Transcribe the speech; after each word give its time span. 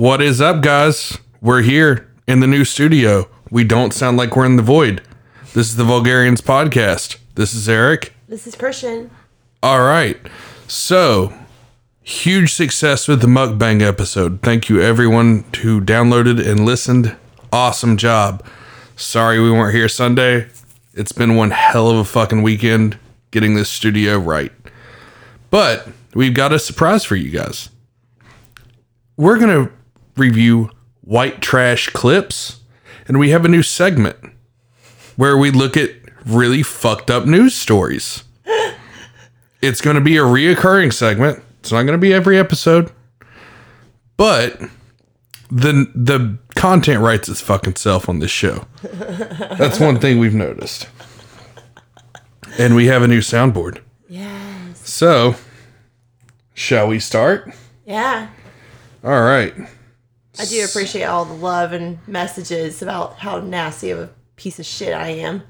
What 0.00 0.22
is 0.22 0.40
up, 0.40 0.62
guys? 0.62 1.18
We're 1.42 1.60
here 1.60 2.10
in 2.26 2.40
the 2.40 2.46
new 2.46 2.64
studio. 2.64 3.28
We 3.50 3.64
don't 3.64 3.92
sound 3.92 4.16
like 4.16 4.34
we're 4.34 4.46
in 4.46 4.56
the 4.56 4.62
void. 4.62 5.02
This 5.52 5.66
is 5.66 5.76
the 5.76 5.84
Vulgarians 5.84 6.40
podcast. 6.40 7.18
This 7.34 7.52
is 7.52 7.68
Eric. 7.68 8.14
This 8.26 8.46
is 8.46 8.56
Kristian. 8.56 9.10
All 9.62 9.80
right. 9.80 10.16
So, 10.66 11.34
huge 12.00 12.54
success 12.54 13.08
with 13.08 13.20
the 13.20 13.26
mukbang 13.26 13.82
episode. 13.82 14.40
Thank 14.40 14.70
you, 14.70 14.80
everyone 14.80 15.44
who 15.60 15.82
downloaded 15.82 16.42
and 16.48 16.64
listened. 16.64 17.14
Awesome 17.52 17.98
job. 17.98 18.42
Sorry 18.96 19.38
we 19.38 19.50
weren't 19.50 19.74
here 19.74 19.86
Sunday. 19.90 20.48
It's 20.94 21.12
been 21.12 21.36
one 21.36 21.50
hell 21.50 21.90
of 21.90 21.98
a 21.98 22.04
fucking 22.04 22.40
weekend 22.40 22.98
getting 23.32 23.54
this 23.54 23.68
studio 23.68 24.16
right. 24.16 24.52
But 25.50 25.88
we've 26.14 26.32
got 26.32 26.54
a 26.54 26.58
surprise 26.58 27.04
for 27.04 27.16
you 27.16 27.30
guys. 27.30 27.68
We're 29.18 29.38
going 29.38 29.66
to 29.66 29.79
review 30.16 30.70
white 31.02 31.40
trash 31.40 31.88
clips, 31.88 32.60
and 33.06 33.18
we 33.18 33.30
have 33.30 33.44
a 33.44 33.48
new 33.48 33.62
segment 33.62 34.16
where 35.16 35.36
we 35.36 35.50
look 35.50 35.76
at 35.76 35.90
really 36.26 36.62
fucked 36.62 37.10
up 37.10 37.26
news 37.26 37.54
stories. 37.54 38.24
It's 39.62 39.80
going 39.80 39.96
to 39.96 40.00
be 40.00 40.16
a 40.16 40.22
reoccurring 40.22 40.92
segment. 40.92 41.42
It's 41.60 41.70
not 41.72 41.82
going 41.82 41.92
to 41.92 41.98
be 41.98 42.14
every 42.14 42.38
episode, 42.38 42.90
but 44.16 44.58
the 45.50 45.90
the 45.94 46.38
content 46.54 47.02
writes 47.02 47.28
its 47.28 47.40
fucking 47.40 47.76
self 47.76 48.08
on 48.08 48.20
this 48.20 48.30
show. 48.30 48.66
That's 48.82 49.78
one 49.80 49.98
thing 49.98 50.18
we've 50.18 50.34
noticed. 50.34 50.88
And 52.58 52.74
we 52.74 52.86
have 52.86 53.02
a 53.02 53.08
new 53.08 53.20
soundboard. 53.20 53.80
Yes. 54.08 54.88
So, 54.88 55.36
shall 56.54 56.88
we 56.88 56.98
start? 56.98 57.52
Yeah. 57.86 58.28
All 59.04 59.22
right. 59.22 59.54
I 60.40 60.44
do 60.46 60.64
appreciate 60.64 61.04
all 61.04 61.26
the 61.26 61.34
love 61.34 61.72
and 61.72 61.98
messages 62.08 62.80
about 62.80 63.18
how 63.18 63.40
nasty 63.40 63.90
of 63.90 63.98
a 63.98 64.10
piece 64.36 64.58
of 64.58 64.64
shit 64.64 64.94
I 64.94 65.08
am. 65.08 65.42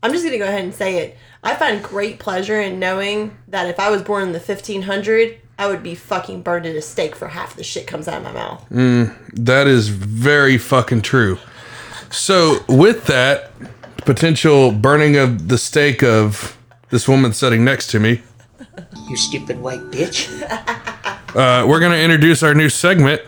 I'm 0.00 0.12
just 0.12 0.22
going 0.22 0.32
to 0.32 0.38
go 0.38 0.44
ahead 0.46 0.62
and 0.62 0.72
say 0.72 0.98
it. 0.98 1.16
I 1.42 1.56
find 1.56 1.82
great 1.82 2.20
pleasure 2.20 2.60
in 2.60 2.78
knowing 2.78 3.36
that 3.48 3.66
if 3.68 3.80
I 3.80 3.90
was 3.90 4.02
born 4.02 4.22
in 4.22 4.32
the 4.32 4.38
1500, 4.38 5.40
I 5.58 5.66
would 5.66 5.82
be 5.82 5.96
fucking 5.96 6.42
burned 6.42 6.66
at 6.66 6.76
a 6.76 6.82
stake 6.82 7.16
for 7.16 7.26
half 7.26 7.56
the 7.56 7.64
shit 7.64 7.88
comes 7.88 8.06
out 8.06 8.18
of 8.18 8.22
my 8.22 8.32
mouth. 8.32 8.64
That 9.32 9.66
is 9.66 9.88
very 9.88 10.56
fucking 10.56 11.02
true. 11.02 11.38
So, 12.10 12.60
with 12.68 13.06
that 13.06 13.50
potential 14.04 14.70
burning 14.70 15.16
of 15.16 15.48
the 15.48 15.58
stake 15.58 16.04
of 16.04 16.56
this 16.90 17.08
woman 17.08 17.32
sitting 17.32 17.64
next 17.64 17.88
to 17.88 17.98
me, 17.98 18.22
You 19.08 19.16
stupid 19.16 19.58
white 19.60 19.80
bitch. 19.90 20.30
uh, 21.34 21.66
we're 21.66 21.80
going 21.80 21.90
to 21.92 22.00
introduce 22.00 22.44
our 22.44 22.54
new 22.54 22.68
segment 22.68 23.20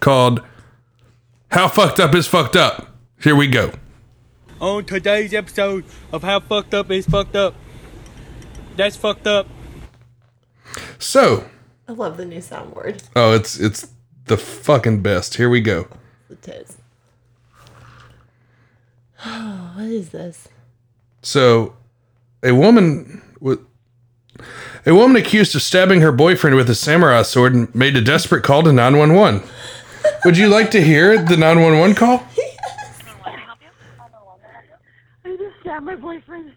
called 0.00 0.40
How 1.54 1.68
Fucked 1.68 2.00
Up 2.00 2.12
is 2.16 2.26
Fucked 2.26 2.56
Up. 2.56 2.88
Here 3.22 3.36
we 3.36 3.46
go. 3.46 3.70
on 4.58 4.84
today's 4.86 5.32
episode 5.32 5.84
of 6.10 6.24
How 6.24 6.40
Fucked 6.40 6.74
Up 6.74 6.90
is 6.90 7.06
Fucked 7.06 7.36
Up. 7.36 7.54
That's 8.74 8.96
fucked 8.96 9.28
up. 9.28 9.46
So, 10.98 11.48
I 11.86 11.92
love 11.92 12.16
the 12.16 12.24
new 12.24 12.40
soundboard. 12.40 13.04
oh, 13.14 13.34
it's 13.34 13.56
it's 13.60 13.86
the 14.24 14.36
fucking 14.36 15.02
best. 15.02 15.36
Here 15.36 15.48
we 15.48 15.60
go. 15.60 15.86
The 16.28 16.34
tits. 16.34 16.76
what 19.22 19.84
is 19.84 20.08
this? 20.08 20.48
So, 21.22 21.76
a 22.42 22.50
woman 22.50 23.22
with 23.38 23.60
a 24.84 24.92
woman 24.92 25.16
accused 25.16 25.54
of 25.54 25.62
stabbing 25.62 26.00
her 26.00 26.10
boyfriend 26.10 26.56
with 26.56 26.68
a 26.68 26.74
samurai 26.74 27.22
sword 27.22 27.72
made 27.76 27.96
a 27.96 28.00
desperate 28.00 28.42
call 28.42 28.64
to 28.64 28.72
911. 28.72 29.48
Would 30.24 30.38
you 30.38 30.48
like 30.48 30.70
to 30.70 30.80
hear 30.82 31.18
the 31.22 31.36
911 31.36 31.94
call? 31.96 32.24
I 35.24 35.36
just 35.36 35.60
stabbed 35.60 35.84
my 35.84 35.96
boyfriend. 35.96 36.52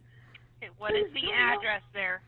Okay, 0.63 0.71
What 0.77 0.95
is 0.95 1.11
the 1.13 1.31
address 1.31 1.81
there? 1.94 2.22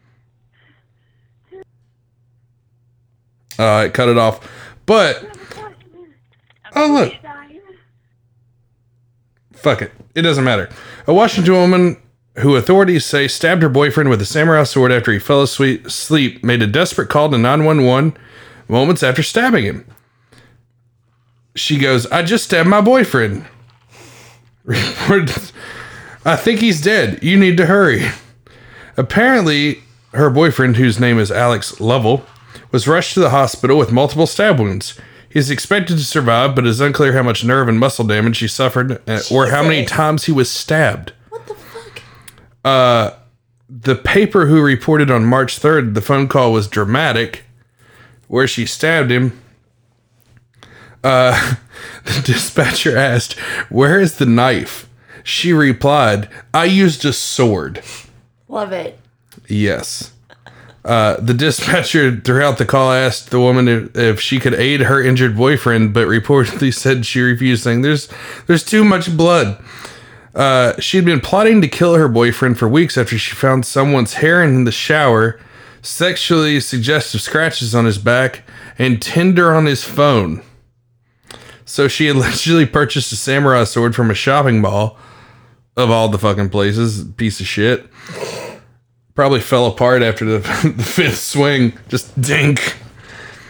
Uh, 3.58 3.86
it 3.88 3.94
cut 3.94 4.08
it 4.08 4.18
off. 4.18 4.50
But 4.86 5.38
oh 6.76 6.88
look, 6.88 7.14
fuck 9.52 9.82
it. 9.82 9.92
It 10.16 10.22
doesn't 10.22 10.46
matter. 10.46 10.70
A 11.08 11.14
Washington 11.14 11.54
woman 11.54 12.02
who 12.38 12.56
authorities 12.56 13.06
say 13.06 13.28
stabbed 13.28 13.62
her 13.62 13.68
boyfriend 13.70 14.10
with 14.10 14.22
a 14.22 14.26
samurai 14.26 14.64
sword 14.64 14.94
after 14.94 15.12
he 15.12 15.20
fell 15.20 15.42
asleep, 15.42 15.86
asleep 15.88 16.42
made 16.42 16.62
a 16.62 16.68
desperate 16.68 17.10
call 17.10 17.30
to 17.30 17.38
911 17.38 18.18
moments 18.70 19.04
after 19.04 19.22
stabbing 19.22 19.66
him. 19.66 19.86
She 21.56 21.78
goes, 21.78 22.06
I 22.08 22.24
just 22.24 22.46
stabbed 22.46 22.70
my 22.70 22.82
boyfriend. 22.82 23.46
I 24.70 26.36
think 26.36 26.60
he's 26.60 26.82
dead. 26.82 27.24
You 27.24 27.38
need 27.38 27.58
to 27.58 27.66
hurry. 27.66 28.08
Apparently, 28.98 29.82
her 30.14 30.30
boyfriend, 30.30 30.78
whose 30.78 31.00
name 31.00 31.18
is 31.20 31.32
Alex 31.32 31.80
Lovell, 31.80 32.26
was 32.72 32.88
rushed 32.88 33.14
to 33.16 33.20
the 33.20 33.30
hospital 33.32 33.78
with 33.78 33.92
multiple 33.92 34.28
stab 34.28 34.60
wounds. 34.60 35.00
He 35.30 35.40
is 35.40 35.50
expected 35.52 35.98
to 35.98 36.04
survive, 36.04 36.56
but 36.56 36.66
it 36.66 36.70
is 36.70 36.82
unclear 36.82 37.14
how 37.14 37.24
much 37.24 37.44
nerve 37.44 37.68
and 37.68 37.80
muscle 37.80 38.06
damage 38.06 38.40
he 38.40 38.48
suffered 38.48 39.02
uh, 39.08 39.22
or 39.32 39.48
how 39.48 39.62
many 39.64 39.86
times 39.86 40.26
he 40.26 40.32
was 40.32 40.52
stabbed. 40.52 41.14
What 41.30 41.46
the 41.48 41.54
fuck? 41.56 43.16
The 43.70 43.96
paper 43.96 44.48
who 44.48 44.62
reported 44.62 45.12
on 45.12 45.26
March 45.26 45.60
3rd 45.60 45.94
the 45.94 46.02
phone 46.02 46.28
call 46.28 46.52
was 46.52 46.68
dramatic, 46.68 47.44
where 48.28 48.48
she 48.48 48.66
stabbed 48.66 49.12
him. 49.12 49.40
Uh, 51.04 51.56
the 52.06 52.22
dispatcher 52.26 52.98
asked, 52.98 53.34
Where 53.70 54.00
is 54.00 54.18
the 54.18 54.26
knife? 54.26 54.90
She 55.24 55.54
replied, 55.54 56.30
I 56.54 56.66
used 56.66 57.06
a 57.06 57.14
sword. 57.14 57.84
Love 58.48 58.72
it. 58.72 59.00
Yes. 59.48 60.12
Uh, 60.86 61.18
the 61.20 61.34
dispatcher 61.34 62.20
throughout 62.20 62.58
the 62.58 62.66
call 62.66 62.92
asked 62.92 63.30
the 63.30 63.40
woman 63.40 63.68
if, 63.68 63.96
if 63.96 64.22
she 64.22 64.40
could 64.40 64.54
aid 64.54 64.82
her 64.82 65.04
injured 65.04 65.36
boyfriend, 65.36 65.94
but 65.94 66.08
reportedly 66.08 66.74
said 66.74 67.06
she 67.06 67.22
refused, 67.22 67.64
saying, 67.64 67.82
"There's, 67.82 68.08
there's 68.48 68.64
too 68.64 68.84
much 68.84 69.16
blood." 69.16 69.62
Uh, 70.34 70.80
she'd 70.80 71.06
been 71.06 71.20
plotting 71.20 71.62
to 71.62 71.68
kill 71.68 71.96
her 71.96 72.08
boyfriend 72.08 72.58
for 72.58 72.68
weeks 72.68 72.98
after 72.98 73.18
she 73.18 73.36
found 73.36 73.66
someone's 73.66 74.16
hair 74.16 74.42
in 74.42 74.64
the 74.64 74.72
shower, 74.72 75.40
sexually 75.82 76.60
suggestive 76.60 77.22
scratches 77.22 77.76
on 77.76 77.86
his 77.86 77.98
back, 77.98 78.44
and 78.78 79.02
Tinder 79.02 79.54
on 79.54 79.66
his 79.66 79.84
phone. 79.84 80.42
So 81.70 81.88
she 81.88 82.08
allegedly 82.10 82.66
purchased 82.66 83.12
a 83.12 83.16
samurai 83.16 83.64
sword 83.64 83.96
from 83.96 84.10
a 84.10 84.16
shopping 84.16 84.60
mall, 84.60 84.98
of 85.78 85.90
all 85.92 86.10
the 86.10 86.18
fucking 86.18 86.50
places. 86.50 87.04
Piece 87.16 87.40
of 87.40 87.46
shit 87.46 87.86
probably 89.16 89.42
fell 89.42 89.66
apart 89.68 90.02
after 90.02 90.24
the, 90.26 90.40
the 90.78 90.84
fifth 90.84 91.20
swing. 91.20 91.78
Just 91.90 92.20
dink. 92.20 92.76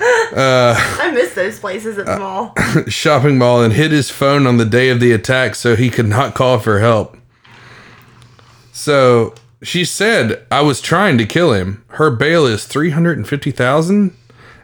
I 0.02 1.12
miss 1.14 1.34
those 1.34 1.60
places 1.60 1.98
Uh, 1.98 2.02
at 2.02 2.06
the 2.08 2.18
mall. 2.20 2.54
Shopping 2.88 3.38
mall 3.38 3.62
and 3.64 3.74
hid 3.74 3.92
his 3.92 4.10
phone 4.10 4.48
on 4.48 4.58
the 4.58 4.66
day 4.66 4.90
of 4.90 5.00
the 5.00 5.12
attack 5.12 5.56
so 5.56 5.76
he 5.76 5.90
could 5.90 6.08
not 6.08 6.34
call 6.36 6.60
for 6.60 6.80
help. 6.80 7.16
So 8.72 9.34
she 9.62 9.86
said, 9.86 10.46
I 10.52 10.62
was 10.62 10.82
trying 10.82 11.18
to 11.20 11.26
kill 11.26 11.54
him. 11.54 11.84
Her 11.90 12.10
bail 12.12 12.46
is 12.46 12.66
350000 12.66 14.16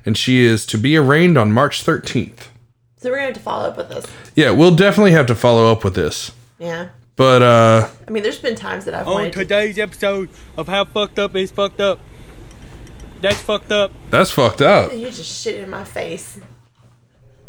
and 0.06 0.18
she 0.18 0.44
is 0.44 0.66
to 0.68 0.78
be 0.78 0.98
arraigned 0.98 1.38
on 1.38 1.52
March 1.52 1.84
13th. 1.86 2.48
So 3.06 3.12
we're 3.12 3.18
going 3.18 3.34
to 3.34 3.34
have 3.34 3.38
to 3.38 3.44
follow 3.44 3.70
up 3.70 3.78
with 3.78 3.90
this. 3.90 4.04
Yeah, 4.34 4.50
we'll 4.50 4.76
definitely 4.76 5.12
have 5.12 5.28
to 5.28 5.36
follow 5.36 5.72
up 5.72 5.84
with 5.84 5.94
this. 5.94 6.32
Yeah. 6.58 6.90
But, 7.16 7.44
uh, 7.44 7.88
I 8.08 8.10
mean, 8.10 8.24
there's 8.24 8.40
been 8.40 8.56
times 8.56 8.86
that 8.86 8.96
I've 8.96 9.08
On 9.08 9.14
wanted 9.14 9.34
to 9.34 9.40
today's 9.42 9.78
episode 9.78 10.28
of 10.58 10.68
How 10.68 10.86
Fucked 10.86 11.20
Up 11.20 11.36
is 11.36 11.52
Fucked 11.52 11.80
Up. 11.80 12.00
That's 13.22 13.40
fucked 13.40 13.72
up. 13.72 13.92
that's 14.10 14.32
fucked 14.32 14.64
up. 14.64 14.92
You 14.92 15.12
just 15.12 15.44
shit 15.44 15.64
in 15.64 15.70
my 15.70 15.84
face. 15.84 16.40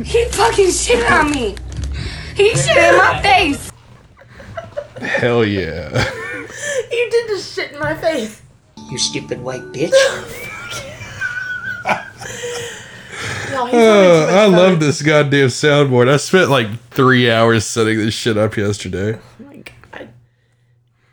He 0.05 0.27
fucking 0.27 0.73
shit 0.73 1.11
on 1.11 1.31
me. 1.31 1.57
He 2.35 2.55
shit 2.55 2.77
in 2.77 2.99
my 2.99 3.23
face. 3.23 3.73
Hell 5.01 5.43
yeah. 5.43 5.89
You 6.93 7.09
did 7.11 7.29
just 7.29 7.55
shit 7.55 7.73
in 7.73 7.79
my 7.79 7.95
face. 7.95 8.43
You 8.91 8.99
stupid 8.99 9.43
white 9.43 9.63
bitch. 9.73 9.91
Y'all, 13.53 13.67
he's 13.67 13.75
having 13.75 14.11
too 14.11 14.27
much 14.27 14.33
Uh, 14.33 14.37
I 14.37 14.47
love 14.47 14.81
this 14.81 15.03
goddamn 15.03 15.49
soundboard. 15.49 16.09
I 16.09 16.17
spent 16.17 16.51
like 16.51 16.69
three 16.91 17.31
hours 17.31 17.65
setting 17.65 17.99
this 17.99 18.15
shit 18.15 18.37
up 18.37 18.57
yesterday. 18.57 19.19
Oh 19.19 19.45
my 19.45 19.57
god. 19.57 20.09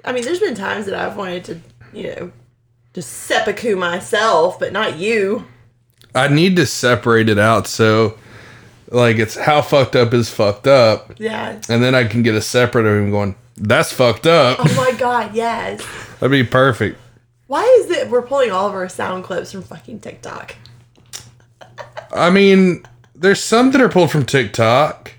I 0.06 0.12
mean, 0.12 0.24
there's 0.24 0.39
been 0.39 0.56
times 0.56 0.85
that 0.85 0.95
I've 0.95 1.15
wanted 1.18 1.44
to, 1.45 1.59
you 1.94 2.03
know, 2.15 2.31
just 2.94 3.09
seppuku 3.09 3.75
myself, 3.75 4.59
but 4.59 4.71
not 4.74 4.97
you. 4.97 5.45
I 6.15 6.27
need 6.27 6.56
to 6.57 6.65
separate 6.65 7.27
it 7.30 7.39
out 7.39 7.65
so 7.68 8.18
like 8.91 9.18
it's 9.18 9.36
how 9.36 9.62
fucked 9.62 9.95
up 9.95 10.13
is 10.13 10.29
fucked 10.29 10.68
up. 10.68 11.13
Yeah. 11.19 11.59
And 11.69 11.81
then 11.83 11.95
I 11.95 12.03
can 12.06 12.21
get 12.21 12.36
a 12.36 12.41
separate 12.41 12.86
of 12.86 12.95
him 12.97 13.09
going, 13.12 13.36
that's 13.57 13.91
fucked 13.91 14.27
up. 14.27 14.57
Oh 14.59 14.75
my 14.75 14.97
god, 14.97 15.33
yes. 15.36 15.83
That'd 16.19 16.31
be 16.31 16.44
perfect. 16.44 17.00
Why 17.47 17.63
is 17.81 17.91
it 17.91 18.09
we're 18.09 18.21
pulling 18.21 18.51
all 18.51 18.68
of 18.68 18.74
our 18.74 18.89
sound 18.89 19.24
clips 19.24 19.51
from 19.51 19.63
fucking 19.63 20.00
TikTok? 20.00 20.56
I 22.13 22.30
mean, 22.30 22.83
there's 23.15 23.44
some 23.44 23.71
that 23.71 23.81
are 23.81 23.89
pulled 23.89 24.12
from 24.12 24.25
TikTok, 24.25 25.12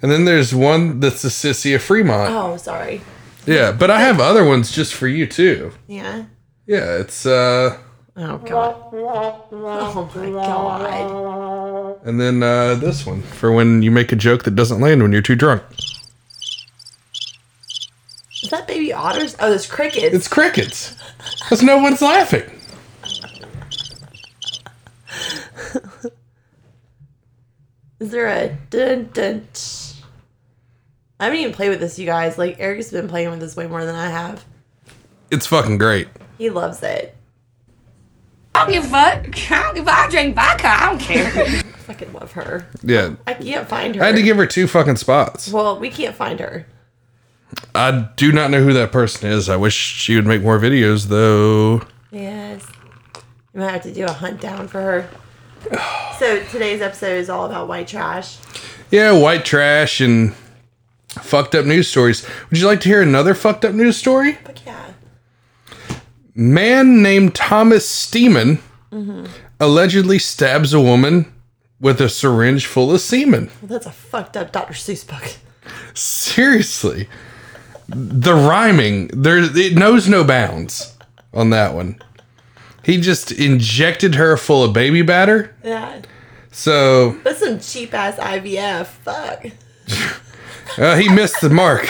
and 0.00 0.10
then 0.10 0.24
there's 0.24 0.54
one 0.54 1.00
that's 1.00 1.22
the 1.22 1.28
sissy 1.28 1.74
of 1.74 1.82
Fremont. 1.82 2.32
Oh, 2.32 2.56
sorry. 2.56 3.00
Yeah, 3.46 3.72
but 3.72 3.90
I 3.90 4.00
have 4.00 4.20
other 4.20 4.44
ones 4.44 4.72
just 4.72 4.94
for 4.94 5.08
you 5.08 5.26
too. 5.26 5.72
Yeah. 5.86 6.24
Yeah, 6.66 6.98
it's 6.98 7.26
uh, 7.26 7.78
Oh 8.16 8.38
god. 8.38 8.76
Oh 8.92 10.10
my 10.14 10.30
god. 10.30 12.00
and 12.04 12.20
then 12.20 12.42
uh, 12.42 12.74
this 12.74 13.06
one 13.06 13.22
for 13.22 13.50
when 13.50 13.82
you 13.82 13.90
make 13.90 14.12
a 14.12 14.16
joke 14.16 14.44
that 14.44 14.54
doesn't 14.54 14.80
land 14.80 15.02
when 15.02 15.12
you're 15.12 15.22
too 15.22 15.34
drunk. 15.34 15.62
Is 18.42 18.50
that 18.50 18.68
baby 18.68 18.92
otters? 18.92 19.34
Oh, 19.40 19.48
there's 19.48 19.66
crickets. 19.66 20.14
It's 20.14 20.28
crickets, 20.28 20.94
because 21.40 21.62
no 21.62 21.78
one's 21.78 22.02
laughing. 22.02 22.51
Is 28.02 28.10
there 28.10 28.26
a 28.26 28.48
dun 28.68 29.10
dun? 29.12 29.46
tsh? 29.54 29.92
I 31.20 31.26
haven't 31.26 31.38
even 31.38 31.52
played 31.52 31.68
with 31.68 31.78
this, 31.78 32.00
you 32.00 32.04
guys. 32.04 32.36
Like 32.36 32.56
Eric's 32.58 32.90
been 32.90 33.06
playing 33.06 33.30
with 33.30 33.38
this 33.38 33.54
way 33.54 33.68
more 33.68 33.84
than 33.84 33.94
I 33.94 34.08
have. 34.10 34.44
It's 35.30 35.46
fucking 35.46 35.78
great. 35.78 36.08
He 36.36 36.50
loves 36.50 36.82
it. 36.82 37.14
I 38.56 38.64
don't 38.64 38.72
give 38.72 38.84
a 38.86 38.88
fuck. 38.88 39.50
I 39.52 39.62
don't 39.62 39.74
give 39.76 39.86
a 39.86 39.90
I 39.92 40.08
drink 40.10 40.34
vodka. 40.34 40.66
I 40.66 40.86
don't 40.86 40.98
care. 40.98 41.26
I 41.46 41.62
fucking 41.62 42.12
love 42.12 42.32
her. 42.32 42.66
Yeah, 42.82 43.14
I 43.24 43.34
can't 43.34 43.68
find 43.68 43.94
her. 43.94 44.02
I 44.02 44.06
had 44.06 44.16
to 44.16 44.22
give 44.22 44.36
her 44.36 44.46
two 44.46 44.66
fucking 44.66 44.96
spots. 44.96 45.52
well, 45.52 45.78
we 45.78 45.88
can't 45.88 46.16
find 46.16 46.40
her. 46.40 46.66
I 47.72 48.08
do 48.16 48.32
not 48.32 48.50
know 48.50 48.64
who 48.64 48.72
that 48.72 48.90
person 48.90 49.30
is. 49.30 49.48
I 49.48 49.54
wish 49.54 49.76
she 49.76 50.16
would 50.16 50.26
make 50.26 50.42
more 50.42 50.58
videos 50.58 51.06
though. 51.06 51.82
Yes. 52.10 52.66
You 53.54 53.60
might 53.60 53.70
have 53.70 53.82
to 53.82 53.94
do 53.94 54.06
a 54.06 54.12
hunt 54.12 54.40
down 54.40 54.66
for 54.66 54.80
her. 54.80 55.08
So 56.18 56.40
today's 56.44 56.80
episode 56.80 57.16
is 57.16 57.28
all 57.28 57.46
about 57.46 57.66
white 57.66 57.88
trash. 57.88 58.36
Yeah, 58.92 59.10
white 59.10 59.44
trash 59.44 60.00
and 60.00 60.34
fucked 61.08 61.56
up 61.56 61.66
news 61.66 61.88
stories. 61.88 62.24
Would 62.48 62.60
you 62.60 62.66
like 62.66 62.80
to 62.82 62.88
hear 62.88 63.02
another 63.02 63.34
fucked 63.34 63.64
up 63.64 63.74
news 63.74 63.96
story? 63.96 64.34
Fuck 64.34 64.64
yeah. 64.64 64.92
Man 66.34 67.02
named 67.02 67.34
Thomas 67.34 67.88
Stemen 67.88 68.60
allegedly 69.58 70.18
stabs 70.20 70.72
a 70.72 70.80
woman 70.80 71.32
with 71.80 72.00
a 72.00 72.08
syringe 72.08 72.66
full 72.66 72.94
of 72.94 73.00
semen. 73.00 73.50
Well, 73.60 73.68
that's 73.70 73.86
a 73.86 73.90
fucked 73.92 74.36
up 74.36 74.52
Dr. 74.52 74.74
Seuss 74.74 75.04
book. 75.06 75.36
Seriously. 75.94 77.08
The 77.88 78.34
rhyming, 78.34 79.08
there 79.08 79.38
it 79.38 79.74
knows 79.74 80.08
no 80.08 80.22
bounds 80.22 80.96
on 81.34 81.50
that 81.50 81.74
one. 81.74 82.00
He 82.84 83.00
just 83.00 83.30
injected 83.32 84.14
her 84.16 84.36
full 84.36 84.64
of 84.64 84.72
baby 84.72 85.02
batter. 85.02 85.54
Yeah. 85.64 86.02
So 86.50 87.12
That's 87.24 87.40
some 87.40 87.60
cheap 87.60 87.94
ass 87.94 88.16
IVF. 88.16 88.86
Fuck. 88.86 89.46
Uh, 90.78 90.96
he 90.96 91.06
missed 91.06 91.38
the 91.42 91.50
mark. 91.50 91.86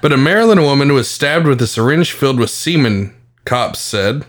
But 0.00 0.12
a 0.14 0.16
Maryland 0.16 0.62
woman 0.62 0.94
was 0.94 1.10
stabbed 1.10 1.46
with 1.46 1.60
a 1.60 1.66
syringe 1.66 2.12
filled 2.12 2.38
with 2.40 2.48
semen, 2.48 3.14
cops 3.44 3.80
said. 3.80 4.24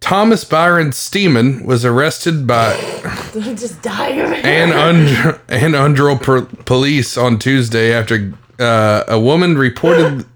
Thomas 0.00 0.42
Byron 0.44 0.90
Stemen 0.90 1.64
was 1.64 1.84
arrested 1.84 2.44
by 2.46 2.74
Just 3.32 3.80
die 3.82 4.08
of 4.10 4.32
it. 4.32 4.44
Ann, 4.44 4.72
Und- 4.72 5.38
Anne 5.48 5.74
Arundel 5.76 6.18
per- 6.18 6.46
police 6.64 7.16
on 7.16 7.38
Tuesday 7.38 7.92
after 7.92 8.32
uh, 8.58 9.04
a 9.06 9.20
woman 9.20 9.56
reported 9.56 10.26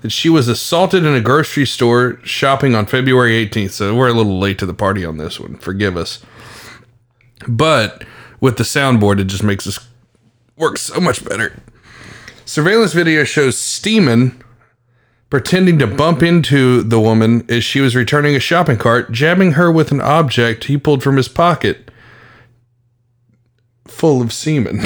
that 0.00 0.10
she 0.12 0.28
was 0.28 0.48
assaulted 0.48 1.04
in 1.04 1.14
a 1.14 1.20
grocery 1.20 1.66
store 1.66 2.20
shopping 2.24 2.74
on 2.74 2.86
February 2.86 3.46
18th. 3.46 3.70
So 3.70 3.94
we're 3.94 4.08
a 4.08 4.12
little 4.12 4.38
late 4.38 4.58
to 4.60 4.66
the 4.66 4.74
party 4.74 5.04
on 5.04 5.16
this 5.16 5.40
one. 5.40 5.56
Forgive 5.56 5.96
us. 5.96 6.22
But 7.46 8.04
with 8.40 8.56
the 8.56 8.64
soundboard, 8.64 9.20
it 9.20 9.24
just 9.24 9.42
makes 9.42 9.66
us 9.66 9.86
work 10.56 10.78
so 10.78 11.00
much 11.00 11.24
better. 11.24 11.60
Surveillance 12.44 12.92
video 12.92 13.24
shows 13.24 13.56
Stemen 13.56 14.40
pretending 15.30 15.78
to 15.78 15.86
bump 15.86 16.22
into 16.22 16.82
the 16.82 17.00
woman 17.00 17.44
as 17.50 17.62
she 17.62 17.80
was 17.80 17.94
returning 17.94 18.34
a 18.34 18.40
shopping 18.40 18.78
cart, 18.78 19.12
jabbing 19.12 19.52
her 19.52 19.70
with 19.70 19.92
an 19.92 20.00
object 20.00 20.64
he 20.64 20.78
pulled 20.78 21.02
from 21.02 21.16
his 21.16 21.28
pocket 21.28 21.90
full 23.86 24.22
of 24.22 24.32
semen. 24.32 24.80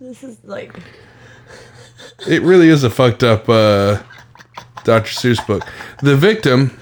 This 0.00 0.22
is 0.22 0.38
like 0.44 0.74
it 2.26 2.42
really 2.42 2.68
is 2.68 2.84
a 2.84 2.90
fucked 2.90 3.22
up 3.22 3.48
uh, 3.48 4.02
Dr. 4.84 5.10
Seuss 5.10 5.44
book. 5.46 5.66
The 6.02 6.16
victim 6.16 6.78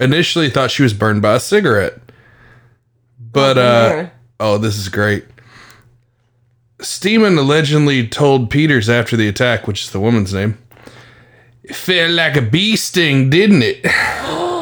initially 0.00 0.50
thought 0.50 0.70
she 0.70 0.82
was 0.82 0.92
burned 0.94 1.22
by 1.22 1.34
a 1.34 1.40
cigarette. 1.40 1.98
But, 3.20 3.58
uh, 3.58 4.08
oh, 4.40 4.58
this 4.58 4.76
is 4.76 4.88
great. 4.88 5.24
Stemen 6.78 7.36
allegedly 7.38 8.06
told 8.06 8.50
Peters 8.50 8.88
after 8.88 9.16
the 9.16 9.28
attack, 9.28 9.66
which 9.66 9.84
is 9.84 9.90
the 9.90 10.00
woman's 10.00 10.32
name, 10.32 10.56
it 11.64 11.74
felt 11.74 12.12
like 12.12 12.36
a 12.36 12.42
bee 12.42 12.76
sting, 12.76 13.30
didn't 13.30 13.62
it? 13.62 13.84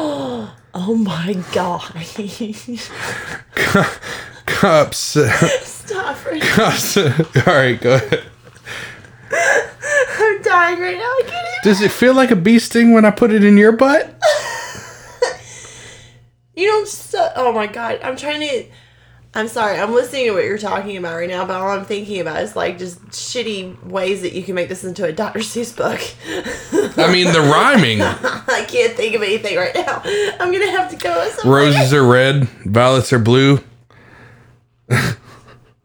Oh 0.79 0.95
my 0.95 1.33
god. 1.53 1.91
Cops. 4.45 5.17
uh, 5.17 5.27
Stop 5.63 6.17
cops. 6.41 6.97
all 6.97 7.13
right, 7.47 7.81
go 7.81 7.95
ahead. 7.95 8.23
I'm 10.37 10.43
dying 10.43 10.79
right 10.79 10.97
now. 10.97 11.03
I 11.03 11.21
can't 11.25 11.47
even. 11.47 11.59
Does 11.63 11.81
it 11.81 11.91
feel 11.91 12.13
like 12.13 12.31
a 12.31 12.35
bee 12.35 12.59
sting 12.59 12.93
when 12.93 13.05
I 13.05 13.11
put 13.11 13.31
it 13.31 13.43
in 13.43 13.57
your 13.57 13.71
butt? 13.71 14.13
You 16.55 16.65
don't 16.65 17.15
Oh 17.35 17.53
my 17.53 17.67
god. 17.67 17.99
I'm 18.01 18.17
trying 18.17 18.41
to. 18.41 18.65
I'm 19.35 19.47
sorry. 19.47 19.79
I'm 19.79 19.93
listening 19.93 20.25
to 20.25 20.31
what 20.31 20.43
you're 20.43 20.57
talking 20.57 20.97
about 20.97 21.15
right 21.15 21.29
now, 21.29 21.45
but 21.45 21.55
all 21.55 21.69
I'm 21.69 21.85
thinking 21.85 22.19
about 22.19 22.41
is 22.41 22.55
like 22.55 22.79
just 22.79 22.99
shitty 23.09 23.83
ways 23.83 24.23
that 24.23 24.33
you 24.33 24.41
can 24.41 24.55
make 24.55 24.67
this 24.67 24.83
into 24.83 25.05
a 25.05 25.11
Dr. 25.11 25.41
Seuss 25.41 25.77
book. 25.77 26.01
I 26.97 27.11
mean, 27.11 27.31
the 27.31 27.41
rhyming. 27.41 28.01
I 28.01 28.65
can't 28.67 28.93
think 28.93 29.13
of 29.13 29.21
anything 29.21 29.55
right 29.55 29.75
now. 29.75 30.01
I'm 30.39 30.51
gonna 30.51 30.71
have 30.71 30.89
to 30.89 30.95
go 30.95 31.29
something. 31.29 31.51
Roses 31.51 31.93
are 31.93 32.03
red, 32.03 32.45
violets 32.65 33.13
are 33.13 33.19
blue. 33.19 33.59
Where 34.87 35.15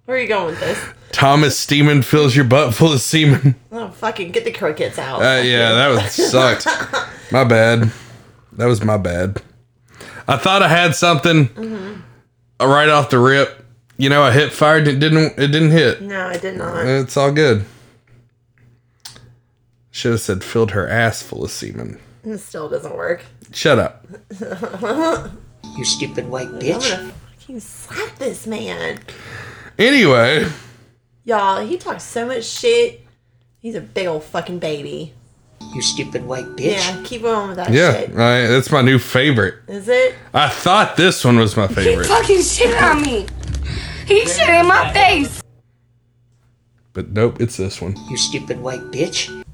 are 0.09 0.19
you 0.19 0.29
going 0.29 0.47
with 0.47 0.61
this? 0.61 0.83
Thomas 1.13 1.65
Stemen 1.65 2.03
fills 2.05 2.35
your 2.35 2.45
butt 2.45 2.75
full 2.75 2.93
of 2.93 3.01
semen. 3.01 3.55
Oh, 3.71 3.89
fucking 3.91 4.33
get 4.33 4.45
the 4.45 4.51
crickets 4.53 4.99
out. 4.99 5.21
Uh, 5.23 5.41
yeah, 5.43 5.73
that 5.73 5.89
was 5.89 6.13
sucked. 6.13 6.67
my 7.33 7.45
bad. 7.45 7.93
That 8.53 8.67
was 8.67 8.83
my 8.83 8.97
bad. 8.97 9.41
I 10.27 10.37
thought 10.37 10.63
I 10.63 10.69
had 10.69 10.95
something 10.95 12.03
uh, 12.61 12.67
right 12.67 12.89
off 12.89 13.11
the 13.11 13.19
rip. 13.19 13.65
You 13.99 14.09
know, 14.09 14.23
I 14.23 14.33
hit 14.33 14.53
fired. 14.53 14.89
It 14.89 14.99
didn't. 14.99 15.39
It 15.39 15.49
didn't 15.49 15.71
hit. 15.71 16.01
no, 16.03 16.27
I 16.29 16.39
did 16.39 16.57
not. 16.57 16.87
It's 16.87 17.17
all 17.17 17.31
good. 17.33 17.65
Should 19.91 20.13
have 20.13 20.21
said 20.21 20.43
filled 20.43 20.71
her 20.73 20.89
ass 20.89 21.23
full 21.23 21.45
of 21.45 21.51
semen. 21.51 22.01
It 22.25 22.39
still 22.39 22.69
doesn't 22.69 22.97
work. 22.97 23.25
Shut 23.53 23.79
up. 23.79 24.07
You 25.79 25.85
stupid 25.87 26.29
white 26.29 26.49
I'm 26.49 26.59
bitch. 26.59 26.91
gonna 26.91 27.13
fucking 27.39 27.61
slap 27.61 28.19
this 28.19 28.47
man. 28.47 28.99
Anyway, 29.79 30.47
Y'all, 31.25 31.65
he 31.65 31.77
talks 31.79 32.03
so 32.03 32.27
much 32.27 32.45
shit. 32.45 33.01
He's 33.61 33.75
a 33.75 33.81
big 33.81 34.07
old 34.07 34.25
fucking 34.25 34.59
baby. 34.59 35.15
You 35.75 35.81
stupid 35.81 36.27
white 36.27 36.45
bitch. 36.57 36.73
Yeah, 36.73 37.01
keep 37.05 37.23
going 37.23 37.49
with 37.49 37.57
that 37.59 37.71
yeah, 37.71 37.93
shit. 37.93 38.11
right. 38.11 38.47
That's 38.49 38.71
my 38.73 38.83
new 38.83 38.99
favorite. 38.99 39.55
Is 39.69 39.89
it? 39.89 40.17
I 40.35 40.49
thought 40.49 40.97
this 40.97 41.25
one 41.25 41.39
was 41.39 41.57
my 41.57 41.69
favorite. 41.69 41.85
He 41.85 41.91
favorite, 41.91 42.07
fucking 42.09 42.43
shit 42.43 42.83
on 42.83 43.03
me. 43.03 43.27
He 44.07 44.27
shit 44.27 44.49
in 44.49 44.67
my 44.67 44.93
face. 44.93 45.41
but 46.93 47.11
nope, 47.11 47.41
it's 47.41 47.57
this 47.57 47.81
one. 47.81 47.95
You 48.11 48.17
stupid 48.17 48.61
white 48.61 48.81
bitch. 48.91 49.45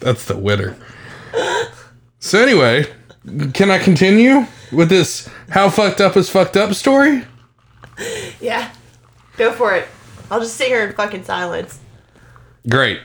That's 0.00 0.24
the 0.26 0.36
winner. 0.36 0.76
So 2.18 2.42
anyway, 2.42 2.86
can 3.52 3.70
I 3.70 3.78
continue 3.78 4.46
with 4.72 4.88
this 4.88 5.28
how 5.50 5.70
fucked 5.70 6.00
up 6.00 6.16
is 6.16 6.28
fucked 6.28 6.56
up 6.56 6.74
story? 6.74 7.24
Yeah. 8.40 8.72
Go 9.36 9.52
for 9.52 9.74
it. 9.74 9.86
I'll 10.30 10.40
just 10.40 10.56
sit 10.56 10.68
here 10.68 10.84
in 10.84 10.92
fucking 10.92 11.24
silence. 11.24 11.80
Great. 12.68 13.00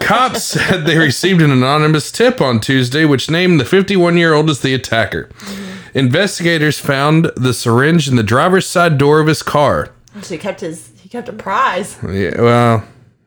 Cops 0.00 0.42
said 0.44 0.84
they 0.84 0.96
received 0.96 1.42
an 1.42 1.50
anonymous 1.50 2.12
tip 2.12 2.40
on 2.40 2.60
Tuesday 2.60 3.04
which 3.04 3.30
named 3.30 3.58
the 3.58 3.64
51 3.64 4.16
year 4.16 4.32
old 4.32 4.48
as 4.48 4.60
the 4.60 4.74
attacker. 4.74 5.28
Investigators 5.94 6.78
found 6.78 7.26
the 7.36 7.52
syringe 7.52 8.08
in 8.08 8.16
the 8.16 8.22
driver's 8.22 8.66
side 8.66 8.98
door 8.98 9.20
of 9.20 9.26
his 9.26 9.42
car. 9.42 9.90
So 10.20 10.34
he 10.34 10.38
kept 10.38 10.60
his 10.60 10.92
he 11.00 11.08
kept 11.08 11.28
a 11.28 11.32
prize. 11.32 11.98
Yeah, 12.02 12.40
well, 12.40 12.84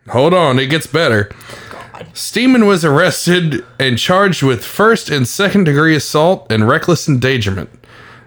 hold 0.09 0.33
on, 0.33 0.59
it 0.59 0.67
gets 0.67 0.87
better. 0.87 1.29
God. 1.69 2.07
Stemen 2.13 2.67
was 2.67 2.85
arrested 2.85 3.65
and 3.79 3.97
charged 3.97 4.43
with 4.43 4.63
first 4.63 5.09
and 5.09 5.27
second 5.27 5.65
degree 5.65 5.95
assault 5.95 6.47
and 6.49 6.67
reckless 6.67 7.07
endangerment. 7.07 7.69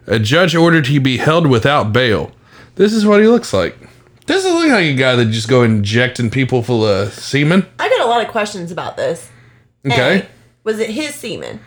A 0.06 0.18
judge 0.18 0.54
ordered 0.54 0.86
he 0.86 0.98
be 0.98 1.18
held 1.18 1.46
without 1.46 1.92
bail. 1.92 2.32
This 2.76 2.92
is 2.92 3.04
what 3.06 3.20
he 3.20 3.26
looks 3.26 3.52
like. 3.52 3.87
Doesn't 4.28 4.52
look 4.54 4.68
like 4.68 4.84
a 4.84 4.94
guy 4.94 5.16
that 5.16 5.26
just 5.26 5.48
go 5.48 5.62
injecting 5.62 6.30
people 6.30 6.62
full 6.62 6.84
of 6.86 7.12
semen. 7.14 7.66
I 7.78 7.88
got 7.88 8.02
a 8.02 8.06
lot 8.08 8.24
of 8.24 8.30
questions 8.30 8.70
about 8.70 8.96
this. 8.96 9.28
Okay. 9.86 10.18
A, 10.20 10.26
was 10.64 10.78
it 10.78 10.90
his 10.90 11.14
semen? 11.14 11.60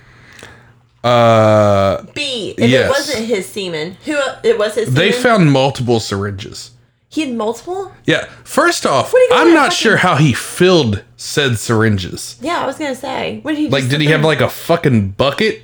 Uh, 1.04 2.04
B. 2.14 2.54
If 2.58 2.70
Yes. 2.70 2.86
it 2.86 2.90
wasn't 2.90 3.26
his 3.28 3.48
semen, 3.50 3.98
who 4.06 4.18
it 4.44 4.58
was 4.60 4.76
his. 4.76 4.94
they 4.94 5.12
semen? 5.12 5.24
found 5.24 5.52
multiple 5.52 6.00
syringes. 6.00 6.72
he 7.10 7.22
had 7.22 7.34
multiple. 7.34 7.92
Yeah. 8.06 8.26
First 8.44 8.86
off, 8.86 9.12
What 9.12 9.28
do 9.30 9.36
you 9.36 9.42
I'm 9.42 9.54
not 9.54 9.74
fucking- 9.74 9.78
sure 9.78 9.98
how 9.98 10.16
he 10.16 10.32
filled 10.34 11.04
said 11.18 11.58
syringes. 11.58 12.36
Yeah, 12.40 12.62
I 12.62 12.66
was 12.68 12.78
gonna 12.78 12.96
say. 12.96 13.40
What 13.42 13.52
did 13.56 13.60
he 13.60 13.70
Like, 13.70 13.90
did 13.90 14.00
he 14.02 14.08
have 14.08 14.24
like 14.24 14.40
a 14.42 14.48
fucking 14.50 15.10
bucket 15.18 15.64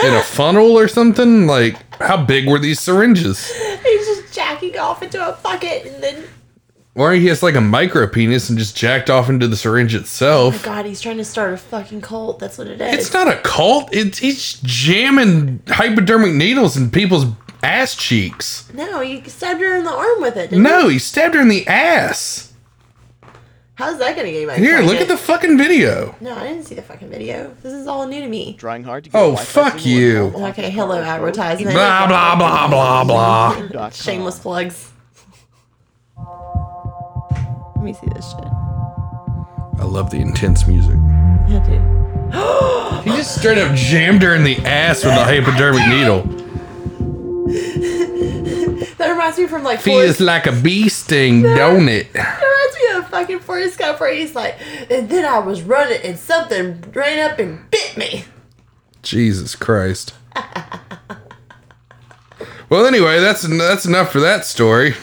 in 0.00 0.12
a 0.14 0.22
funnel 0.22 0.78
or 0.78 0.86
something? 0.88 1.46
Like, 1.46 1.76
how 2.00 2.18
big 2.18 2.46
were 2.46 2.58
these 2.58 2.78
syringes? 2.80 3.50
Jacking 4.54 4.78
off 4.78 5.02
into 5.02 5.20
a 5.26 5.32
bucket 5.42 5.86
and 5.86 6.02
then. 6.02 6.24
Or 6.94 7.12
he 7.12 7.26
has 7.26 7.42
like 7.42 7.56
a 7.56 7.60
micro 7.60 8.06
penis 8.06 8.48
and 8.48 8.56
just 8.58 8.76
jacked 8.76 9.10
off 9.10 9.28
into 9.28 9.48
the 9.48 9.56
syringe 9.56 9.94
itself. 9.96 10.60
Oh 10.60 10.64
God, 10.64 10.86
he's 10.86 11.00
trying 11.00 11.16
to 11.16 11.24
start 11.24 11.52
a 11.52 11.56
fucking 11.56 12.02
cult. 12.02 12.38
That's 12.38 12.56
what 12.56 12.68
it 12.68 12.80
is. 12.80 12.94
It's 13.06 13.12
not 13.12 13.26
a 13.26 13.36
cult. 13.38 13.92
It's 13.92 14.18
he's 14.18 14.60
jamming 14.62 15.60
hypodermic 15.66 16.34
needles 16.34 16.76
in 16.76 16.90
people's 16.92 17.24
ass 17.64 17.96
cheeks. 17.96 18.72
No, 18.72 19.00
he 19.00 19.28
stabbed 19.28 19.60
her 19.60 19.74
in 19.76 19.84
the 19.84 19.90
arm 19.90 20.20
with 20.20 20.36
it. 20.36 20.50
didn't 20.50 20.62
No, 20.62 20.82
you? 20.82 20.90
he 20.90 20.98
stabbed 21.00 21.34
her 21.34 21.40
in 21.40 21.48
the 21.48 21.66
ass. 21.66 22.52
How's 23.76 23.98
that 23.98 24.14
gonna 24.14 24.28
get 24.30 24.36
anybody? 24.36 24.62
Here, 24.62 24.80
look 24.82 24.96
at 25.00 25.08
the 25.08 25.16
fucking 25.16 25.58
video. 25.58 26.14
No, 26.20 26.32
I 26.36 26.44
didn't 26.46 26.62
see 26.64 26.76
the 26.76 26.82
fucking 26.82 27.10
video. 27.10 27.52
This 27.62 27.72
is 27.72 27.88
all 27.88 28.06
new 28.06 28.20
to 28.20 28.28
me. 28.28 28.54
Trying 28.54 28.84
hard 28.84 29.02
to 29.04 29.10
get 29.10 29.18
Oh, 29.18 29.30
Wi-Fi 29.32 29.44
fuck 29.70 29.80
signal 29.80 29.98
you. 29.98 30.26
at 30.44 30.50
Okay, 30.50 30.70
hello 30.70 31.00
advertisement. 31.00 31.74
Blah 31.74 32.06
blah 32.06 32.36
blah 32.36 32.68
blah 32.68 33.02
blah. 33.04 33.66
dot. 33.68 33.92
Shameless 33.94 34.38
plugs. 34.38 34.90
Let 37.76 37.82
me 37.84 37.92
see 37.94 38.06
this 38.14 38.30
shit. 38.30 38.44
I 39.80 39.84
love 39.84 40.10
the 40.10 40.18
intense 40.20 40.68
music. 40.68 40.94
Yeah, 41.48 41.58
dude. 41.66 43.04
He 43.04 43.10
just 43.16 43.36
straight 43.38 43.58
up 43.58 43.74
jammed 43.74 44.22
her 44.22 44.34
in 44.36 44.44
the 44.44 44.56
ass 44.58 45.04
with 45.04 45.14
a 45.14 45.24
hypodermic 45.24 45.86
needle. 45.88 46.22
That 48.96 49.10
reminds 49.10 49.38
me 49.38 49.46
from 49.46 49.64
like 49.64 49.80
Feels 49.80 50.18
like 50.20 50.46
a 50.46 50.52
bee 50.52 50.88
sting, 50.88 51.42
don't 51.42 51.88
it? 51.88 52.10
That 52.14 52.40
reminds 52.40 52.76
me 52.76 52.98
of 52.98 53.03
fucking 53.14 53.38
Forrest 53.38 53.78
Gump 53.78 54.00
where 54.00 54.12
he's 54.12 54.34
like, 54.34 54.56
and 54.90 55.08
then 55.08 55.24
I 55.24 55.38
was 55.38 55.62
running 55.62 56.00
and 56.02 56.18
something 56.18 56.82
ran 56.92 57.30
up 57.30 57.38
and 57.38 57.70
bit 57.70 57.96
me. 57.96 58.24
Jesus 59.02 59.54
Christ. 59.54 60.14
Well, 62.68 62.86
anyway, 62.86 63.20
that's 63.20 63.42
that's 63.42 63.86
enough 63.86 64.10
for 64.10 64.18
that 64.20 64.44
story. 64.44 64.94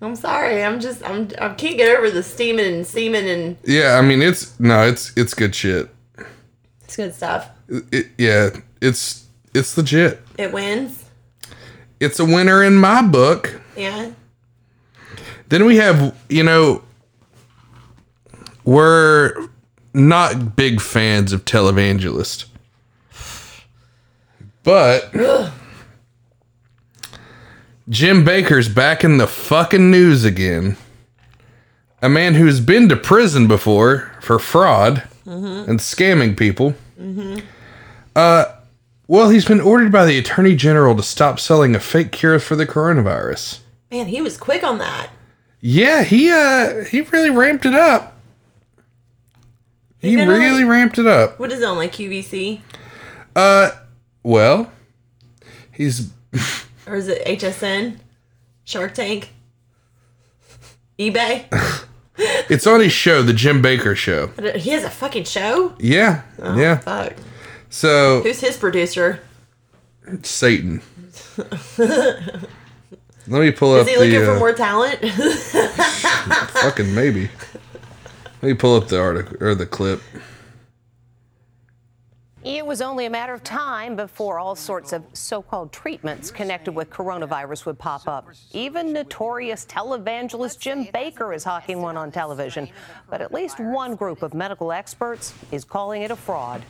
I'm 0.00 0.16
sorry. 0.16 0.62
I'm 0.64 0.80
just 0.80 1.04
I'm 1.04 1.28
I 1.38 1.50
can't 1.50 1.76
get 1.76 1.94
over 1.94 2.10
the 2.10 2.22
steaming 2.22 2.72
and 2.72 2.86
semen 2.86 3.26
and 3.26 3.56
Yeah, 3.64 3.98
I 3.98 4.02
mean 4.02 4.22
it's 4.22 4.58
no, 4.58 4.86
it's 4.86 5.12
it's 5.16 5.34
good 5.34 5.54
shit. 5.54 5.90
it's 6.84 6.96
good 6.96 7.14
stuff. 7.14 7.50
It, 7.68 8.06
yeah, 8.16 8.50
it's 8.80 9.26
it's 9.54 9.76
legit. 9.76 10.22
It 10.38 10.52
wins. 10.52 11.04
It's 12.00 12.18
a 12.20 12.24
winner 12.24 12.62
in 12.62 12.76
my 12.76 13.02
book. 13.02 13.60
Yeah. 13.76 14.12
Then 15.48 15.66
we 15.66 15.76
have, 15.76 16.14
you 16.28 16.42
know, 16.42 16.82
we're 18.64 19.48
not 19.92 20.56
big 20.56 20.80
fans 20.80 21.32
of 21.32 21.44
televangelist. 21.44 22.46
But 24.62 25.12
Jim 27.88 28.24
Bakker's 28.24 28.68
back 28.68 29.04
in 29.04 29.18
the 29.18 29.26
fucking 29.26 29.90
news 29.90 30.24
again. 30.24 30.76
A 32.02 32.08
man 32.08 32.34
who's 32.34 32.60
been 32.60 32.88
to 32.88 32.96
prison 32.96 33.46
before 33.46 34.12
for 34.20 34.38
fraud 34.38 35.02
and 35.26 35.78
scamming 35.78 36.36
people. 36.36 36.74
Uh, 38.16 38.44
well, 39.06 39.28
he's 39.28 39.44
been 39.44 39.60
ordered 39.60 39.92
by 39.92 40.04
the 40.06 40.18
Attorney 40.18 40.54
General 40.56 40.96
to 40.96 41.02
stop 41.02 41.38
selling 41.38 41.74
a 41.74 41.80
fake 41.80 42.10
cure 42.12 42.38
for 42.38 42.56
the 42.56 42.66
coronavirus. 42.66 43.58
Man, 43.90 44.06
he 44.06 44.22
was 44.22 44.36
quick 44.36 44.62
on 44.64 44.78
that. 44.78 45.10
Yeah, 45.60 46.04
he 46.04 46.30
uh 46.30 46.84
he 46.84 47.00
really 47.02 47.30
ramped 47.30 47.64
it 47.64 47.74
up. 47.74 48.13
He 50.04 50.16
really 50.16 50.62
on- 50.62 50.68
ramped 50.68 50.98
it 50.98 51.06
up. 51.06 51.38
What 51.38 51.50
is 51.52 51.60
it 51.60 51.64
on 51.64 51.76
like 51.76 51.92
QVC? 51.92 52.60
Uh, 53.34 53.70
well, 54.22 54.70
he's 55.72 56.10
Or 56.86 56.96
is 56.96 57.08
it 57.08 57.24
HSN? 57.26 57.98
Shark 58.64 58.94
Tank? 58.94 59.30
eBay? 60.98 61.44
it's 62.16 62.66
on 62.66 62.80
his 62.80 62.92
show, 62.92 63.22
the 63.22 63.32
Jim 63.32 63.62
Bakker 63.62 63.96
show. 63.96 64.28
He 64.56 64.70
has 64.70 64.84
a 64.84 64.90
fucking 64.90 65.24
show? 65.24 65.74
Yeah, 65.78 66.22
yeah. 66.38 66.78
Fuck. 66.78 67.14
So 67.70 68.22
Who's 68.22 68.40
his 68.40 68.56
producer? 68.56 69.20
Satan. 70.22 70.80
Let 73.26 73.40
me 73.40 73.50
pull 73.52 73.72
up 73.74 73.86
Is 73.86 73.92
he 73.92 73.96
looking 73.96 74.20
the 74.20 74.26
for 74.26 74.36
uh, 74.36 74.38
more 74.38 74.52
talent? 74.52 74.98
fucking 76.50 76.94
maybe. 76.94 77.30
Let 78.44 78.50
me 78.50 78.54
pull 78.56 78.76
up 78.76 78.88
the 78.88 79.00
article 79.00 79.38
or 79.40 79.54
the 79.54 79.64
clip. 79.64 80.02
It 82.44 82.66
was 82.66 82.82
only 82.82 83.06
a 83.06 83.10
matter 83.10 83.32
of 83.32 83.42
time 83.42 83.96
before 83.96 84.38
all 84.38 84.54
sorts 84.54 84.92
of 84.92 85.02
so 85.14 85.40
called 85.40 85.72
treatments 85.72 86.30
connected 86.30 86.72
with 86.72 86.90
coronavirus 86.90 87.64
would 87.64 87.78
pop 87.78 88.06
up. 88.06 88.28
Even 88.52 88.92
notorious 88.92 89.64
televangelist 89.64 90.58
Jim 90.58 90.84
Bakker 90.84 91.34
is 91.34 91.42
hawking 91.42 91.80
one 91.80 91.96
on 91.96 92.12
television. 92.12 92.68
But 93.08 93.22
at 93.22 93.32
least 93.32 93.60
one 93.60 93.96
group 93.96 94.22
of 94.22 94.34
medical 94.34 94.72
experts 94.72 95.32
is 95.50 95.64
calling 95.64 96.02
it 96.02 96.10
a 96.10 96.16
fraud. 96.16 96.62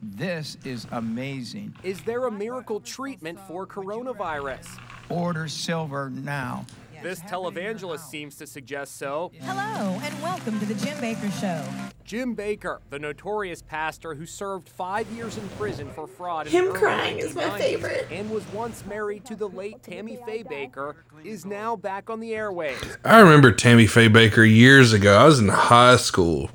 This 0.00 0.58
is 0.64 0.86
amazing. 0.92 1.74
Is 1.82 2.00
there 2.02 2.26
a 2.26 2.30
miracle 2.30 2.78
treatment 2.78 3.40
for 3.48 3.66
coronavirus? 3.66 4.78
Order 5.08 5.48
silver 5.48 6.08
now. 6.08 6.66
This 7.02 7.20
televangelist 7.20 8.10
seems 8.10 8.36
to 8.36 8.46
suggest 8.46 8.98
so. 8.98 9.32
Hello, 9.40 9.98
and 10.02 10.22
welcome 10.22 10.60
to 10.60 10.66
the 10.66 10.74
Jim 10.74 10.98
Bakker 10.98 11.32
Show. 11.40 11.64
Jim 12.04 12.36
Bakker, 12.36 12.80
the 12.90 12.98
notorious 12.98 13.62
pastor 13.62 14.14
who 14.14 14.26
served 14.26 14.68
five 14.68 15.10
years 15.12 15.38
in 15.38 15.48
prison 15.50 15.88
for 15.94 16.06
fraud. 16.06 16.46
Him 16.46 16.72
crying 16.74 17.18
is 17.18 17.34
my 17.34 17.58
favorite. 17.58 18.06
And 18.10 18.30
was 18.30 18.44
once 18.52 18.84
married 18.84 19.24
to 19.26 19.34
the 19.34 19.48
late 19.48 19.82
Tammy 19.82 20.18
Faye 20.26 20.44
Bakker, 20.44 20.94
is 21.24 21.46
now 21.46 21.74
back 21.74 22.10
on 22.10 22.20
the 22.20 22.32
airwaves. 22.32 22.98
I 23.02 23.20
remember 23.20 23.50
Tammy 23.50 23.86
Faye 23.86 24.08
Bakker 24.08 24.48
years 24.48 24.92
ago. 24.92 25.16
I 25.16 25.24
was 25.24 25.38
in 25.40 25.48
high 25.48 25.96
school. 25.96 26.50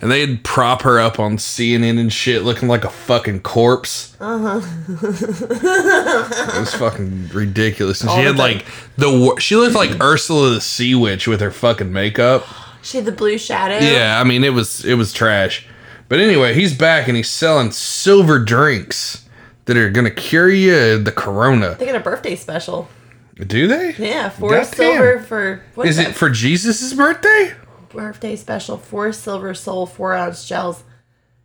And 0.00 0.10
they'd 0.10 0.44
prop 0.44 0.82
her 0.82 1.00
up 1.00 1.18
on 1.18 1.38
CNN 1.38 1.98
and 1.98 2.12
shit 2.12 2.42
looking 2.42 2.68
like 2.68 2.84
a 2.84 2.90
fucking 2.90 3.40
corpse. 3.40 4.14
Uh 4.20 4.60
huh. 4.60 4.68
It 5.48 6.60
was 6.60 6.74
fucking 6.74 7.28
ridiculous. 7.32 8.00
And 8.00 8.10
All 8.10 8.16
she 8.16 8.22
had 8.24 8.36
like 8.36 8.64
the 8.96 9.36
she 9.38 9.56
looked 9.56 9.74
like 9.74 10.00
Ursula 10.00 10.50
the 10.50 10.60
Sea 10.60 10.94
Witch 10.94 11.26
with 11.26 11.40
her 11.40 11.50
fucking 11.50 11.92
makeup. 11.92 12.46
she 12.82 12.98
had 12.98 13.06
the 13.06 13.12
blue 13.12 13.38
shadow. 13.38 13.78
Yeah, 13.78 14.20
I 14.20 14.24
mean 14.24 14.44
it 14.44 14.52
was 14.52 14.84
it 14.84 14.94
was 14.94 15.12
trash. 15.12 15.66
But 16.08 16.20
anyway, 16.20 16.54
he's 16.54 16.76
back 16.76 17.08
and 17.08 17.16
he's 17.16 17.28
selling 17.30 17.72
silver 17.72 18.38
drinks 18.38 19.26
that 19.64 19.76
are 19.76 19.90
gonna 19.90 20.10
cure 20.10 20.48
you 20.50 20.98
the 21.02 21.12
corona. 21.12 21.74
They 21.78 21.86
got 21.86 21.96
a 21.96 22.00
birthday 22.00 22.36
special. 22.36 22.88
Do 23.34 23.66
they? 23.66 23.94
Yeah, 23.98 24.30
four 24.30 24.50
Goddamn. 24.50 24.72
silver 24.74 25.20
for 25.20 25.62
what 25.74 25.86
Is 25.88 25.96
that? 25.96 26.10
it 26.10 26.14
for 26.14 26.30
Jesus' 26.30 26.92
birthday? 26.94 27.52
Birthday 27.88 28.36
special? 28.36 28.76
Four 28.76 29.12
silver 29.12 29.54
soul, 29.54 29.86
four 29.86 30.14
ounce 30.14 30.46
gels. 30.48 30.84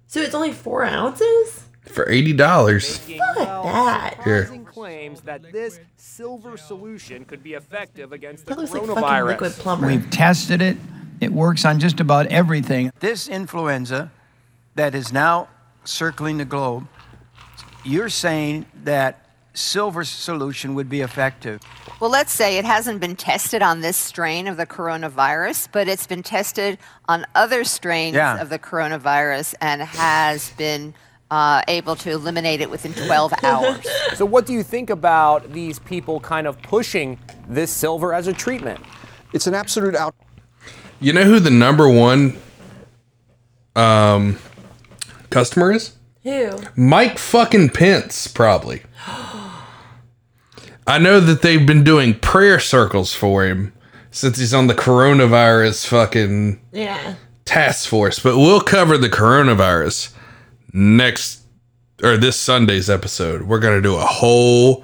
So 0.07 0.21
it's 0.21 0.35
only 0.35 0.51
four 0.51 0.83
ounces. 0.83 1.65
For 1.87 2.09
eighty 2.09 2.33
dollars. 2.33 2.97
Fuck 2.97 3.17
that. 3.37 4.19
Here. 4.23 4.45
Claims 4.65 5.21
that 5.21 5.51
this 5.51 5.79
silver 5.97 6.55
solution 6.55 7.25
could 7.25 7.43
be 7.43 7.53
effective 7.55 8.13
against 8.13 8.45
the 8.45 8.55
That 8.55 8.61
looks 8.61 8.71
like 8.71 8.83
fucking 8.83 8.95
coronavirus. 9.03 9.27
liquid 9.27 9.51
plumber. 9.53 9.87
We've 9.87 10.09
tested 10.09 10.61
it. 10.61 10.77
It 11.19 11.33
works 11.33 11.65
on 11.65 11.79
just 11.79 11.99
about 11.99 12.27
everything. 12.27 12.91
This 12.99 13.27
influenza 13.27 14.11
that 14.75 14.95
is 14.95 15.11
now 15.11 15.49
circling 15.83 16.37
the 16.37 16.45
globe, 16.45 16.87
you're 17.83 18.09
saying 18.09 18.65
that 18.83 19.25
silver 19.53 20.03
solution 20.03 20.75
would 20.75 20.89
be 20.89 21.01
effective. 21.01 21.61
Well, 21.99 22.09
let's 22.09 22.31
say 22.31 22.57
it 22.57 22.65
hasn't 22.65 22.99
been 22.99 23.15
tested 23.15 23.61
on 23.61 23.81
this 23.81 23.97
strain 23.97 24.47
of 24.47 24.57
the 24.57 24.65
coronavirus, 24.65 25.67
but 25.71 25.87
it's 25.87 26.07
been 26.07 26.23
tested 26.23 26.77
on 27.07 27.25
other 27.35 27.63
strains 27.63 28.15
Yeah. 28.15 28.39
of 28.41 28.49
the 28.49 28.59
coronavirus 28.59 29.55
and 29.61 29.81
has 29.81 30.51
been 30.51 30.93
uh, 31.29 31.61
able 31.67 31.95
to 31.95 32.11
eliminate 32.11 32.61
it 32.61 32.69
within 32.69 32.93
12 32.93 33.33
hours. 33.43 33.85
So, 34.15 34.25
what 34.25 34.45
do 34.45 34.53
you 34.53 34.63
think 34.63 34.89
about 34.89 35.51
these 35.53 35.79
people 35.79 36.19
kind 36.19 36.45
of 36.47 36.61
pushing 36.61 37.19
this 37.47 37.71
silver 37.71 38.13
as 38.13 38.27
a 38.27 38.33
treatment? 38.33 38.79
It's 39.33 39.47
an 39.47 39.53
absolute 39.53 39.95
out. 39.95 40.13
You 40.99 41.13
know 41.13 41.23
who 41.23 41.39
the 41.39 41.49
number 41.49 41.87
one 41.89 42.37
um 43.75 44.37
customer 45.29 45.71
is? 45.71 45.93
Who? 46.23 46.59
Mike 46.75 47.17
fucking 47.17 47.69
Pence, 47.69 48.27
probably. 48.27 48.83
I 50.87 50.97
know 50.97 51.19
that 51.19 51.41
they've 51.41 51.65
been 51.65 51.83
doing 51.83 52.15
prayer 52.15 52.59
circles 52.59 53.13
for 53.13 53.45
him 53.45 53.73
since 54.09 54.37
he's 54.37 54.53
on 54.53 54.67
the 54.67 54.73
coronavirus 54.73 55.85
fucking 55.87 56.59
Yeah. 56.71 57.15
task 57.45 57.87
force, 57.87 58.19
but 58.19 58.37
we'll 58.37 58.61
cover 58.61 58.97
the 58.97 59.09
coronavirus 59.09 60.09
next 60.73 61.41
or 62.03 62.17
this 62.17 62.35
Sunday's 62.35 62.89
episode. 62.89 63.43
We're 63.43 63.59
gonna 63.59 63.81
do 63.81 63.95
a 63.95 64.05
whole 64.05 64.83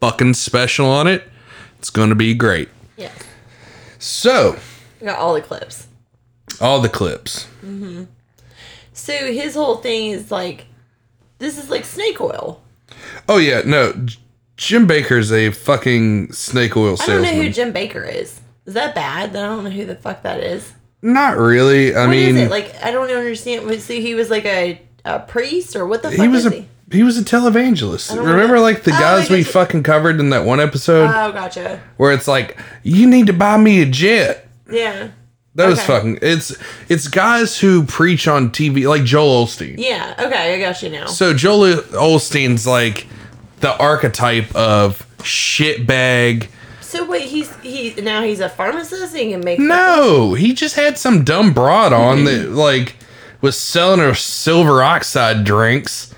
fucking 0.00 0.34
special 0.34 0.86
on 0.86 1.06
it. 1.06 1.24
It's 1.78 1.90
gonna 1.90 2.14
be 2.14 2.34
great. 2.34 2.68
Yeah. 2.96 3.10
So, 3.98 4.58
We 5.00 5.06
got 5.06 5.18
all 5.18 5.34
the 5.34 5.40
clips. 5.40 5.86
all 6.60 6.80
the 6.80 6.88
clips. 6.88 7.44
hmm 7.62 8.04
So 8.92 9.12
his 9.32 9.54
whole 9.54 9.76
thing 9.76 10.10
is 10.10 10.30
like, 10.30 10.66
this 11.38 11.56
is 11.58 11.70
like 11.70 11.84
snake 11.84 12.20
oil. 12.20 12.60
Oh 13.28 13.38
yeah, 13.38 13.62
no. 13.64 13.94
Jim 14.58 14.86
Bakker's 14.86 15.32
a 15.32 15.50
fucking 15.50 16.32
snake 16.32 16.76
oil 16.76 16.96
salesman. 16.96 17.18
I 17.24 17.28
don't 17.30 17.36
know 17.38 17.42
who 17.44 17.50
Jim 17.50 17.72
Bakker 17.72 18.06
is. 18.12 18.40
Is 18.66 18.74
that 18.74 18.94
bad? 18.94 19.30
I 19.30 19.32
don't 19.46 19.64
know 19.64 19.70
who 19.70 19.86
the 19.86 19.94
fuck 19.94 20.22
that 20.24 20.40
is. 20.40 20.70
Not 21.00 21.36
really. 21.38 21.94
I 21.94 22.06
What 22.06 22.14
is 22.16 22.34
mean, 22.34 22.44
it? 22.44 22.50
Like 22.50 22.74
I 22.82 22.90
don't 22.90 23.08
understand. 23.10 23.64
Was 23.66 23.86
he, 23.86 24.02
he 24.02 24.14
was 24.14 24.28
like 24.30 24.44
a, 24.44 24.82
a 25.04 25.20
priest 25.20 25.76
or 25.76 25.86
what 25.86 26.02
the 26.02 26.10
fuck 26.10 26.20
he 26.20 26.28
was 26.28 26.44
is 26.44 26.52
a 26.52 26.56
he? 26.56 26.68
he 26.90 27.02
was 27.04 27.16
a 27.16 27.22
televangelist. 27.22 28.14
Remember, 28.18 28.56
know. 28.56 28.62
like 28.62 28.82
the 28.82 28.90
Oh, 28.94 28.98
guys 28.98 29.30
we 29.30 29.44
fucking 29.44 29.84
covered 29.84 30.18
in 30.18 30.30
that 30.30 30.44
one 30.44 30.58
episode, 30.60 31.04
Oh, 31.08 31.30
gotcha. 31.32 31.80
where 31.96 32.12
it's 32.12 32.26
like, 32.26 32.58
you 32.82 33.06
need 33.08 33.28
to 33.28 33.32
buy 33.32 33.56
me 33.58 33.80
a 33.80 33.86
jet. 33.86 34.48
Yeah. 34.70 35.10
That 35.54 35.66
was 35.68 35.82
fucking. 35.82 36.18
It's 36.22 36.56
it's 36.88 37.08
guys 37.08 37.58
who 37.58 37.84
preach 37.84 38.26
on 38.28 38.50
TV, 38.50 38.88
like 38.88 39.04
Joel 39.04 39.44
Olstein. 39.46 39.74
Yeah. 39.78 40.14
Okay, 40.18 40.54
I 40.54 40.58
got 40.60 40.82
you 40.82 40.88
now. 40.90 41.06
So 41.06 41.32
Joel 41.34 41.82
Olstein's 41.94 42.66
like 42.66 43.06
the 43.60 43.76
archetype 43.78 44.54
of 44.54 45.06
shitbag. 45.18 46.48
So 46.80 47.04
wait, 47.04 47.28
he's 47.28 47.54
he 47.56 47.94
now 48.00 48.22
he's 48.22 48.40
a 48.40 48.48
pharmacist. 48.48 49.14
He 49.14 49.30
can 49.30 49.40
make 49.40 49.58
No, 49.58 50.34
he 50.34 50.54
just 50.54 50.74
had 50.74 50.96
some 50.96 51.24
dumb 51.24 51.52
broad 51.52 51.92
on 51.92 52.20
hmm. 52.20 52.24
that 52.24 52.50
like 52.50 52.96
was 53.40 53.56
selling 53.58 54.00
her 54.00 54.14
silver 54.14 54.82
oxide 54.82 55.44
drinks. 55.44 56.14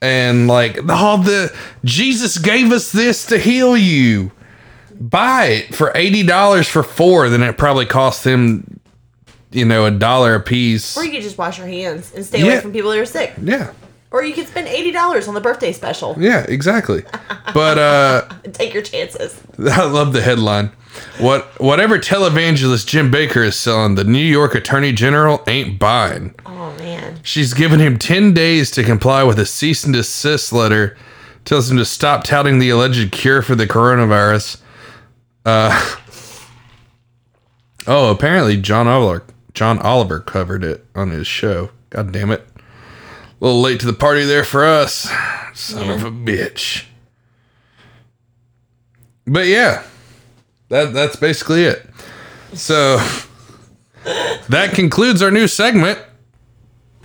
And 0.00 0.46
like 0.46 0.78
all 0.88 1.18
the 1.18 1.54
Jesus 1.84 2.38
gave 2.38 2.72
us 2.72 2.92
this 2.92 3.26
to 3.26 3.38
heal 3.38 3.76
you. 3.76 4.30
Buy 5.00 5.44
it 5.46 5.74
for 5.74 5.92
eighty 5.96 6.22
dollars 6.22 6.68
for 6.68 6.82
four, 6.82 7.28
then 7.28 7.42
it 7.42 7.56
probably 7.56 7.86
cost 7.86 8.24
him, 8.24 8.80
you 9.52 9.64
know, 9.64 9.86
a 9.86 9.90
dollar 9.90 10.34
a 10.34 10.40
piece. 10.40 10.96
Or 10.96 11.04
you 11.04 11.12
could 11.12 11.22
just 11.22 11.38
wash 11.38 11.58
your 11.58 11.68
hands 11.68 12.12
and 12.14 12.24
stay 12.24 12.40
Yeah. 12.40 12.46
away 12.46 12.60
from 12.60 12.72
people 12.72 12.90
that 12.90 12.98
are 12.98 13.06
sick. 13.06 13.34
Yeah, 13.40 13.72
Or 14.10 14.22
you 14.22 14.32
could 14.34 14.46
spend 14.48 14.68
eighty 14.68 14.90
dollars 14.90 15.28
on 15.28 15.34
the 15.34 15.40
birthday 15.40 15.72
special. 15.72 16.16
yeah, 16.18 16.44
exactly. 16.48 17.04
But 17.52 17.78
uh 17.78 18.28
Take 18.52 18.72
your 18.72 18.82
chances. 18.82 19.40
I 19.58 19.84
love 19.84 20.12
the 20.12 20.22
headline. 20.22 20.70
What 21.18 21.44
whatever 21.60 21.98
televangelist 21.98 22.86
Jim 22.86 23.10
Bakker 23.12 23.44
is 23.46 23.56
selling, 23.58 23.94
the 23.96 24.04
New 24.04 24.18
York 24.18 24.54
Attorney 24.54 24.92
General 24.92 25.42
ain't 25.46 25.78
buying. 25.78 26.34
Oh 26.46 26.74
man. 26.78 27.20
She's 27.22 27.52
given 27.52 27.80
him 27.80 27.98
10 27.98 28.32
days 28.32 28.70
to 28.72 28.82
comply 28.82 29.22
with 29.24 29.38
a 29.38 29.46
cease 29.46 29.84
and 29.84 29.92
desist 29.92 30.52
letter. 30.52 30.96
Tells 31.44 31.70
him 31.70 31.76
to 31.76 31.84
stop 31.84 32.24
touting 32.24 32.58
the 32.58 32.70
alleged 32.70 33.12
cure 33.12 33.42
for 33.42 33.54
the 33.54 33.66
coronavirus. 33.66 34.60
Uh, 35.44 35.96
oh, 37.86 38.10
apparently 38.10 38.56
John 38.60 38.86
Oliver 38.88 39.24
John 39.54 39.78
Oliver 39.80 40.20
covered 40.20 40.64
it 40.64 40.84
on 40.94 41.10
his 41.10 41.26
show. 41.26 41.70
God 41.90 42.12
damn 42.12 42.30
it. 42.30 42.46
A 43.40 43.44
little 43.44 43.60
late 43.60 43.80
to 43.80 43.86
the 43.86 43.92
party 43.92 44.24
there 44.24 44.44
for 44.44 44.64
us. 44.64 45.08
Son 45.54 45.88
of 45.90 46.04
a 46.04 46.10
bitch. 46.10 46.84
But 49.26 49.46
yeah. 49.46 49.84
That 50.70 50.92
that's 50.92 51.16
basically 51.16 51.64
it. 51.64 51.88
So 52.54 52.96
that 54.48 54.72
concludes 54.74 55.22
our 55.22 55.30
new 55.30 55.46
segment. 55.46 55.98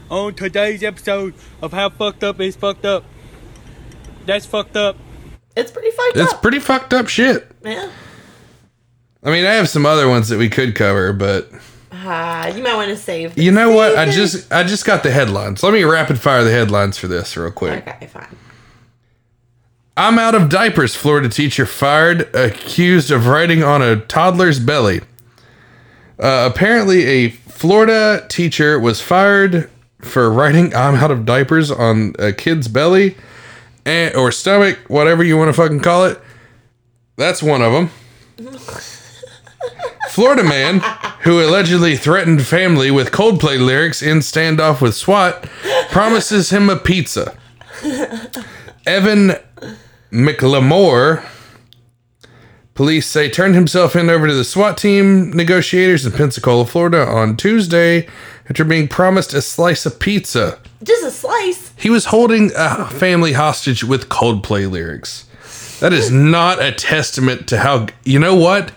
On 0.10 0.34
today's 0.34 0.84
episode 0.84 1.34
of 1.62 1.72
How 1.72 1.90
Fucked 1.90 2.24
Up 2.24 2.40
is 2.40 2.56
Fucked 2.56 2.86
Up. 2.86 3.04
That's 4.26 4.46
fucked 4.46 4.78
up. 4.78 4.96
It's 5.56 5.70
pretty 5.72 5.92
fucked 5.92 6.18
It's 6.18 6.34
up. 6.34 6.42
pretty 6.42 6.60
fucked 6.60 6.94
up 6.94 7.08
shit. 7.10 7.50
Yeah. 7.64 7.90
I 9.22 9.30
mean, 9.32 9.46
I 9.46 9.54
have 9.54 9.68
some 9.70 9.86
other 9.86 10.08
ones 10.08 10.30
that 10.30 10.38
we 10.40 10.50
could 10.50 10.76
cover, 10.76 11.14
but 11.14 11.50
Ah, 11.96 12.48
you 12.48 12.64
might 12.64 12.74
want 12.76 12.90
to 12.90 12.98
save. 12.98 13.38
you 13.38 13.52
know 13.52 13.70
what? 13.72 13.96
I 13.96 14.10
just 14.10 14.52
I 14.52 14.64
just 14.64 14.84
got 14.84 15.04
the 15.04 15.12
headlines. 15.12 15.62
Let 15.62 15.74
me 15.74 15.84
rapid 15.84 16.20
fire 16.20 16.44
the 16.44 16.50
headlines 16.52 16.98
for 16.98 17.08
this 17.08 17.38
real 17.38 17.52
quick. 17.52 17.88
Okay, 17.88 18.08
fine. 18.08 18.36
I'm 19.96 20.18
out 20.18 20.34
of 20.34 20.50
diapers. 20.50 20.96
Florida 20.96 21.30
teacher 21.30 21.68
fired, 21.68 22.34
accused 22.36 23.12
of 23.12 23.28
writing 23.28 23.62
on 23.64 23.84
a 23.84 23.98
toddler's 23.98 24.60
belly. 24.60 25.02
Uh, 26.20 26.50
apparently, 26.52 27.04
a 27.06 27.30
Florida 27.30 28.26
teacher 28.28 28.80
was 28.80 29.00
fired 29.00 29.70
for 30.00 30.32
writing 30.32 30.76
"I'm 30.76 30.96
out 30.96 31.12
of 31.12 31.26
diapers" 31.26 31.70
on 31.70 32.16
a 32.18 32.34
kid's 32.34 32.68
belly 32.68 33.16
and, 33.86 34.16
or 34.16 34.32
stomach, 34.32 34.80
whatever 34.88 35.24
you 35.24 35.38
want 35.38 35.50
to 35.50 35.54
fucking 35.54 35.82
call 35.82 36.06
it. 36.06 36.20
That's 37.18 37.44
one 37.44 37.62
of 37.62 37.72
them. 37.72 37.92
Florida 40.14 40.44
man 40.44 40.80
who 41.22 41.44
allegedly 41.44 41.98
threatened 41.98 42.46
family 42.46 42.92
with 42.92 43.10
Coldplay 43.10 43.58
lyrics 43.58 44.04
in 44.04 44.20
standoff 44.20 44.80
with 44.80 44.94
SWAT 44.94 45.50
promises 45.90 46.52
him 46.52 46.70
a 46.70 46.76
pizza. 46.76 47.36
Evan 48.86 49.32
McLemore, 50.12 51.26
police 52.76 53.08
say, 53.08 53.28
turned 53.28 53.56
himself 53.56 53.96
in 53.96 54.12
over 54.12 54.28
to 54.28 54.36
the 54.36 54.44
SWAT 54.44 54.78
team 54.78 55.32
negotiators 55.34 56.06
in 56.06 56.12
Pensacola, 56.12 56.68
Florida 56.68 57.08
on 57.08 57.36
Tuesday 57.36 58.08
after 58.48 58.64
being 58.64 58.88
promised 58.88 59.34
a 59.34 59.42
slice 59.42 59.84
of 59.88 59.98
pizza. 59.98 60.60
Just 60.84 61.04
a 61.04 61.10
slice. 61.10 61.74
He 61.76 61.90
was 61.90 62.06
holding 62.06 62.52
a 62.56 62.86
family 62.86 63.34
hostage 63.34 63.84
with 63.84 64.10
Coldplay 64.10 64.70
lyrics. 64.70 65.26
That 65.80 65.92
is 65.92 66.12
not 66.12 66.62
a 66.62 66.72
testament 66.72 67.48
to 67.48 67.58
how. 67.58 67.88
You 68.06 68.20
know 68.20 68.36
what? 68.36 68.72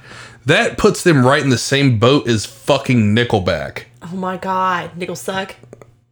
That 0.46 0.78
puts 0.78 1.02
them 1.02 1.26
right 1.26 1.42
in 1.42 1.50
the 1.50 1.58
same 1.58 1.98
boat 1.98 2.28
as 2.28 2.46
fucking 2.46 3.14
Nickelback. 3.14 3.84
Oh 4.02 4.16
my 4.16 4.36
god, 4.36 4.96
nickel 4.96 5.16
suck. 5.16 5.56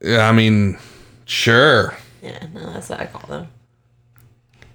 Yeah, 0.03 0.29
I 0.29 0.33
mean, 0.33 0.77
sure. 1.25 1.97
Yeah, 2.21 2.47
no, 2.53 2.73
that's 2.73 2.89
what 2.89 3.01
I 3.01 3.07
call 3.07 3.29
them. 3.29 3.49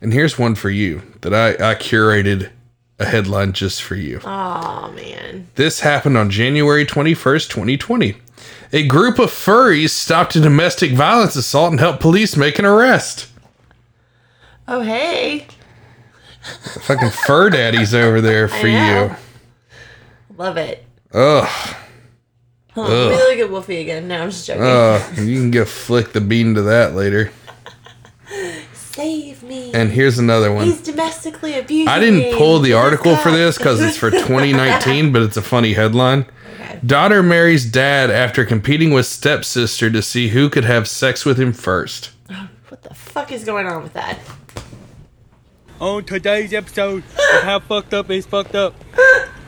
And 0.02 0.14
here's 0.14 0.40
one 0.40 0.56
for 0.56 0.70
you 0.70 1.02
that 1.22 1.34
I, 1.34 1.72
I 1.72 1.76
curated 1.76 2.50
a 3.00 3.06
headline 3.06 3.52
just 3.52 3.84
for 3.84 3.96
you. 3.96 4.22
Oh 4.24 4.92
man. 4.96 5.48
This 5.56 5.82
happened 5.82 6.18
on 6.18 6.30
January 6.30 6.86
21st, 6.86 7.50
2020. 7.50 8.16
A 8.72 8.88
group 8.88 9.20
of 9.20 9.30
furries 9.30 9.90
stopped 9.90 10.36
a 10.38 10.40
domestic 10.40 10.92
violence 10.94 11.36
assault 11.36 11.72
and 11.72 11.80
helped 11.80 12.00
police 12.00 12.38
make 12.38 12.60
an 12.60 12.66
arrest. 12.66 13.28
Oh 14.68 14.82
hey, 14.82 15.48
Fucking 16.82 17.10
fur 17.10 17.50
daddies 17.50 17.94
over 17.94 18.22
there 18.22 18.48
for 18.48 18.68
know. 18.68 19.16
Love 20.40 20.58
it. 20.58 20.84
you. 21.14 21.20
Ugh. 21.20 21.76
Hold 22.74 22.88
on, 22.88 22.94
let 22.94 23.10
me 23.10 23.16
look 23.18 23.46
at 23.46 23.52
Wolfie 23.52 23.78
again. 23.78 24.08
No, 24.08 24.24
I'm 24.24 24.30
just 24.30 24.48
joking. 24.48 24.64
Uh, 24.64 25.04
you 25.18 25.40
can 25.40 25.52
get 25.52 25.68
flick 25.68 26.14
the 26.14 26.22
bean 26.22 26.56
to 26.56 26.62
that 26.64 26.96
later. 26.96 27.32
Save 28.74 29.44
me. 29.44 29.74
And 29.74 29.92
here's 29.92 30.20
another 30.20 30.54
one. 30.54 30.66
He's 30.66 30.82
domestically 30.82 31.58
abusing 31.58 31.88
I 31.88 32.00
didn't 32.00 32.38
pull 32.38 32.60
the 32.60 32.74
article 32.74 33.16
for 33.18 33.32
this 33.32 33.58
because 33.58 33.82
it's 33.82 33.98
for 33.98 34.12
2019, 34.12 35.12
but 35.14 35.22
it's 35.24 35.38
a 35.38 35.42
funny 35.42 35.74
headline. 35.74 36.26
Daughter 36.86 37.24
marries 37.24 37.70
dad 37.70 38.10
after 38.10 38.46
competing 38.46 38.92
with 38.92 39.06
stepsister 39.06 39.90
to 39.90 40.02
see 40.02 40.30
who 40.30 40.50
could 40.50 40.66
have 40.66 40.88
sex 40.88 41.26
with 41.26 41.40
him 41.40 41.54
first. 41.54 42.12
What 42.70 42.84
the 42.84 42.94
fuck 42.94 43.32
is 43.32 43.44
going 43.44 43.66
on 43.66 43.82
with 43.82 43.94
that? 43.94 44.20
On 45.82 46.04
today's 46.04 46.54
episode 46.54 47.04
of 47.34 47.42
How 47.44 47.58
Fucked 47.58 47.96
Up 47.96 48.12
is 48.12 48.28
Fucked 48.28 48.54
Up. 48.54 48.76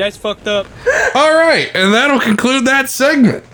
That's 0.00 0.16
fucked 0.16 0.48
up. 0.48 0.66
All 1.14 1.34
right, 1.34 1.70
and 1.74 1.92
that'll 1.92 2.20
conclude 2.20 2.64
that 2.66 2.88
segment. 2.88 3.44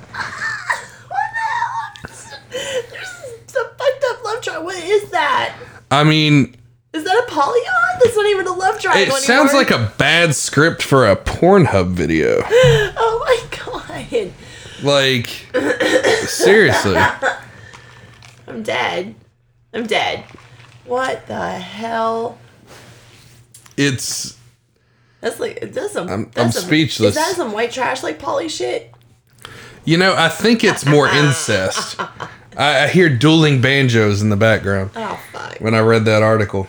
Some 2.09 3.66
fucked 3.76 4.04
up 4.11 4.24
love 4.24 4.40
triangle. 4.42 4.64
What 4.66 4.76
is 4.76 5.11
that? 5.11 5.56
I 5.90 6.04
mean, 6.04 6.54
Is 6.92 7.02
that 7.02 7.24
a 7.26 7.30
polygon? 7.30 7.98
That's 8.00 8.14
not 8.16 8.26
even 8.26 8.46
a 8.46 8.52
love 8.52 8.78
triangle. 8.80 9.02
it 9.02 9.06
triangle 9.06 9.16
sounds 9.18 9.50
anymore. 9.54 9.80
like 9.80 9.92
a 9.92 9.92
bad 9.98 10.35
script 10.37 10.82
for 10.82 11.09
a 11.09 11.16
Pornhub 11.16 11.90
video. 11.92 12.42
Oh 12.98 13.24
my 13.26 13.59
god. 13.59 14.32
Like, 14.85 15.26
seriously. 16.28 16.96
I'm 18.46 18.62
dead. 18.62 19.16
I'm 19.74 19.87
dead. 19.87 20.24
What 20.85 21.26
the 21.26 21.50
hell? 21.50 22.38
It's 23.76 24.36
That's 25.27 25.41
like 25.41 25.73
that's 25.73 25.93
some. 25.93 26.09
I'm- 26.09 26.31
that's 26.33 26.39
I'm 26.39 26.53
some, 26.53 26.69
speechless. 26.69 27.09
Is 27.09 27.15
that 27.17 27.35
some 27.35 27.51
white 27.51 27.73
trash 27.73 28.05
like 28.05 28.21
poly 28.21 28.49
shit? 28.49 28.95
You 29.85 29.97
know, 29.97 30.15
I 30.17 30.29
think 30.29 30.62
it's 30.62 30.87
more 30.87 31.09
incest. 31.09 31.99
I, 32.57 32.85
I 32.85 32.87
hear 32.87 33.09
dueling 33.09 33.61
banjos 33.61 34.23
in 34.23 34.31
the 34.31 34.37
background 34.37 34.91
Oh 34.95 35.21
fuck. 35.33 35.59
when 35.59 35.75
I 35.75 35.81
read 35.81 36.05
that 36.05 36.23
article. 36.23 36.69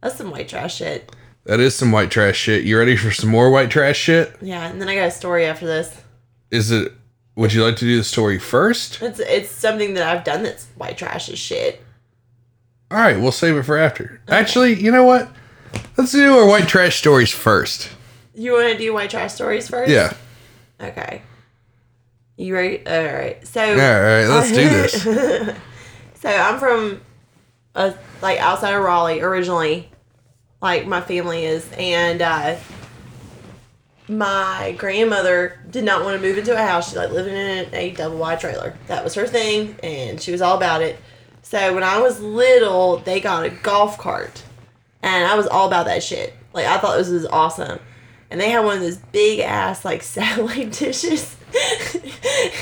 That's 0.00 0.16
some 0.16 0.30
white 0.30 0.48
trash 0.48 0.76
shit. 0.76 1.14
That 1.44 1.60
is 1.60 1.74
some 1.76 1.92
white 1.92 2.10
trash 2.10 2.38
shit. 2.38 2.64
You 2.64 2.78
ready 2.78 2.96
for 2.96 3.10
some 3.10 3.28
more 3.28 3.50
white 3.50 3.70
trash 3.70 3.98
shit? 3.98 4.34
Yeah, 4.40 4.66
and 4.66 4.80
then 4.80 4.88
I 4.88 4.94
got 4.94 5.08
a 5.08 5.10
story 5.10 5.44
after 5.44 5.66
this. 5.66 6.00
Is 6.50 6.70
it 6.70 6.92
Would 7.36 7.52
you 7.52 7.62
like 7.62 7.76
to 7.76 7.84
do 7.84 7.98
the 7.98 8.04
story 8.04 8.38
first? 8.38 9.02
It's 9.02 9.20
it's 9.20 9.50
something 9.50 9.92
that 9.94 10.08
I've 10.16 10.24
done 10.24 10.44
that's 10.44 10.64
white 10.78 10.96
trash 10.96 11.28
as 11.28 11.38
shit. 11.38 11.82
All 12.90 12.96
right, 12.96 13.20
we'll 13.20 13.32
save 13.32 13.56
it 13.56 13.64
for 13.64 13.76
after. 13.76 14.22
Actually, 14.28 14.80
you 14.82 14.90
know 14.90 15.04
what? 15.04 15.28
Let's 15.96 16.12
do 16.12 16.38
our 16.38 16.46
white 16.46 16.68
trash 16.68 16.96
stories 16.96 17.30
first. 17.30 17.90
You 18.34 18.52
want 18.52 18.72
to 18.72 18.78
do 18.78 18.94
white 18.94 19.10
trash 19.10 19.34
stories 19.34 19.68
first? 19.68 19.90
Yeah. 19.90 20.14
Okay. 20.80 21.22
You 22.36 22.54
ready? 22.54 22.86
All 22.86 23.04
right. 23.04 23.46
So. 23.46 23.60
All 23.60 23.76
right, 23.76 24.26
let's 24.26 24.48
do 24.48 24.68
this. 24.68 25.02
so 26.14 26.28
I'm 26.30 26.58
from, 26.58 27.00
uh, 27.74 27.92
like 28.22 28.38
outside 28.38 28.72
of 28.72 28.82
Raleigh 28.82 29.20
originally, 29.20 29.90
like 30.62 30.86
my 30.86 31.00
family 31.00 31.44
is, 31.44 31.70
and 31.76 32.22
uh, 32.22 32.56
my 34.08 34.74
grandmother 34.76 35.58
did 35.70 35.84
not 35.84 36.04
want 36.04 36.20
to 36.20 36.26
move 36.26 36.36
into 36.36 36.52
a 36.52 36.66
house. 36.66 36.90
She 36.90 36.96
like 36.96 37.10
living 37.10 37.34
in 37.34 37.74
a 37.74 37.90
double 37.92 38.18
wide 38.18 38.40
trailer. 38.40 38.76
That 38.86 39.04
was 39.04 39.14
her 39.14 39.26
thing, 39.26 39.76
and 39.82 40.20
she 40.20 40.32
was 40.32 40.42
all 40.42 40.56
about 40.56 40.82
it. 40.82 40.98
So 41.42 41.74
when 41.74 41.82
I 41.82 42.00
was 42.00 42.20
little, 42.20 42.98
they 42.98 43.20
got 43.20 43.44
a 43.44 43.50
golf 43.50 43.98
cart, 43.98 44.42
and 45.02 45.26
I 45.26 45.34
was 45.36 45.46
all 45.46 45.66
about 45.66 45.86
that 45.86 46.02
shit. 46.02 46.34
Like 46.52 46.66
I 46.66 46.78
thought 46.78 46.96
this 46.96 47.08
was 47.08 47.26
awesome, 47.26 47.78
and 48.30 48.40
they 48.40 48.50
had 48.50 48.64
one 48.64 48.76
of 48.76 48.82
those 48.82 48.98
big 48.98 49.40
ass 49.40 49.84
like 49.84 50.02
satellite 50.04 50.72
dishes 50.72 51.36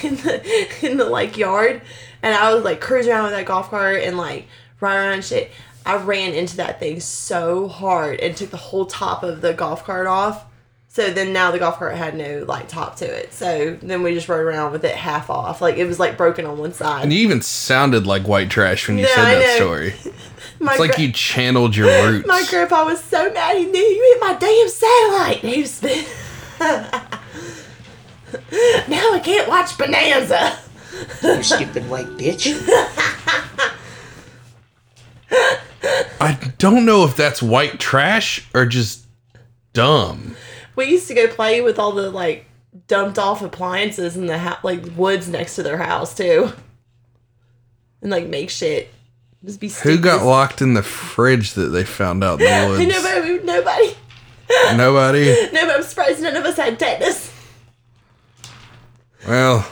in 0.02 0.16
the 0.16 0.68
in 0.82 0.96
the 0.96 1.04
like 1.04 1.36
yard, 1.36 1.82
and 2.22 2.34
I 2.34 2.54
was 2.54 2.64
like 2.64 2.80
cruising 2.80 3.12
around 3.12 3.24
with 3.24 3.32
that 3.32 3.46
golf 3.46 3.70
cart 3.70 4.02
and 4.02 4.16
like 4.16 4.46
riding 4.80 5.08
around 5.08 5.24
shit. 5.24 5.50
I 5.86 5.96
ran 5.96 6.34
into 6.34 6.58
that 6.58 6.80
thing 6.80 7.00
so 7.00 7.66
hard 7.66 8.20
and 8.20 8.36
took 8.36 8.50
the 8.50 8.58
whole 8.58 8.84
top 8.84 9.22
of 9.22 9.40
the 9.40 9.54
golf 9.54 9.84
cart 9.84 10.06
off. 10.06 10.44
So 10.98 11.10
then 11.12 11.32
now 11.32 11.52
the 11.52 11.60
golf 11.60 11.78
cart 11.78 11.94
had 11.94 12.16
no 12.16 12.44
like 12.48 12.66
top 12.66 12.96
to 12.96 13.04
it. 13.04 13.32
So 13.32 13.78
then 13.80 14.02
we 14.02 14.14
just 14.14 14.28
rode 14.28 14.40
around 14.40 14.72
with 14.72 14.84
it 14.84 14.96
half 14.96 15.30
off. 15.30 15.60
Like 15.60 15.76
it 15.76 15.84
was 15.84 16.00
like 16.00 16.16
broken 16.16 16.44
on 16.44 16.58
one 16.58 16.72
side. 16.72 17.04
And 17.04 17.12
you 17.12 17.20
even 17.20 17.40
sounded 17.40 18.04
like 18.04 18.26
white 18.26 18.50
trash 18.50 18.88
when 18.88 18.98
you 18.98 19.06
Yeah, 19.06 19.14
said 19.14 19.24
I 19.26 19.34
that 19.36 19.40
know. 19.42 19.54
story. 19.54 19.94
My 20.58 20.72
It's 20.72 20.80
like 20.80 20.98
you 20.98 21.12
channeled 21.12 21.76
your 21.76 21.86
roots. 22.04 22.26
My 22.26 22.44
grandpa 22.50 22.84
was 22.84 23.00
so 23.00 23.32
mad. 23.32 23.56
He 23.58 23.66
knew 23.66 23.78
you 23.78 24.12
hit 24.12 24.20
my 24.20 24.34
damn 24.40 24.68
satellite. 24.68 25.36
He 25.36 25.60
was 25.60 25.80
now 28.88 29.12
I 29.12 29.20
can't 29.22 29.48
watch 29.48 29.78
Bonanza. 29.78 30.58
You 31.22 31.44
stupid 31.44 31.88
white 31.88 32.08
bitch. 32.08 32.58
I 36.20 36.52
don't 36.58 36.84
know 36.84 37.04
if 37.04 37.14
that's 37.14 37.40
white 37.40 37.78
trash 37.78 38.48
or 38.52 38.66
just 38.66 39.06
dumb. 39.72 40.34
We 40.78 40.86
used 40.92 41.08
to 41.08 41.14
go 41.14 41.26
play 41.28 41.60
with 41.60 41.78
all 41.78 41.92
the 41.92 42.08
like 42.10 42.46
dumped 42.86 43.18
off 43.18 43.42
appliances 43.42 44.16
in 44.16 44.26
the 44.26 44.38
ha- 44.38 44.60
like 44.62 44.84
woods 44.96 45.28
next 45.28 45.56
to 45.56 45.62
their 45.62 45.78
house 45.78 46.14
too, 46.14 46.52
and 48.00 48.10
like 48.10 48.26
make 48.28 48.48
shit. 48.48 48.88
Just 49.44 49.60
be 49.60 49.68
Who 49.68 49.98
got 49.98 50.24
locked 50.24 50.62
in 50.62 50.74
the 50.74 50.82
fridge 50.82 51.52
that 51.54 51.68
they 51.68 51.84
found 51.84 52.22
out 52.24 52.40
in 52.40 52.46
the 52.46 52.68
woods? 52.86 52.86
nobody, 53.04 53.44
nobody, 53.44 53.96
Nobody. 54.76 55.24
no. 55.52 55.66
But 55.66 55.76
I'm 55.76 55.82
surprised 55.82 56.22
none 56.22 56.36
of 56.36 56.44
us 56.44 56.56
had 56.56 56.78
tetanus. 56.78 57.32
Well, 59.26 59.68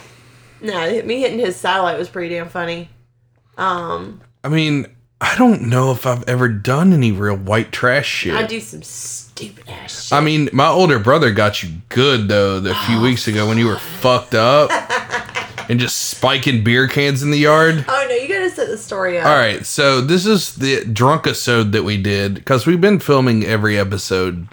No, 0.61 1.03
me 1.03 1.21
hitting 1.21 1.38
his 1.38 1.57
satellite 1.57 1.99
was 1.99 2.09
pretty 2.09 2.35
damn 2.35 2.49
funny. 2.49 2.88
Um, 3.57 4.21
I 4.45 4.49
mean, 4.49 4.87
I 5.20 5.35
don't 5.37 5.62
know 5.62 5.92
if 5.92 6.05
I've 6.07 6.29
ever 6.29 6.48
done 6.48 6.92
any 6.92 7.11
real 7.11 7.37
white 7.37 7.72
trash 7.72 8.07
shit. 8.07 8.35
I 8.35 8.46
do 8.46 8.61
some 8.61 8.83
stupid 8.83 9.68
ass 9.68 10.05
shit. 10.09 10.12
I 10.12 10.20
mean, 10.20 10.50
my 10.52 10.68
older 10.68 10.98
brother 10.98 11.33
got 11.33 11.62
you 11.62 11.70
good 11.88 12.29
though 12.29 12.59
a 12.59 12.74
few 12.87 12.98
oh, 12.98 13.02
weeks 13.02 13.26
ago 13.26 13.48
when 13.48 13.57
you 13.57 13.66
were 13.66 13.79
fucked 13.79 14.35
up 14.35 14.70
and 15.70 15.81
just 15.81 15.96
spiking 16.11 16.62
beer 16.62 16.87
cans 16.87 17.22
in 17.22 17.31
the 17.31 17.38
yard. 17.38 17.85
Oh 17.88 18.07
no, 18.09 18.14
you 18.14 18.29
gotta 18.29 18.50
set 18.50 18.68
the 18.68 18.76
story 18.76 19.18
up. 19.18 19.26
All 19.26 19.37
right, 19.37 19.64
so 19.64 20.02
this 20.02 20.26
is 20.26 20.55
the 20.57 20.85
drunk 20.85 21.26
episode 21.26 21.72
that 21.72 21.83
we 21.83 22.00
did 22.00 22.35
because 22.35 22.66
we've 22.66 22.81
been 22.81 22.98
filming 22.98 23.42
every 23.44 23.79
episode 23.79 24.46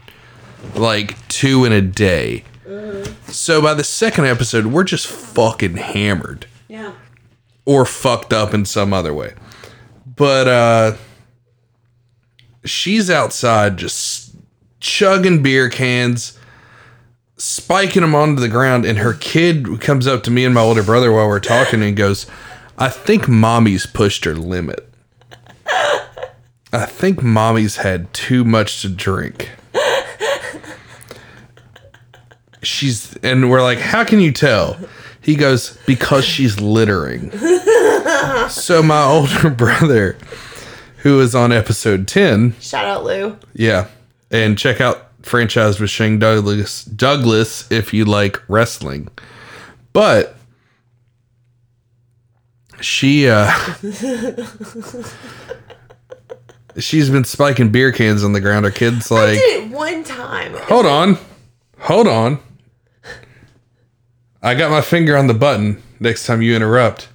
like 0.76 1.28
two 1.28 1.66
in 1.66 1.74
a 1.74 1.82
day. 1.82 2.46
Mm-hmm. 2.66 3.32
So 3.32 3.62
by 3.62 3.74
the 3.74 3.84
second 3.84 4.28
episode, 4.28 4.68
we're 4.68 4.86
just 4.86 5.08
fucking 5.08 5.76
hammered 5.76 6.48
Yeah. 6.70 6.94
or 7.66 7.86
fucked 7.86 8.32
up 8.32 8.54
in 8.54 8.64
some 8.64 8.94
other 8.94 9.14
way. 9.14 9.34
But 10.16 10.48
uh 10.48 10.96
she's 12.66 13.10
outside 13.10 13.78
just 13.78 14.36
chugging 14.80 15.42
beer 15.42 15.70
cans, 15.70 16.38
spiking 17.38 18.02
them 18.02 18.16
onto 18.16 18.42
the 18.42 18.50
ground, 18.50 18.86
and 18.86 19.00
her 19.00 19.14
kid 19.14 19.82
comes 19.82 20.08
up 20.08 20.24
to 20.24 20.32
me 20.32 20.46
and 20.46 20.54
my 20.54 20.62
older 20.62 20.84
brother 20.84 21.12
while 21.12 21.28
we're 21.28 21.40
talking 21.40 21.82
and 21.82 21.96
goes, 21.96 22.26
I 22.78 22.90
think 22.90 23.28
mommy's 23.28 23.86
pushed 23.86 24.26
her 24.26 24.36
limit. 24.36 24.90
I 26.74 26.86
think 26.86 27.22
mommy's 27.22 27.78
had 27.78 28.12
too 28.14 28.44
much 28.44 28.82
to 28.82 28.90
drink. 28.90 29.50
She's 32.64 33.16
and 33.18 33.50
we're 33.50 33.62
like, 33.62 33.80
how 33.80 34.04
can 34.04 34.20
you 34.20 34.32
tell? 34.32 34.78
He 35.24 35.36
goes, 35.36 35.78
because 35.86 36.26
she's 36.26 36.60
littering. 36.60 37.32
so 38.50 38.84
my 38.84 39.04
older 39.04 39.50
brother, 39.56 40.18
who 40.98 41.20
is 41.22 41.34
on 41.34 41.52
episode 41.52 42.08
10, 42.08 42.56
Shout 42.60 42.86
out 42.86 43.04
Lou. 43.04 43.38
yeah. 43.54 43.88
And 44.30 44.58
check 44.58 44.82
out 44.82 45.12
Franchise 45.22 45.80
with 45.80 45.90
Shane 45.92 46.20
Douglas 46.20 46.84
Douglas 46.84 47.72
if 47.72 47.94
you 47.94 48.04
like 48.04 48.42
wrestling. 48.50 49.08
But 49.94 50.36
she 52.82 53.30
uh 53.30 53.50
she's 56.78 57.10
been 57.10 57.24
spiking 57.24 57.70
beer 57.72 57.92
cans 57.92 58.24
on 58.24 58.34
the 58.34 58.42
ground. 58.42 58.66
Her 58.66 58.72
kid's 58.72 59.12
I 59.12 59.16
like 59.16 59.34
did 59.40 59.64
it 59.66 59.70
one 59.72 60.04
time. 60.04 60.54
Hold 60.64 60.86
on. 60.86 61.18
Hold 61.80 62.08
on. 62.08 62.40
I 64.44 64.56
got 64.56 64.70
my 64.70 64.82
finger 64.82 65.16
on 65.16 65.28
the 65.28 65.34
button 65.34 65.82
next 66.02 66.26
time 66.26 66.42
you 66.42 66.54
interrupt. 66.56 67.08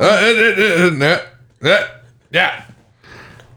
Uh, 0.00 0.04
uh, 0.04 1.18
uh, 1.62 1.88
yeah. 2.30 2.64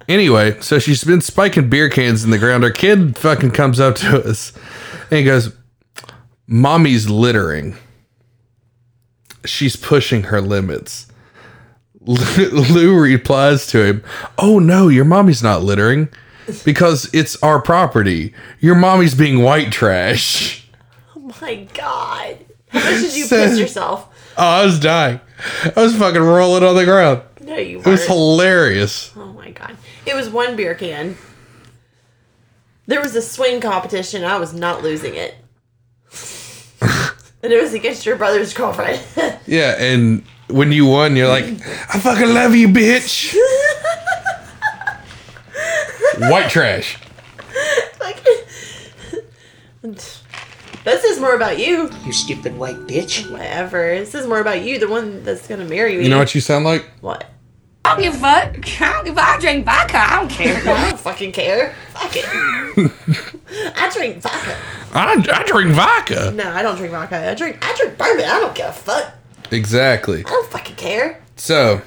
Anyway, 0.08 0.60
so 0.60 0.77
she's 0.77 1.03
been 1.03 1.21
spiking 1.21 1.69
beer 1.69 1.89
cans 1.89 2.23
in 2.23 2.29
the 2.29 2.38
ground. 2.38 2.63
Her 2.63 2.69
kid 2.69 3.17
fucking 3.17 3.51
comes 3.51 3.79
up 3.79 3.95
to 3.95 4.29
us 4.29 4.51
and 5.10 5.19
he 5.19 5.23
goes, 5.23 5.55
Mommy's 6.45 7.10
littering. 7.10 7.75
She's 9.45 9.75
pushing 9.75 10.23
her 10.23 10.41
limits. 10.41 11.08
Lou 12.01 12.99
replies 12.99 13.67
to 13.67 13.84
him, 13.84 14.03
Oh 14.38 14.60
no, 14.60 14.89
your 14.89 15.05
mommy's 15.05 15.41
not 15.41 15.63
littering 15.63 16.10
because 16.63 17.10
it's 17.13 17.41
our 17.41 17.60
property. 17.60 18.34
Your 18.60 18.75
mommy's 18.75 19.15
being 19.15 19.41
white 19.41 19.71
trash. 19.71 20.62
My 21.41 21.56
god. 21.74 22.38
How 22.69 22.80
much 22.80 23.02
did 23.02 23.15
you 23.15 23.26
piss 23.28 23.60
yourself? 23.60 24.08
Oh, 24.38 24.43
I 24.43 24.65
was 24.65 24.80
dying. 24.80 25.19
I 25.76 25.82
was 25.82 25.95
fucking 25.95 26.21
rolling 26.21 26.63
on 26.63 26.76
the 26.76 26.86
ground. 26.86 27.21
No, 27.41 27.56
you 27.58 27.78
weren't. 27.78 27.88
It 27.88 27.91
was 27.91 28.06
hilarious. 28.08 29.12
Oh 29.15 29.34
my 29.34 29.52
god. 29.52 29.78
It 30.06 30.15
was 30.15 30.30
one 30.30 30.56
beer 30.56 30.76
can. 30.76 31.17
There 32.88 33.02
was 33.02 33.15
a 33.15 33.21
swing 33.21 33.62
competition. 33.62 34.24
I 34.24 34.38
was 34.38 34.54
not 34.54 34.84
losing 34.84 35.15
it. 35.15 35.36
and 37.43 37.52
it 37.52 37.62
was 37.62 37.74
against 37.74 38.06
your 38.06 38.15
brother's 38.15 38.54
girlfriend. 38.54 39.02
Yeah, 39.48 39.76
and 39.80 40.24
when 40.50 40.71
you 40.71 40.88
won, 40.88 41.15
you're 41.15 41.28
like, 41.28 41.45
I 41.45 42.00
fucking 42.00 42.34
love 42.34 42.56
you, 42.56 42.67
bitch. 42.67 43.36
White 46.17 46.50
trash. 46.50 46.98
This 50.86 51.04
is 51.04 51.19
more 51.19 51.36
about 51.36 51.60
you. 51.60 51.89
You 52.06 52.13
stupid 52.13 52.58
white 52.58 52.78
bitch. 52.88 53.30
Whatever. 53.30 53.95
This 53.95 54.15
is 54.15 54.28
more 54.28 54.39
about 54.39 54.63
you, 54.63 54.80
the 54.80 54.88
one 54.88 55.24
that's 55.24 55.48
gonna 55.48 55.65
marry 55.65 55.98
me. 55.98 56.04
You 56.04 56.10
know 56.10 56.19
what 56.19 56.34
you 56.34 56.41
sound 56.41 56.63
like? 56.63 56.89
What? 57.02 57.26
I 57.84 57.93
don't 57.95 58.04
give 58.04 58.15
a 58.15 58.17
fuck. 58.17 58.82
I 58.82 58.93
don't 58.93 59.06
give 59.06 59.17
a 59.17 59.21
I 59.21 59.39
drink 59.39 59.65
vodka. 59.65 59.98
I 59.98 60.15
don't 60.15 60.30
care. 60.30 60.56
I 60.76 60.89
don't 60.89 61.00
fucking 61.00 61.32
care. 61.34 61.76
Fuck 61.89 62.12
it. 62.15 62.26
I 63.76 63.89
drink 63.93 64.21
vodka. 64.21 64.58
I, 64.93 65.26
I 65.34 65.43
drink 65.43 65.71
vodka. 65.74 66.32
No, 66.32 66.50
I 66.50 66.62
don't 66.62 66.78
drink 66.78 66.91
vodka. 66.91 67.32
I 67.32 67.34
drink 67.36 67.58
I 67.62 67.76
drink 67.76 67.98
bourbon. 67.98 68.26
I 68.26 68.39
don't 68.39 68.56
give 68.56 68.67
a 68.67 68.71
fuck. 68.71 69.13
Exactly. 69.52 70.19
I 70.19 70.30
don't 70.30 70.52
fucking 70.52 70.76
care. 70.76 71.21
So, 71.36 71.82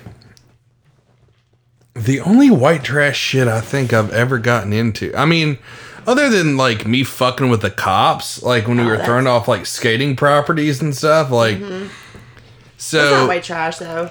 the 1.94 2.20
only 2.20 2.50
white 2.50 2.84
trash 2.84 3.18
shit 3.18 3.48
I 3.48 3.60
think 3.60 3.92
I've 3.92 4.12
ever 4.12 4.38
gotten 4.38 4.72
into, 4.72 5.12
I 5.16 5.24
mean, 5.24 5.58
other 6.08 6.28
than 6.30 6.56
like 6.56 6.86
me 6.86 7.04
fucking 7.04 7.48
with 7.50 7.60
the 7.62 7.70
cops, 7.70 8.42
like 8.42 8.66
when 8.66 8.78
we 8.78 8.82
Oh, 8.82 8.86
were 8.86 8.92
that's- 8.92 9.06
throwing 9.06 9.26
off 9.26 9.46
like 9.48 9.66
skating 9.66 10.16
properties 10.16 10.80
and 10.80 10.96
stuff, 10.96 11.30
like, 11.30 11.58
Mhm. 11.60 11.88
so. 12.76 12.98
That's 12.98 13.10
not 13.20 13.28
white 13.28 13.42
trash 13.44 13.76
though. 13.78 14.10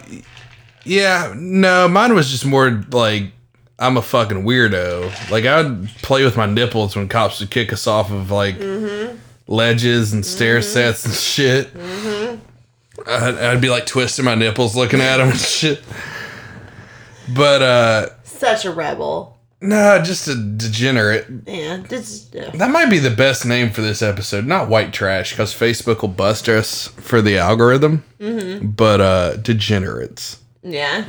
Yeah, 0.84 1.34
no, 1.36 1.88
mine 1.88 2.14
was 2.16 2.30
just 2.32 2.46
more 2.46 2.84
like 2.92 3.32
I'm 3.80 3.96
a 3.98 4.02
fucking 4.02 4.44
weirdo. 4.44 5.12
Like 5.30 5.46
I'd 5.46 5.90
play 6.02 6.24
with 6.24 6.36
my 6.38 6.46
nipples 6.48 6.96
when 6.96 7.08
cops 7.08 7.40
would 7.40 7.50
kick 7.52 7.72
us 7.74 7.86
off 7.88 8.12
of 8.12 8.32
like 8.32 8.58
Mm-hmm. 8.60 9.18
ledges 9.48 10.14
and 10.14 10.26
stair 10.26 10.62
sets 10.62 11.06
and 11.06 11.14
shit. 11.14 11.70
I'd, 13.08 13.36
I'd 13.36 13.62
be 13.62 13.70
like 13.70 13.86
twisting 13.86 14.26
my 14.26 14.34
nipples 14.36 14.76
looking 14.76 15.00
at 15.02 15.18
them 15.18 15.30
and 15.30 15.40
shit. 15.40 15.84
But 17.36 17.62
uh 17.62 18.10
Such 18.24 18.66
a 18.66 18.72
rebel. 18.72 19.37
No, 19.62 20.02
just 20.04 20.28
a 20.28 20.36
degenerate. 20.36 21.26
Yeah. 21.48 21.78
Just, 21.90 22.34
yeah. 22.36 22.52
That 22.52 22.70
might 22.72 22.90
be 22.90 23.00
the 23.00 23.10
best 23.10 23.46
name 23.46 23.72
for 23.72 23.82
this 23.82 24.02
episode. 24.02 24.46
Not 24.46 24.70
white 24.70 24.94
trash, 24.94 25.32
because 25.32 25.54
Facebook 25.54 26.02
will 26.02 26.10
bust 26.10 26.48
us 26.48 26.88
for 26.88 27.22
the 27.22 27.38
algorithm. 27.38 28.04
Mhm. 28.20 28.76
But 28.76 29.02
uh 29.02 29.36
degenerates. 29.38 30.40
Yeah. 30.64 31.06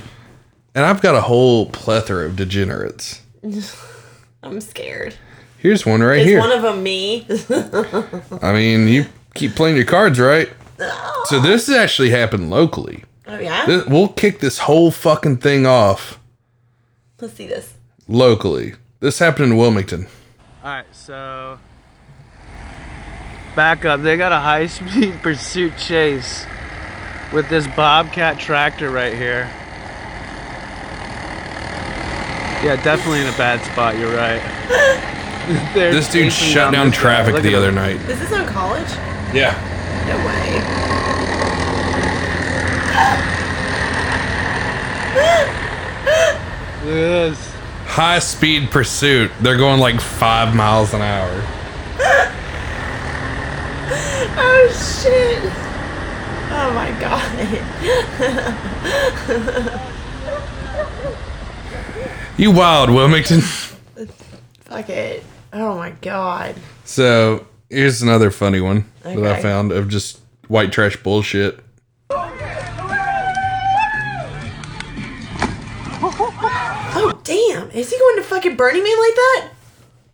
And 0.74 0.84
I've 0.86 1.00
got 1.02 1.14
a 1.14 1.22
whole 1.22 1.66
plethora 1.70 2.26
of 2.26 2.36
degenerates. 2.36 3.20
I'm 4.42 4.60
scared. 4.60 5.14
Here's 5.58 5.84
one 5.84 6.02
right 6.02 6.20
Is 6.20 6.26
here. 6.26 6.38
one 6.38 6.52
of 6.52 6.62
them 6.62 6.82
me? 6.82 7.26
I 8.42 8.52
mean, 8.52 8.86
you 8.86 9.06
keep 9.34 9.56
playing 9.56 9.74
your 9.76 9.84
cards 9.86 10.20
right. 10.20 10.48
So 11.24 11.40
this 11.40 11.66
has 11.66 11.74
actually 11.76 12.10
happened 12.10 12.48
locally. 12.50 13.04
oh 13.26 13.38
yeah. 13.38 13.82
We'll 13.88 14.08
kick 14.08 14.38
this 14.38 14.58
whole 14.58 14.90
fucking 14.92 15.38
thing 15.38 15.66
off 15.66 16.20
Let's 17.20 17.34
see 17.34 17.48
this. 17.48 17.74
Locally. 18.08 18.74
This 19.00 19.18
happened 19.20 19.52
in 19.52 19.58
Wilmington. 19.58 20.08
Alright, 20.64 20.86
so. 20.92 21.58
Back 23.54 23.84
up. 23.84 24.02
They 24.02 24.16
got 24.16 24.32
a 24.32 24.40
high 24.40 24.66
speed 24.68 25.22
pursuit 25.22 25.76
chase 25.76 26.46
with 27.32 27.48
this 27.48 27.66
Bobcat 27.68 28.38
tractor 28.40 28.90
right 28.90 29.14
here. 29.14 29.48
Yeah, 32.64 32.74
definitely 32.82 33.20
in 33.20 33.28
a 33.28 33.36
bad 33.36 33.60
spot, 33.70 33.96
you're 33.96 34.14
right. 34.16 34.42
This 35.72 36.12
dude 36.12 36.30
shut 36.30 36.72
down 36.74 36.88
this 36.90 36.96
guy. 36.96 37.00
traffic 37.00 37.42
the 37.42 37.54
other 37.54 37.70
him. 37.70 37.76
night. 37.76 37.96
Is 38.10 38.18
this 38.20 38.32
on 38.34 38.46
college? 38.48 38.86
Yeah. 39.32 39.54
No 40.06 40.18
way. 40.26 40.58
Look 46.84 46.94
at 46.94 47.30
this. 47.34 47.57
High 47.88 48.18
speed 48.20 48.70
pursuit. 48.70 49.30
They're 49.40 49.56
going 49.56 49.80
like 49.80 50.00
five 50.00 50.54
miles 50.54 50.94
an 50.94 51.02
hour. 51.02 51.42
Oh 54.40 54.68
shit. 55.02 55.42
Oh 56.50 56.70
my 56.74 56.90
god. 57.00 57.24
You 62.36 62.52
wild, 62.52 62.90
Wilmington. 62.90 63.40
Fuck 64.60 64.90
it. 64.90 65.24
Oh 65.52 65.74
my 65.76 65.90
god. 65.90 66.54
So 66.84 67.44
here's 67.68 68.00
another 68.00 68.30
funny 68.30 68.60
one 68.60 68.84
that 69.02 69.18
I 69.24 69.42
found 69.42 69.72
of 69.72 69.88
just 69.88 70.20
white 70.46 70.70
trash 70.70 70.96
bullshit. 71.02 71.58
Damn. 77.60 77.70
Is 77.70 77.90
he 77.90 77.98
going 77.98 78.16
to 78.16 78.22
fucking 78.22 78.56
Burning 78.56 78.82
Man 78.82 78.98
like 78.98 79.14
that? 79.14 79.48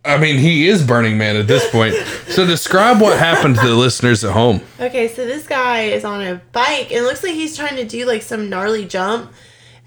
I 0.05 0.17
mean, 0.17 0.37
he 0.37 0.67
is 0.67 0.85
Burning 0.85 1.17
Man 1.17 1.35
at 1.35 1.47
this 1.47 1.67
point. 1.71 1.95
so 2.27 2.45
describe 2.45 3.01
what 3.01 3.17
happened 3.17 3.55
to 3.55 3.67
the 3.67 3.73
listeners 3.75 4.23
at 4.23 4.33
home. 4.33 4.61
Okay, 4.79 5.07
so 5.07 5.25
this 5.25 5.47
guy 5.47 5.81
is 5.83 6.05
on 6.05 6.21
a 6.21 6.35
bike 6.51 6.91
and 6.91 6.99
it 6.99 7.03
looks 7.03 7.23
like 7.23 7.33
he's 7.33 7.57
trying 7.57 7.75
to 7.77 7.85
do 7.85 8.05
like 8.05 8.21
some 8.21 8.49
gnarly 8.49 8.85
jump. 8.85 9.31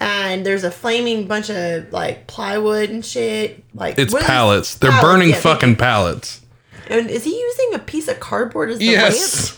And 0.01 0.47
there's 0.47 0.62
a 0.64 0.71
flaming 0.71 1.27
bunch 1.27 1.51
of 1.51 1.92
like 1.92 2.27
plywood 2.29 2.90
and 2.90 3.05
shit. 3.05 3.64
Like 3.75 3.99
It's 3.99 4.12
what 4.12 4.23
is- 4.23 4.29
pallets. 4.29 4.75
They're 4.77 4.90
Pallets, 4.90 5.05
burning 5.07 5.29
yeah, 5.31 5.37
fucking 5.40 5.77
pallets. 5.77 6.40
And 6.88 7.11
is 7.11 7.25
he 7.25 7.38
using 7.38 7.75
a 7.75 7.79
piece 7.79 8.09
of 8.09 8.18
cardboard 8.21 8.71
as 8.71 8.79
the 8.79 8.87
Yes. 8.87 9.58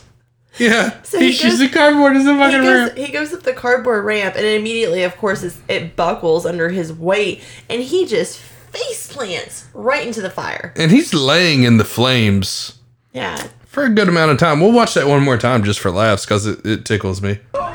Yeah. 0.58 1.00
So 1.04 1.18
He's 1.18 1.38
he 1.40 1.48
goes- 1.48 1.52
using 1.60 1.70
cardboard 1.74 2.16
as 2.16 2.26
a 2.26 2.32
he 2.34 2.38
goes, 2.38 2.64
ramp. 2.64 2.96
he 2.96 3.12
goes 3.12 3.32
up 3.32 3.42
the 3.42 3.52
cardboard 3.52 4.04
ramp 4.04 4.34
and 4.36 4.44
immediately, 4.44 5.02
of 5.04 5.16
course, 5.16 5.42
it 5.68 5.96
buckles 5.96 6.44
under 6.46 6.68
his 6.68 6.92
weight 6.92 7.42
and 7.68 7.82
he 7.82 8.06
just 8.06 8.38
face 8.38 9.12
plants 9.12 9.66
right 9.74 10.06
into 10.06 10.20
the 10.20 10.30
fire. 10.30 10.72
And 10.76 10.90
he's 10.90 11.12
laying 11.14 11.62
in 11.64 11.76
the 11.78 11.84
flames 11.84 12.78
Yeah. 13.12 13.48
for 13.66 13.84
a 13.84 13.88
good 13.88 14.08
amount 14.08 14.30
of 14.32 14.38
time. 14.38 14.60
We'll 14.60 14.72
watch 14.72 14.94
that 14.94 15.06
one 15.08 15.22
more 15.22 15.38
time 15.38 15.64
just 15.64 15.80
for 15.80 15.90
laughs 15.90 16.24
because 16.24 16.46
it, 16.46 16.64
it 16.66 16.84
tickles 16.84 17.20
me. 17.22 17.38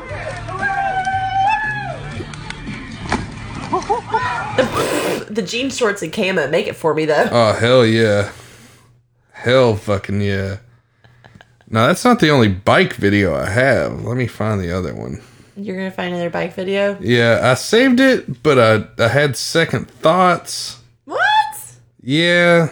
The 5.28 5.42
jean 5.46 5.70
shorts 5.70 6.02
and 6.02 6.12
camo 6.12 6.48
make 6.48 6.66
it 6.66 6.76
for 6.76 6.94
me 6.94 7.04
though. 7.04 7.28
Oh, 7.30 7.52
hell 7.52 7.84
yeah. 7.84 8.30
Hell 9.32 9.76
fucking 9.76 10.20
yeah. 10.22 10.58
No, 11.68 11.86
that's 11.86 12.04
not 12.04 12.20
the 12.20 12.30
only 12.30 12.48
bike 12.48 12.94
video 12.94 13.34
I 13.34 13.48
have. 13.50 14.04
Let 14.04 14.16
me 14.16 14.26
find 14.26 14.60
the 14.60 14.76
other 14.76 14.94
one. 14.94 15.20
You're 15.56 15.76
gonna 15.76 15.90
find 15.90 16.14
another 16.14 16.30
bike 16.30 16.54
video. 16.54 16.98
Yeah, 17.00 17.40
I 17.42 17.54
saved 17.54 17.98
it, 17.98 18.42
but 18.42 18.58
I, 18.58 19.02
I 19.02 19.08
had 19.08 19.36
second 19.36 19.90
thoughts. 19.90 20.80
What? 21.06 21.76
Yeah. 22.02 22.68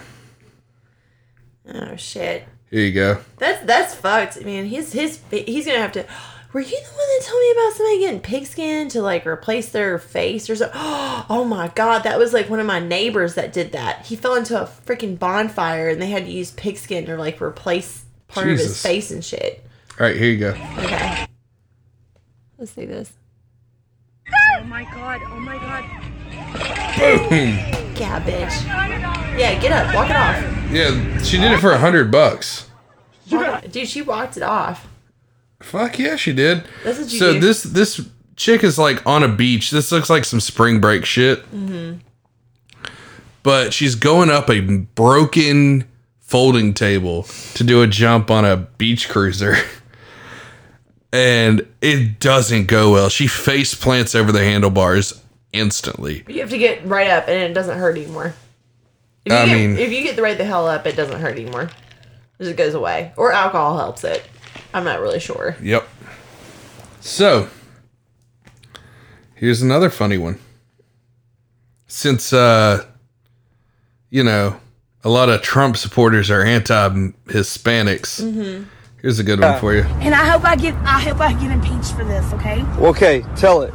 Oh 1.72 1.96
shit. 1.96 2.46
Here 2.70 2.84
you 2.84 2.92
go. 2.92 3.20
That's 3.38 3.64
that's 3.64 3.94
fucked. 3.94 4.36
I 4.40 4.44
mean, 4.44 4.66
he's 4.66 4.92
his 4.92 5.20
he's 5.30 5.66
gonna 5.66 5.78
have 5.78 5.92
to. 5.92 6.04
Were 6.52 6.60
you 6.60 6.68
the 6.68 6.74
one 6.76 7.08
that 7.18 7.24
told 7.24 7.40
me 7.40 7.50
about 7.50 7.72
somebody 7.72 7.98
getting 7.98 8.20
pigskin 8.20 8.88
to 8.90 9.02
like 9.02 9.26
replace 9.26 9.70
their 9.70 9.98
face 9.98 10.48
or 10.48 10.56
something? 10.56 10.80
Oh 11.30 11.44
my 11.44 11.68
god, 11.68 12.00
that 12.00 12.18
was 12.18 12.34
like 12.34 12.50
one 12.50 12.60
of 12.60 12.66
my 12.66 12.80
neighbors 12.80 13.34
that 13.34 13.52
did 13.52 13.72
that. 13.72 14.06
He 14.06 14.14
fell 14.14 14.34
into 14.34 14.60
a 14.60 14.66
freaking 14.66 15.18
bonfire 15.18 15.88
and 15.88 16.02
they 16.02 16.10
had 16.10 16.26
to 16.26 16.30
use 16.30 16.50
pigskin 16.50 17.06
to 17.06 17.16
like 17.16 17.40
replace 17.40 18.03
part 18.34 18.48
of 18.48 18.58
his 18.58 18.82
face 18.82 19.10
and 19.10 19.24
shit. 19.24 19.64
All 19.98 20.06
right, 20.06 20.16
here 20.16 20.30
you 20.30 20.38
go. 20.38 20.50
Okay. 20.78 21.26
Let's 22.58 22.72
see 22.72 22.84
this. 22.84 23.12
Oh 24.58 24.64
my 24.64 24.84
god, 24.84 25.20
oh 25.26 25.38
my 25.40 25.56
god. 25.56 25.84
Boom. 26.98 27.56
Yeah, 27.96 28.20
bitch. 28.20 28.66
Yeah, 29.38 29.58
get 29.60 29.72
up, 29.72 29.94
walk 29.94 30.10
it 30.10 30.16
off. 30.16 30.72
Yeah, 30.72 31.22
she 31.22 31.36
did 31.38 31.52
it 31.52 31.60
for 31.60 31.72
a 31.72 31.78
hundred 31.78 32.10
bucks. 32.10 32.68
Walk 33.30 33.64
Dude, 33.70 33.88
she 33.88 34.02
walked 34.02 34.36
it 34.36 34.42
off. 34.42 34.88
Fuck 35.60 35.98
yeah, 35.98 36.16
she 36.16 36.32
did. 36.32 36.64
That's 36.82 36.98
what 36.98 37.12
you 37.12 37.18
so 37.18 37.32
do. 37.34 37.40
this 37.40 37.62
this 37.62 38.08
chick 38.36 38.64
is 38.64 38.78
like 38.78 39.04
on 39.06 39.22
a 39.22 39.28
beach. 39.28 39.70
This 39.70 39.92
looks 39.92 40.10
like 40.10 40.24
some 40.24 40.40
spring 40.40 40.80
break 40.80 41.04
shit. 41.04 41.40
Mm-hmm. 41.52 41.98
But 43.42 43.72
she's 43.72 43.94
going 43.94 44.30
up 44.30 44.48
a 44.50 44.60
broken 44.60 45.86
folding 46.34 46.74
table 46.74 47.22
to 47.54 47.62
do 47.62 47.80
a 47.80 47.86
jump 47.86 48.28
on 48.28 48.44
a 48.44 48.56
beach 48.56 49.08
cruiser. 49.08 49.54
And 51.12 51.64
it 51.80 52.18
doesn't 52.18 52.66
go 52.66 52.90
well. 52.90 53.08
She 53.08 53.28
face 53.28 53.72
plants 53.72 54.16
over 54.16 54.32
the 54.32 54.42
handlebars 54.42 55.22
instantly. 55.52 56.24
You 56.26 56.40
have 56.40 56.50
to 56.50 56.58
get 56.58 56.84
right 56.84 57.08
up 57.08 57.28
and 57.28 57.38
it 57.38 57.54
doesn't 57.54 57.78
hurt 57.78 57.96
anymore. 57.96 58.34
If 59.24 59.32
you 59.32 59.38
I 59.38 59.46
get, 59.46 59.54
mean- 59.54 59.76
if 59.78 59.92
you 59.92 60.02
get 60.02 60.16
the 60.16 60.22
right 60.22 60.36
the 60.36 60.44
hell 60.44 60.66
up, 60.66 60.88
it 60.88 60.96
doesn't 60.96 61.20
hurt 61.20 61.38
anymore. 61.38 61.70
It 62.40 62.44
just 62.44 62.56
goes 62.56 62.74
away. 62.74 63.12
Or 63.16 63.30
alcohol 63.30 63.78
helps 63.78 64.02
it. 64.02 64.24
I'm 64.74 64.82
not 64.82 64.98
really 65.00 65.20
sure. 65.20 65.54
Yep. 65.62 65.88
So, 66.98 67.48
here's 69.36 69.62
another 69.62 69.88
funny 69.88 70.18
one. 70.18 70.40
Since 71.86 72.32
uh 72.32 72.84
you 74.10 74.24
know, 74.24 74.58
a 75.04 75.08
lot 75.10 75.28
of 75.28 75.42
Trump 75.42 75.76
supporters 75.76 76.30
are 76.30 76.42
anti-Hispanics. 76.42 78.22
Mm-hmm. 78.22 78.64
Here's 79.00 79.18
a 79.18 79.24
good 79.24 79.38
one 79.38 79.60
for 79.60 79.74
you. 79.74 79.82
And 80.00 80.14
I 80.14 80.26
hope 80.26 80.44
I 80.44 80.56
get 80.56 80.74
I 80.76 80.98
hope 80.98 81.20
I 81.20 81.34
get 81.34 81.50
impeached 81.52 81.92
for 81.92 82.04
this, 82.04 82.32
okay? 82.32 82.62
Okay, 82.78 83.22
tell 83.36 83.60
it. 83.60 83.74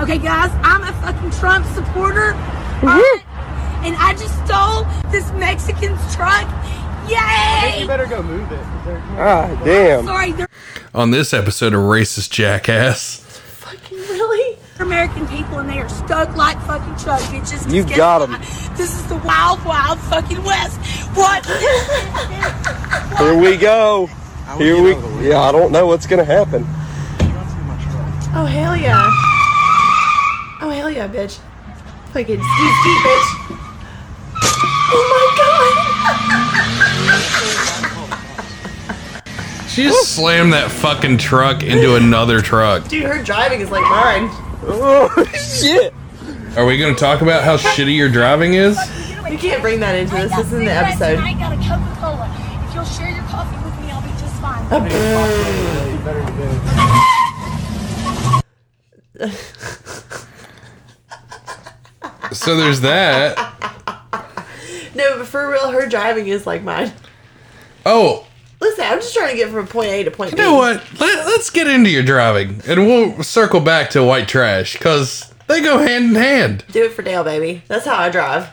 Okay, 0.00 0.18
guys, 0.18 0.52
I'm 0.62 0.82
a 0.82 0.92
fucking 1.00 1.32
Trump 1.32 1.66
supporter. 1.66 2.34
alright? 2.82 3.24
And 3.84 3.96
I 3.96 4.12
just 4.12 4.34
stole 4.46 4.84
this 5.10 5.32
Mexican's 5.32 6.14
truck. 6.14 6.46
Yay! 7.08 7.80
You 7.80 7.86
better 7.86 8.06
go 8.06 8.22
move 8.22 8.50
it. 8.52 8.60
Ah, 9.18 9.60
damn. 9.64 10.04
Sorry, 10.04 10.34
On 10.94 11.10
this 11.10 11.34
episode 11.34 11.72
of 11.74 11.80
Racist 11.80 12.30
Jackass, 12.30 13.20
really 13.22 13.27
American 14.80 15.26
people 15.28 15.58
and 15.58 15.68
they 15.68 15.78
are 15.80 15.88
stuck 15.88 16.34
like 16.36 16.60
fucking 16.62 16.94
truck 16.96 17.20
bitches. 17.22 17.64
'Cause 17.64 17.72
You 17.74 17.82
guess 17.84 17.96
got 17.96 18.22
'em. 18.22 18.30
what? 18.32 18.40
This 18.76 18.94
is 18.94 19.02
the 19.06 19.16
wild, 19.16 19.64
wild 19.64 19.98
fucking 20.00 20.42
West. 20.44 20.78
What? 21.14 21.44
Here 23.18 23.34
we 23.36 23.56
go. 23.56 24.08
Here 24.56 24.80
we. 24.80 24.94
Yeah, 25.28 25.40
I 25.40 25.50
don't 25.52 25.72
know 25.72 25.86
what's 25.86 26.06
gonna 26.06 26.24
happen. 26.24 26.64
Oh, 28.34 28.44
hell 28.44 28.76
yeah. 28.76 29.10
Oh, 30.60 30.70
hell 30.70 30.90
yeah, 30.90 31.08
bitch. 31.08 31.38
Fucking 32.12 32.40
ski 32.40 32.72
ski, 32.80 32.94
bitch. 33.04 33.28
Oh 34.90 35.04
my 35.12 35.26
god. 35.36 35.74
she 39.68 39.82
just 39.84 40.14
slammed 40.14 40.52
that 40.52 40.70
fucking 40.70 41.18
truck 41.18 41.62
into 41.62 41.96
another 41.96 42.40
truck. 42.40 42.86
Dude, 42.88 43.04
her 43.04 43.22
driving 43.22 43.60
is 43.60 43.70
like 43.70 43.82
mine. 43.82 44.30
Oh, 44.70 45.24
shit. 45.60 45.94
Are 46.56 46.66
we 46.66 46.76
going 46.78 46.94
to 46.94 46.98
talk 47.00 47.22
about 47.22 47.42
how 47.44 47.56
shitty 47.56 47.96
your 47.96 48.08
driving 48.10 48.54
is? 48.54 48.76
You 49.30 49.38
can't 49.38 49.62
bring 49.62 49.80
that 49.80 49.94
into 49.94 50.14
this. 50.14 50.34
This 50.34 50.46
is 50.46 50.52
in 50.54 50.64
the 50.64 50.72
episode. 50.72 51.18
I 51.18 51.32
got 51.34 51.52
a 51.52 51.56
Coca-Cola. 51.56 52.64
If 52.68 52.74
you'll 52.74 52.84
share 52.84 53.10
your 53.10 53.24
coffee 53.24 53.56
with 53.64 53.80
me. 53.80 53.90
I'll 53.90 54.02
be 54.02 54.08
just 54.20 54.40
fine. 54.40 54.64
Uh, 59.20 59.30
so 62.32 62.56
there's 62.56 62.80
that. 62.80 63.36
No, 64.94 65.18
but 65.18 65.28
for 65.28 65.48
real, 65.48 65.70
her 65.70 65.86
driving 65.86 66.26
is 66.26 66.44
like 66.44 66.64
mine. 66.64 66.92
Oh, 67.86 68.26
Listen, 68.60 68.84
I'm 68.84 68.98
just 68.98 69.14
trying 69.14 69.30
to 69.30 69.36
get 69.36 69.50
from 69.50 69.66
point 69.66 69.88
A 69.90 70.04
to 70.04 70.10
point 70.10 70.32
B. 70.32 70.36
you 70.36 70.42
know 70.42 70.54
what? 70.56 70.82
Let, 71.00 71.26
let's 71.26 71.50
get 71.50 71.66
into 71.68 71.90
your 71.90 72.02
driving, 72.02 72.60
and 72.66 72.86
we'll 72.86 73.22
circle 73.22 73.60
back 73.60 73.90
to 73.90 74.02
white 74.02 74.26
trash 74.28 74.72
because 74.72 75.32
they 75.46 75.60
go 75.60 75.78
hand 75.78 76.06
in 76.10 76.14
hand. 76.16 76.64
Do 76.72 76.84
it 76.84 76.92
for 76.92 77.02
Dale, 77.02 77.22
baby. 77.24 77.62
That's 77.68 77.86
how 77.86 77.96
I 77.96 78.08
drive. 78.10 78.48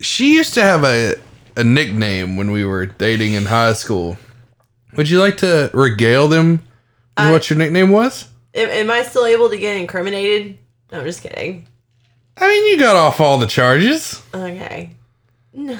She 0.00 0.34
used 0.34 0.54
to 0.54 0.62
have 0.62 0.84
a 0.84 1.14
a 1.56 1.64
nickname 1.64 2.36
when 2.36 2.50
we 2.52 2.64
were 2.64 2.86
dating 2.86 3.32
in 3.34 3.46
high 3.46 3.72
school. 3.72 4.16
Would 4.96 5.08
you 5.10 5.20
like 5.20 5.36
to 5.38 5.70
regale 5.72 6.28
them 6.28 6.62
with 7.16 7.30
what 7.32 7.50
your 7.50 7.58
nickname 7.58 7.90
was? 7.90 8.28
Am, 8.54 8.68
am 8.68 8.90
I 8.90 9.02
still 9.02 9.26
able 9.26 9.50
to 9.50 9.58
get 9.58 9.76
incriminated? 9.76 10.58
No, 10.92 11.00
I'm 11.00 11.04
just 11.04 11.22
kidding. 11.22 11.66
I 12.36 12.48
mean, 12.48 12.66
you 12.66 12.78
got 12.78 12.96
off 12.96 13.20
all 13.20 13.38
the 13.38 13.46
charges. 13.46 14.22
Okay. 14.34 14.90
No. 15.52 15.78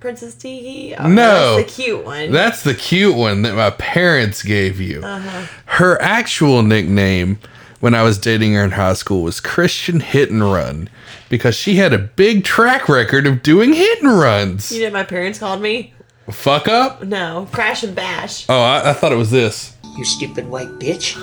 Princess 0.00 0.34
Tiki? 0.34 0.94
Oh, 0.94 1.08
no, 1.08 1.56
That's 1.56 1.74
the 1.76 1.82
cute 1.82 2.04
one. 2.04 2.30
That's 2.30 2.62
the 2.62 2.74
cute 2.74 3.16
one 3.16 3.42
that 3.42 3.54
my 3.54 3.70
parents 3.70 4.42
gave 4.42 4.80
you. 4.80 5.02
uh-huh. 5.02 5.46
Her 5.66 6.00
actual 6.00 6.62
nickname 6.62 7.38
when 7.80 7.94
I 7.94 8.02
was 8.04 8.16
dating 8.18 8.54
her 8.54 8.62
in 8.64 8.72
high 8.72 8.92
school 8.94 9.22
was 9.22 9.40
Kristian 9.40 10.00
Hit 10.02 10.30
and 10.30 10.42
Run 10.52 10.88
because 11.28 11.54
she 11.56 11.76
had 11.76 11.92
a 11.92 11.98
big 11.98 12.44
track 12.44 12.88
record 12.88 13.26
of 13.26 13.42
doing 13.42 13.72
hit 13.72 14.02
and 14.02 14.18
runs. 14.18 14.70
You 14.72 14.80
know 14.80 14.86
what 14.86 14.92
my 14.94 15.04
parents 15.04 15.38
called 15.38 15.60
me? 15.60 15.92
Fuck 16.30 16.68
up? 16.68 17.02
No, 17.04 17.48
crash 17.52 17.82
and 17.82 17.94
bash. 17.94 18.46
Oh, 18.48 18.60
I, 18.60 18.90
I 18.90 18.92
thought 18.92 19.12
it 19.12 19.16
was 19.16 19.30
this. 19.30 19.76
You 19.96 20.04
stupid 20.04 20.48
white 20.48 20.68
bitch. 20.78 21.16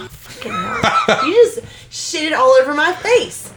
you 1.25 1.33
just 1.33 1.59
shit 1.89 2.23
it 2.23 2.33
all 2.33 2.49
over 2.61 2.73
my 2.73 2.91
face. 2.93 3.53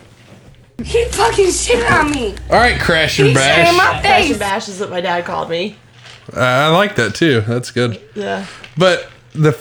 Keep 0.84 1.08
fucking 1.08 1.46
shitting 1.46 1.90
on 1.90 2.10
me. 2.12 2.34
All 2.50 2.56
right, 2.56 2.80
Crash 2.80 3.18
and 3.18 3.28
Keep 3.28 3.36
shitting 3.38 3.58
in 3.58 3.64
Bash. 3.64 3.76
my 3.76 4.00
Crash 4.00 4.02
face. 4.22 4.30
and 4.30 4.38
bash 4.40 4.68
is 4.68 4.80
what 4.80 4.90
my 4.90 5.00
dad 5.00 5.24
called 5.24 5.50
me. 5.50 5.76
Uh, 6.34 6.40
I 6.40 6.68
like 6.68 6.94
that 6.96 7.14
too. 7.14 7.40
That's 7.42 7.70
good. 7.70 8.00
Yeah. 8.14 8.46
But 8.76 9.08
the 9.32 9.58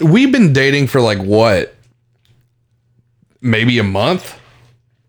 we've 0.00 0.32
been 0.32 0.52
dating 0.52 0.88
for 0.88 1.00
like 1.00 1.18
what? 1.18 1.74
Maybe 3.40 3.78
a 3.78 3.84
month 3.84 4.38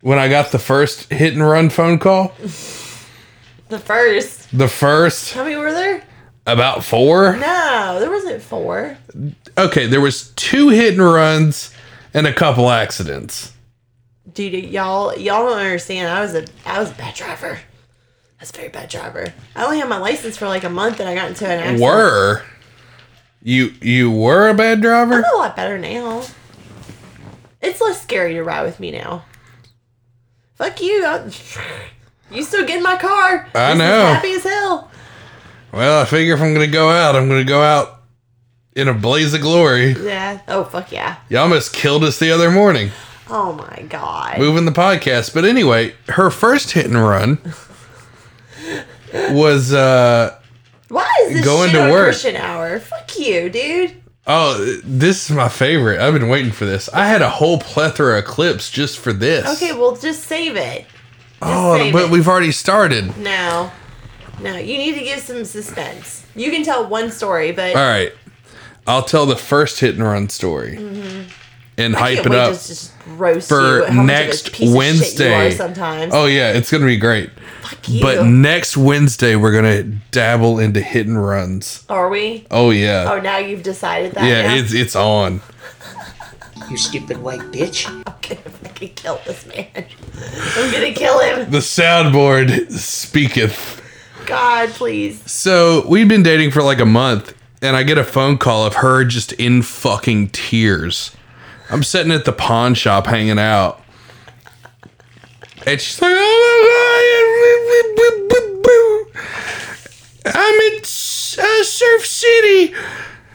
when 0.02 0.20
I 0.20 0.28
got 0.30 0.52
the 0.52 0.60
first 0.60 1.12
hit 1.12 1.34
and 1.34 1.44
run 1.44 1.70
phone 1.70 1.98
call. 1.98 2.34
The 3.70 3.80
first. 3.80 4.56
The 4.58 4.68
first 4.68 5.34
How 5.34 5.44
many 5.44 5.56
were 5.56 5.74
there? 5.74 6.04
about 6.46 6.84
4. 6.84 7.36
No, 7.38 7.98
there 8.00 8.10
wasn't 8.12 8.42
four. 8.42 8.98
Okay, 9.58 9.88
there 9.88 10.00
was 10.00 10.30
two 10.38 10.70
hit 10.70 10.94
and 10.94 11.04
runs 11.04 11.74
and 12.14 12.26
a 12.28 12.34
couple 12.34 12.70
accidents. 12.70 13.52
Dude, 14.38 14.54
y'all 14.66 15.18
y'all 15.18 15.48
don't 15.48 15.58
understand. 15.58 16.10
I 16.10 16.22
was 16.22 16.36
a 16.36 16.46
I 16.64 16.78
was 16.78 16.92
a 16.92 16.94
bad 16.94 17.16
driver. 17.16 17.58
I 17.58 18.44
was 18.44 18.52
a 18.52 18.54
very 18.54 18.70
bad 18.70 18.88
driver. 18.88 19.34
I 19.56 19.66
only 19.66 19.80
had 19.80 19.90
my 19.90 19.98
license 19.98 20.38
for 20.38 20.48
like 20.48 20.64
a 20.64 20.70
month 20.70 21.00
and 21.00 21.10
I 21.10 21.16
got 21.16 21.30
into 21.30 21.48
an 21.48 21.60
accident. 21.60 21.82
Were 21.82 22.44
you 23.42 23.74
you 23.82 24.12
were 24.12 24.50
a 24.50 24.54
bad 24.54 24.80
driver? 24.80 25.16
I'm 25.16 25.24
a 25.24 25.38
lot 25.38 25.56
better 25.56 25.80
now. 25.80 26.22
It's 27.64 27.82
less 27.82 28.00
scary 28.00 28.36
to 28.36 28.44
ride 28.44 28.62
with 28.62 28.80
me 28.80 28.92
now. 28.92 29.26
Fuck 30.54 30.84
you. 30.84 31.04
I, 31.04 31.32
you 32.32 32.44
still 32.44 32.64
get 32.64 32.78
in 32.78 32.84
my 32.84 32.98
car. 32.98 33.50
I 33.56 33.72
as 33.72 33.78
know. 33.80 34.06
Happy 34.06 34.34
as 34.34 34.44
hell. 34.44 34.92
Well, 35.74 36.00
I 36.00 36.06
figure 36.06 36.36
if 36.36 36.42
I'm 36.42 36.54
going 36.54 36.64
to 36.64 36.72
go 36.72 36.92
out, 36.92 37.16
I'm 37.16 37.28
going 37.28 37.44
to 37.44 37.50
go 37.50 37.64
out 37.64 38.04
in 38.76 38.88
a 38.88 38.94
blaze 38.94 39.34
of 39.34 39.42
glory. 39.42 39.94
Yeah. 39.94 40.42
Oh 40.48 40.64
fuck 40.64 40.92
yeah. 40.92 41.16
Y'all 41.28 41.42
almost 41.42 41.74
killed 41.74 42.04
us 42.04 42.20
the 42.20 42.30
other 42.30 42.52
morning. 42.52 42.92
Oh 43.30 43.54
my 43.54 43.84
god. 43.90 44.38
moving 44.40 44.66
the 44.66 44.72
podcast. 44.72 45.34
But 45.34 45.44
anyway, 45.46 45.94
her 46.10 46.30
first 46.30 46.72
hit 46.72 46.86
and 46.86 46.96
run 46.96 47.40
was 49.32 49.74
uh 49.74 50.38
Why 50.90 51.10
is 51.24 51.34
this 51.34 51.46
Going 51.46 51.72
to 51.72 51.92
work. 51.92 52.14
Kristian 52.16 52.36
hour? 52.40 52.80
Fuck 52.80 53.18
you, 53.20 53.50
dude. 53.50 54.02
oh 54.26 54.80
this 54.84 55.30
is 55.30 55.36
my 55.36 55.50
favorite. 55.50 56.00
I've 56.00 56.14
been 56.14 56.30
waiting 56.30 56.52
for 56.52 56.66
this. 56.66 56.90
I 56.94 57.08
had 57.08 57.22
a 57.22 57.30
whole 57.30 57.60
plethora 57.60 58.20
of 58.20 58.26
clips 58.26 58.70
just 58.70 59.00
for 59.00 59.14
this. 59.14 59.46
Okay, 59.62 59.74
well 59.74 59.96
just 59.96 60.24
save 60.24 60.56
it. 60.56 60.86
oh, 61.42 61.78
save 61.78 61.94
but 61.94 62.06
it. 62.06 62.12
we've 62.12 62.28
already 62.28 62.52
started. 62.52 63.18
No. 63.18 63.72
No, 64.40 64.56
you 64.56 64.78
need 64.78 64.94
to 64.96 65.04
give 65.04 65.20
some 65.20 65.44
suspense. 65.46 66.24
You 66.36 66.52
can 66.52 66.64
tell 66.64 66.88
one 66.88 67.10
story, 67.12 67.52
but 67.52 67.76
All 67.76 67.82
right. 67.88 68.12
I'll 68.86 69.04
tell 69.04 69.26
the 69.26 69.36
first 69.36 69.80
hit 69.80 69.96
and 69.96 70.04
run 70.04 70.30
story 70.30 70.78
Mhm. 70.78 71.26
And 71.78 71.96
I 71.96 72.00
hype 72.00 72.16
can't 72.16 72.28
it 72.28 72.30
wait 72.32 72.40
up 72.40 72.58
to 72.58 72.68
just 72.68 72.94
roast 73.08 73.50
for 73.50 73.62
you 73.62 73.84
at 73.86 73.94
much 73.94 73.98
of 73.98 73.98
a 73.98 74.04
next 74.04 74.52
piece 74.52 74.54
of 74.54 74.58
shit 74.58 74.68
you 74.68 74.74
are 74.74 74.78
Wednesday. 74.78 75.52
sometimes. 75.52 76.14
Oh 76.14 76.26
yeah, 76.26 76.52
it's 76.52 76.72
gonna 76.72 76.86
be 76.86 76.98
great. 76.98 77.30
you. 77.86 78.02
But 78.02 78.26
next 78.26 78.76
Wednesday 78.78 79.36
we're 79.36 79.54
gonna 79.54 79.84
dabble 80.12 80.60
into 80.60 80.82
hit 80.82 81.08
and 81.08 81.24
runs. 81.24 81.86
Are 81.90 82.10
we? 82.10 82.46
Oh 82.52 82.72
yeah. 82.72 83.12
Oh, 83.12 83.20
now 83.20 83.38
you've 83.38 83.64
decided 83.64 84.14
that. 84.14 84.24
yeah, 84.26 84.48
now? 84.48 84.56
it's 84.56 84.74
it's 84.74 84.96
on. 84.96 85.42
You 86.70 86.76
stupid 86.76 87.20
white 87.20 87.40
bitch. 87.40 87.88
I'm 87.90 88.04
gonna 88.04 88.42
fucking 88.50 88.96
kill 88.96 89.22
this 89.26 89.46
man. 89.48 89.68
I'm 90.58 90.72
gonna 90.72 90.92
kill 90.92 91.18
him. 91.20 91.50
The 91.50 91.60
soundboard 91.60 92.72
speaketh. 92.72 93.82
God, 94.26 94.70
please. 94.72 95.22
So 95.32 95.88
we've 95.88 96.10
been 96.10 96.24
dating 96.24 96.52
for 96.52 96.62
like 96.62 96.80
a 96.80 96.86
month, 96.86 97.34
and 97.62 97.78
I 97.78 97.84
get 97.84 97.98
a 97.98 98.04
phone 98.04 98.38
call 98.38 98.66
of 98.66 98.76
her 98.76 99.06
just 99.06 99.32
in 99.34 99.62
fucking 99.62 100.30
tears. 100.30 101.16
I'm 101.70 101.84
sitting 101.84 102.12
at 102.12 102.26
the 102.26 102.32
pawn 102.32 102.74
shop 102.74 103.08
hanging 103.08 103.40
out. 103.40 103.82
And 105.66 105.82
she's 105.82 106.02
like, 106.02 106.14
oh 106.16 106.24
my 106.24 106.64
God, 110.24 110.34
I'm 110.36 110.60
in 110.74 110.80
uh, 110.80 111.64
Surf 111.64 112.06
City. 112.06 112.74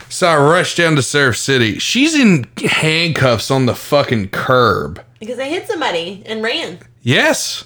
So 0.09 0.29
I 0.29 0.37
rush 0.37 0.75
down 0.77 0.97
to 0.97 1.03
Surf 1.03 1.37
City. 1.37 1.79
She's 1.79 2.15
in 2.15 2.47
handcuffs 2.57 3.51
on 3.51 3.67
the 3.67 3.75
fucking 3.75 4.29
curb. 4.29 5.03
Because 5.21 5.39
I 5.39 5.49
hit 5.49 5.67
somebody 5.67 6.23
and 6.27 6.43
ran. 6.43 6.79
Yes. 7.03 7.65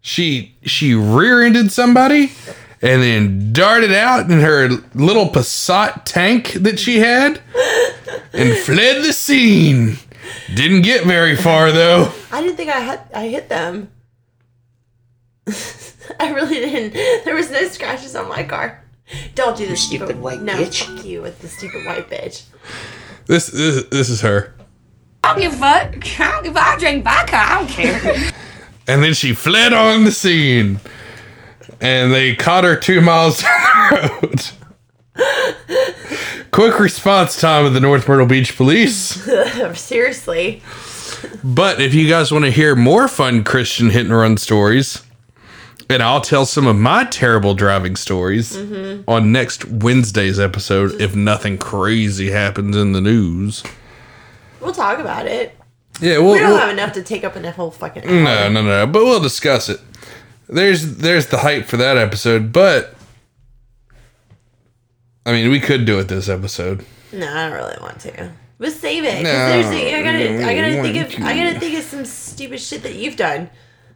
She 0.00 0.56
she 0.62 0.94
rear-ended 0.94 1.72
somebody 1.72 2.32
and 2.80 3.02
then 3.02 3.52
darted 3.52 3.92
out 3.92 4.30
in 4.30 4.40
her 4.40 4.68
little 4.94 5.28
Passat 5.28 6.04
tank 6.04 6.52
that 6.52 6.78
she 6.78 6.98
had 7.00 7.40
and 8.32 8.56
fled 8.58 9.04
the 9.04 9.12
scene. 9.12 9.98
Didn't 10.54 10.82
get 10.82 11.04
very 11.04 11.36
far 11.36 11.72
though. 11.72 12.12
I 12.32 12.40
didn't 12.40 12.56
think 12.56 12.70
I 12.70 12.80
had 12.80 13.00
I 13.14 13.28
hit 13.28 13.48
them. 13.48 13.90
I 16.20 16.30
really 16.32 16.54
didn't. 16.56 16.94
There 17.24 17.34
was 17.34 17.50
no 17.50 17.66
scratches 17.68 18.16
on 18.16 18.28
my 18.28 18.42
car. 18.42 18.84
Don't 19.34 19.56
do 19.56 19.66
this, 19.66 19.82
stupid 19.82 20.20
white 20.20 20.42
no, 20.42 20.54
bitch. 20.54 20.84
fuck 20.84 21.04
you 21.04 21.22
with 21.22 21.40
the 21.40 21.48
stupid 21.48 21.86
white 21.86 22.10
bitch. 22.10 22.44
This 23.26 23.46
this, 23.48 23.84
this 23.84 24.08
is 24.10 24.20
her. 24.20 24.54
I 25.24 25.32
don't 25.32 25.42
give 25.42 25.54
a 25.54 25.56
fuck. 25.56 26.20
I 26.20 26.30
don't 26.32 26.44
give 26.44 26.56
a 26.56 26.60
I 26.60 26.78
drink 26.78 27.04
vodka. 27.04 27.36
I 27.36 27.58
don't 27.58 27.68
care. 27.68 28.32
And 28.88 29.02
then 29.02 29.12
she 29.12 29.34
fled 29.34 29.74
on 29.74 30.04
the 30.04 30.10
scene. 30.10 30.80
And 31.78 32.10
they 32.10 32.34
caught 32.34 32.64
her 32.64 32.74
two 32.74 33.02
miles 33.02 33.42
down 33.42 33.90
the 33.90 34.18
road. 34.22 34.50
Quick 36.58 36.80
response 36.80 37.40
time 37.40 37.64
of 37.66 37.72
the 37.72 37.78
North 37.78 38.08
Myrtle 38.08 38.26
Beach 38.26 38.56
Police. 38.56 38.90
Seriously. 39.78 40.60
But 41.44 41.80
if 41.80 41.94
you 41.94 42.08
guys 42.08 42.32
want 42.32 42.46
to 42.46 42.50
hear 42.50 42.74
more 42.74 43.06
fun 43.06 43.44
Kristian 43.44 43.92
hit 43.92 44.06
and 44.06 44.12
run 44.16 44.36
stories, 44.38 45.04
and 45.88 46.02
I'll 46.02 46.20
tell 46.20 46.44
some 46.46 46.66
of 46.66 46.74
my 46.74 47.04
terrible 47.04 47.54
driving 47.54 47.94
stories 47.94 48.56
Mhm. 48.56 49.04
on 49.06 49.30
next 49.30 49.66
Wednesday's 49.66 50.40
episode 50.40 51.00
if 51.00 51.14
nothing 51.14 51.58
crazy 51.58 52.32
happens 52.32 52.76
in 52.76 52.90
the 52.90 53.00
news. 53.00 53.62
We'll 54.60 54.74
talk 54.74 54.98
about 54.98 55.26
it. 55.28 55.56
Yeah, 56.00 56.18
we'll, 56.18 56.32
we 56.32 56.38
don't 56.40 56.48
we'll- 56.48 56.58
have 56.58 56.70
enough 56.70 56.92
to 56.94 57.04
take 57.04 57.22
up 57.22 57.36
a 57.36 57.50
whole 57.52 57.70
fucking 57.70 58.02
hour. 58.02 58.10
no, 58.10 58.48
no, 58.48 58.62
no, 58.62 58.84
but 58.84 59.04
we'll 59.04 59.20
discuss 59.20 59.68
it. 59.68 59.78
There's 60.48 60.96
there's 60.96 61.26
the 61.28 61.38
hype 61.38 61.66
for 61.66 61.76
that 61.76 61.96
episode, 61.96 62.52
but 62.52 62.96
I 65.28 65.32
mean, 65.32 65.50
we 65.50 65.60
could 65.60 65.84
do 65.84 65.98
it 65.98 66.08
this 66.08 66.30
episode. 66.30 66.86
No, 67.12 67.30
I 67.30 67.50
don't 67.50 67.58
really 67.58 67.76
want 67.82 68.00
to. 68.00 68.32
But 68.56 68.72
save 68.72 69.04
it. 69.04 69.22
No, 69.22 69.30
I 69.30 70.02
gotta, 70.02 70.46
I 70.46 70.54
gotta 70.54 70.82
think 70.82 70.96
of, 70.96 71.22
I 71.22 71.36
gotta 71.36 71.60
think 71.60 71.78
of 71.78 71.84
some 71.84 72.06
stupid 72.06 72.58
shit 72.58 72.82
that 72.82 72.94
you've 72.94 73.16
done. 73.16 73.50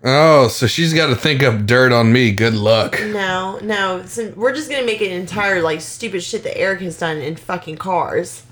Oh, 0.04 0.48
so 0.48 0.66
she's 0.66 0.92
got 0.92 1.06
to 1.06 1.16
think 1.16 1.42
up 1.42 1.64
dirt 1.64 1.90
on 1.90 2.12
me. 2.12 2.32
Good 2.32 2.52
luck. 2.52 3.00
No, 3.00 3.58
no, 3.62 4.04
some, 4.04 4.36
we're 4.36 4.54
just 4.54 4.68
gonna 4.68 4.84
make 4.84 5.00
an 5.00 5.10
entire 5.10 5.62
like 5.62 5.80
stupid 5.80 6.22
shit 6.22 6.42
that 6.42 6.58
Eric 6.58 6.82
has 6.82 6.98
done 6.98 7.16
in 7.16 7.36
fucking 7.36 7.78
cars. 7.78 8.42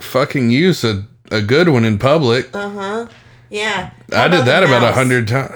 Fucking 0.00 0.50
use 0.50 0.82
a, 0.82 1.06
a 1.30 1.42
good 1.42 1.68
one 1.68 1.84
in 1.84 1.96
public. 1.96 2.52
Uh 2.52 2.70
huh. 2.70 3.06
Yeah. 3.50 3.92
I 4.12 4.26
did 4.26 4.46
that 4.46 4.64
about 4.64 4.82
a 4.82 4.94
hundred 4.94 5.28
times. 5.28 5.54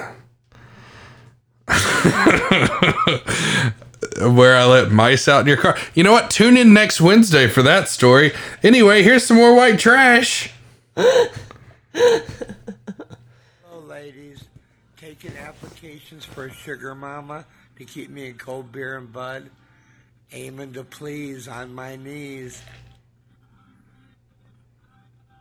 Where 4.21 4.57
I 4.57 4.65
let 4.65 4.91
mice 4.91 5.29
out 5.29 5.41
in 5.43 5.47
your 5.47 5.57
car. 5.57 5.77
You 5.95 6.05
know 6.05 6.13
what? 6.13 6.31
Tune 6.31 6.57
in 6.57 6.73
next 6.75 7.01
Wednesday 7.01 7.47
for 7.47 7.63
that 7.63 7.89
story. 7.89 8.33
Anyway, 8.63 9.03
here's 9.03 9.25
some 9.25 9.37
more 9.37 9.55
white 9.55 9.79
trash. 9.79 10.53
Hello, 10.97 12.21
ladies. 13.87 14.45
Taking 14.97 15.37
applications 15.37 16.25
for 16.25 16.47
a 16.47 16.53
sugar 16.53 16.95
mama 16.95 17.45
to 17.77 17.85
keep 17.85 18.11
me 18.11 18.27
in 18.27 18.35
cold 18.39 18.71
beer 18.73 18.99
and 18.99 19.13
bud. 19.13 19.51
Aiming 20.33 20.73
to 20.75 20.85
please 20.85 21.49
on 21.49 21.75
my 21.75 21.97
knees. 21.97 22.63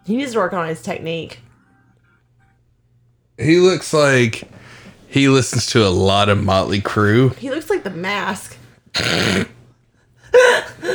He 0.05 0.17
needs 0.17 0.33
to 0.33 0.39
work 0.39 0.53
on 0.53 0.67
his 0.67 0.81
technique. 0.81 1.39
He 3.37 3.57
looks 3.57 3.93
like 3.93 4.43
he 5.07 5.27
listens 5.27 5.65
to 5.67 5.85
a 5.85 5.89
lot 5.89 6.29
of 6.29 6.43
Motley 6.43 6.81
Crue. 6.81 7.35
He 7.35 7.49
looks 7.49 7.69
like 7.69 7.83
the 7.83 7.89
mask. 7.89 8.57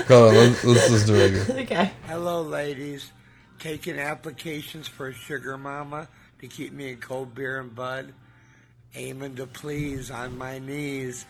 Hold 0.08 0.10
on, 0.10 0.34
let's, 0.34 0.64
let's 0.64 0.88
just 0.88 1.06
do 1.06 1.14
it 1.14 1.32
again. 1.32 1.58
Okay. 1.66 1.90
Hello, 2.06 2.42
ladies. 2.42 3.10
Taking 3.58 3.98
applications 3.98 4.86
for 4.86 5.08
a 5.08 5.14
sugar 5.14 5.56
mama 5.58 6.08
to 6.40 6.46
keep 6.46 6.72
me 6.72 6.90
in 6.90 6.98
cold 6.98 7.34
beer 7.34 7.58
and 7.60 7.74
bud. 7.74 8.12
Aiming 8.94 9.34
to 9.36 9.46
please 9.46 10.10
on 10.10 10.36
my 10.38 10.58
knees. 10.58 11.26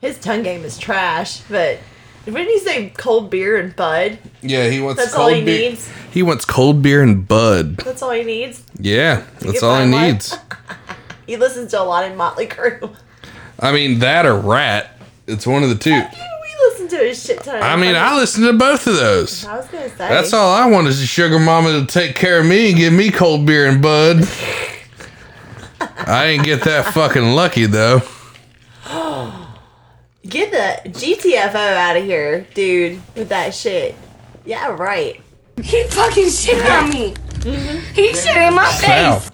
His 0.00 0.18
tongue 0.18 0.42
game 0.42 0.64
is 0.64 0.78
trash, 0.78 1.40
but 1.42 1.78
wouldn't 2.26 2.48
he 2.48 2.58
say 2.58 2.90
cold 2.96 3.30
beer 3.30 3.58
and 3.58 3.74
bud? 3.76 4.18
Yeah, 4.42 4.68
he 4.68 4.80
wants 4.80 5.00
That's 5.02 5.14
cold 5.14 5.32
all 5.32 5.34
he 5.38 5.44
beer. 5.44 5.70
needs. 5.70 5.90
He 6.10 6.22
wants 6.22 6.44
cold 6.46 6.82
beer 6.82 7.02
and 7.02 7.26
bud. 7.28 7.76
That's 7.78 8.02
all 8.02 8.10
he 8.12 8.24
needs. 8.24 8.62
Yeah, 8.78 9.24
that's 9.40 9.62
all 9.62 9.78
he 9.84 9.90
by 9.90 9.96
life. 9.96 10.12
needs. 10.12 10.38
He 11.30 11.36
listens 11.36 11.70
to 11.70 11.80
a 11.80 11.84
lot 11.84 12.10
of 12.10 12.16
Motley 12.16 12.48
Crue. 12.48 12.92
I 13.60 13.70
mean, 13.70 14.00
that 14.00 14.26
or 14.26 14.34
Ratt. 14.36 15.00
It's 15.28 15.46
one 15.46 15.62
of 15.62 15.68
the 15.68 15.76
two. 15.76 15.92
We 15.92 16.68
listen 16.68 16.88
to 16.88 17.08
a 17.08 17.14
shit 17.14 17.44
ton. 17.44 17.62
I 17.62 17.76
mean, 17.76 17.94
I 17.94 18.16
listen 18.16 18.42
to 18.46 18.52
both 18.52 18.84
of 18.88 18.96
those. 18.96 19.44
I 19.44 19.58
was 19.58 19.68
gonna 19.68 19.88
say 19.90 20.08
That's 20.08 20.32
all 20.32 20.52
I 20.52 20.66
want 20.68 20.88
is 20.88 21.00
a 21.00 21.06
sugar 21.06 21.38
mama 21.38 21.78
to 21.78 21.86
take 21.86 22.16
care 22.16 22.40
of 22.40 22.46
me 22.46 22.70
and 22.70 22.76
give 22.76 22.92
me 22.92 23.12
cold 23.12 23.46
beer 23.46 23.68
and 23.68 23.80
bud. 23.80 24.28
I 25.80 26.24
ain't 26.30 26.42
get 26.42 26.64
that 26.64 26.92
fucking 26.92 27.36
lucky 27.36 27.66
though. 27.66 28.02
Get 30.26 30.50
the 30.50 30.90
GTFO 30.90 31.54
out 31.54 31.96
of 31.96 32.02
here, 32.02 32.44
dude, 32.54 33.00
with 33.14 33.28
that 33.28 33.54
shit. 33.54 33.94
Yeah, 34.44 34.70
right. 34.70 35.20
He 35.62 35.84
fucking 35.84 36.30
shit 36.30 36.68
on 36.68 36.90
me. 36.90 37.14
Mm-hmm. 37.14 37.94
He 37.94 38.14
shit 38.14 38.36
in 38.36 38.52
my 38.52 38.64
Foul. 38.72 39.20
face. 39.20 39.30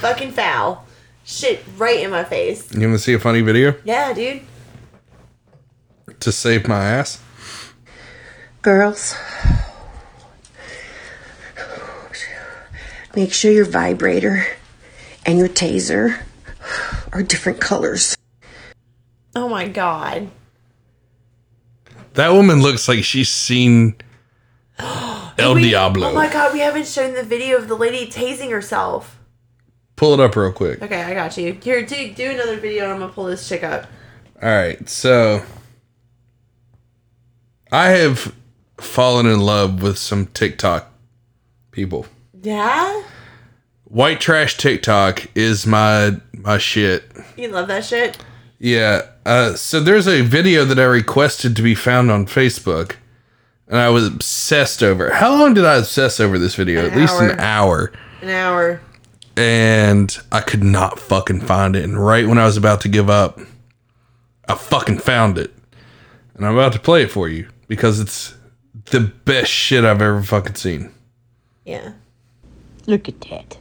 Fucking 0.00 0.32
foul. 0.32 0.84
Shit 1.24 1.64
right 1.78 2.00
in 2.00 2.10
my 2.10 2.24
face. 2.24 2.72
You 2.74 2.80
want 2.88 2.98
to 2.98 2.98
see 2.98 3.14
a 3.14 3.18
funny 3.18 3.40
video 3.40 3.74
Yeah, 3.84 4.12
dude. 4.12 4.42
to 6.20 6.30
save 6.32 6.68
my 6.68 6.84
ass? 6.84 7.20
Girls, 8.62 9.14
make 13.14 13.32
sure 13.32 13.52
your 13.52 13.64
vibrator 13.64 14.46
and 15.26 15.38
your 15.38 15.48
taser 15.48 16.20
are 17.12 17.22
different 17.22 17.60
colors. 17.60 18.16
Oh 19.36 19.48
my 19.48 19.68
god. 19.68 20.28
That 22.14 22.30
woman 22.32 22.62
looks 22.62 22.86
like 22.88 23.02
she's 23.04 23.28
seen 23.28 23.96
El 24.78 25.54
We- 25.56 25.62
Diablo. 25.62 26.08
Oh 26.10 26.14
my 26.14 26.32
god, 26.32 26.52
we 26.52 26.60
haven't 26.60 26.86
shown 26.86 27.14
the 27.14 27.22
video 27.24 27.56
of 27.58 27.68
the 27.68 27.74
lady 27.76 28.10
tasing 28.10 28.50
herself. 28.50 29.18
Pull 29.96 30.14
it 30.14 30.20
up 30.20 30.34
real 30.36 30.52
quick. 30.52 30.82
Okay, 30.82 31.02
I 31.02 31.14
got 31.14 31.36
you. 31.36 31.52
Here, 31.62 31.84
do, 31.84 32.12
do 32.12 32.30
another 32.30 32.58
video 32.58 32.84
and 32.84 32.94
I'm 32.94 32.98
gonna 33.00 33.12
pull 33.12 33.26
this 33.26 33.48
chick 33.48 33.62
up. 33.62 33.86
All 34.42 34.48
right, 34.48 34.88
so 34.88 35.42
I 37.70 37.90
have 37.90 38.34
fallen 38.78 39.26
in 39.26 39.40
love 39.40 39.82
with 39.82 39.98
some 39.98 40.26
TikTok 40.26 40.90
people. 41.70 42.06
Yeah? 42.42 43.02
White 43.84 44.20
trash 44.20 44.56
TikTok 44.56 45.26
is 45.36 45.66
my 45.66 46.16
my 46.32 46.58
shit. 46.58 47.04
You 47.36 47.48
love 47.48 47.68
that 47.68 47.84
shit? 47.84 48.18
Yeah. 48.58 49.02
Uh, 49.24 49.54
so 49.54 49.80
there's 49.80 50.06
a 50.08 50.22
video 50.22 50.64
that 50.64 50.78
I 50.78 50.84
requested 50.84 51.56
to 51.56 51.62
be 51.62 51.74
found 51.74 52.10
on 52.10 52.26
Facebook, 52.26 52.96
and 53.68 53.78
I 53.78 53.90
was 53.90 54.06
obsessed 54.06 54.82
over. 54.82 55.08
it. 55.08 55.14
How 55.14 55.30
long 55.30 55.54
did 55.54 55.64
I 55.64 55.76
obsess 55.76 56.18
over 56.20 56.38
this 56.38 56.54
video? 56.54 56.84
An 56.84 56.92
At 56.92 56.96
least 56.96 57.20
an 57.20 57.38
hour. 57.38 57.92
An 58.20 58.30
hour. 58.30 58.80
And 59.36 60.16
I 60.30 60.40
could 60.40 60.62
not 60.62 60.98
fucking 60.98 61.40
find 61.40 61.74
it. 61.74 61.84
And 61.84 62.04
right 62.04 62.26
when 62.26 62.38
I 62.38 62.44
was 62.44 62.56
about 62.56 62.80
to 62.82 62.88
give 62.88 63.10
up, 63.10 63.40
I 64.48 64.54
fucking 64.54 64.98
found 64.98 65.38
it. 65.38 65.52
And 66.34 66.46
I'm 66.46 66.54
about 66.54 66.72
to 66.74 66.78
play 66.78 67.02
it 67.02 67.10
for 67.10 67.28
you 67.28 67.48
because 67.68 68.00
it's 68.00 68.34
the 68.86 69.00
best 69.00 69.50
shit 69.50 69.84
I've 69.84 70.02
ever 70.02 70.22
fucking 70.22 70.56
seen. 70.56 70.92
Yeah. 71.64 71.92
Look 72.86 73.08
at 73.08 73.20
that. 73.22 73.58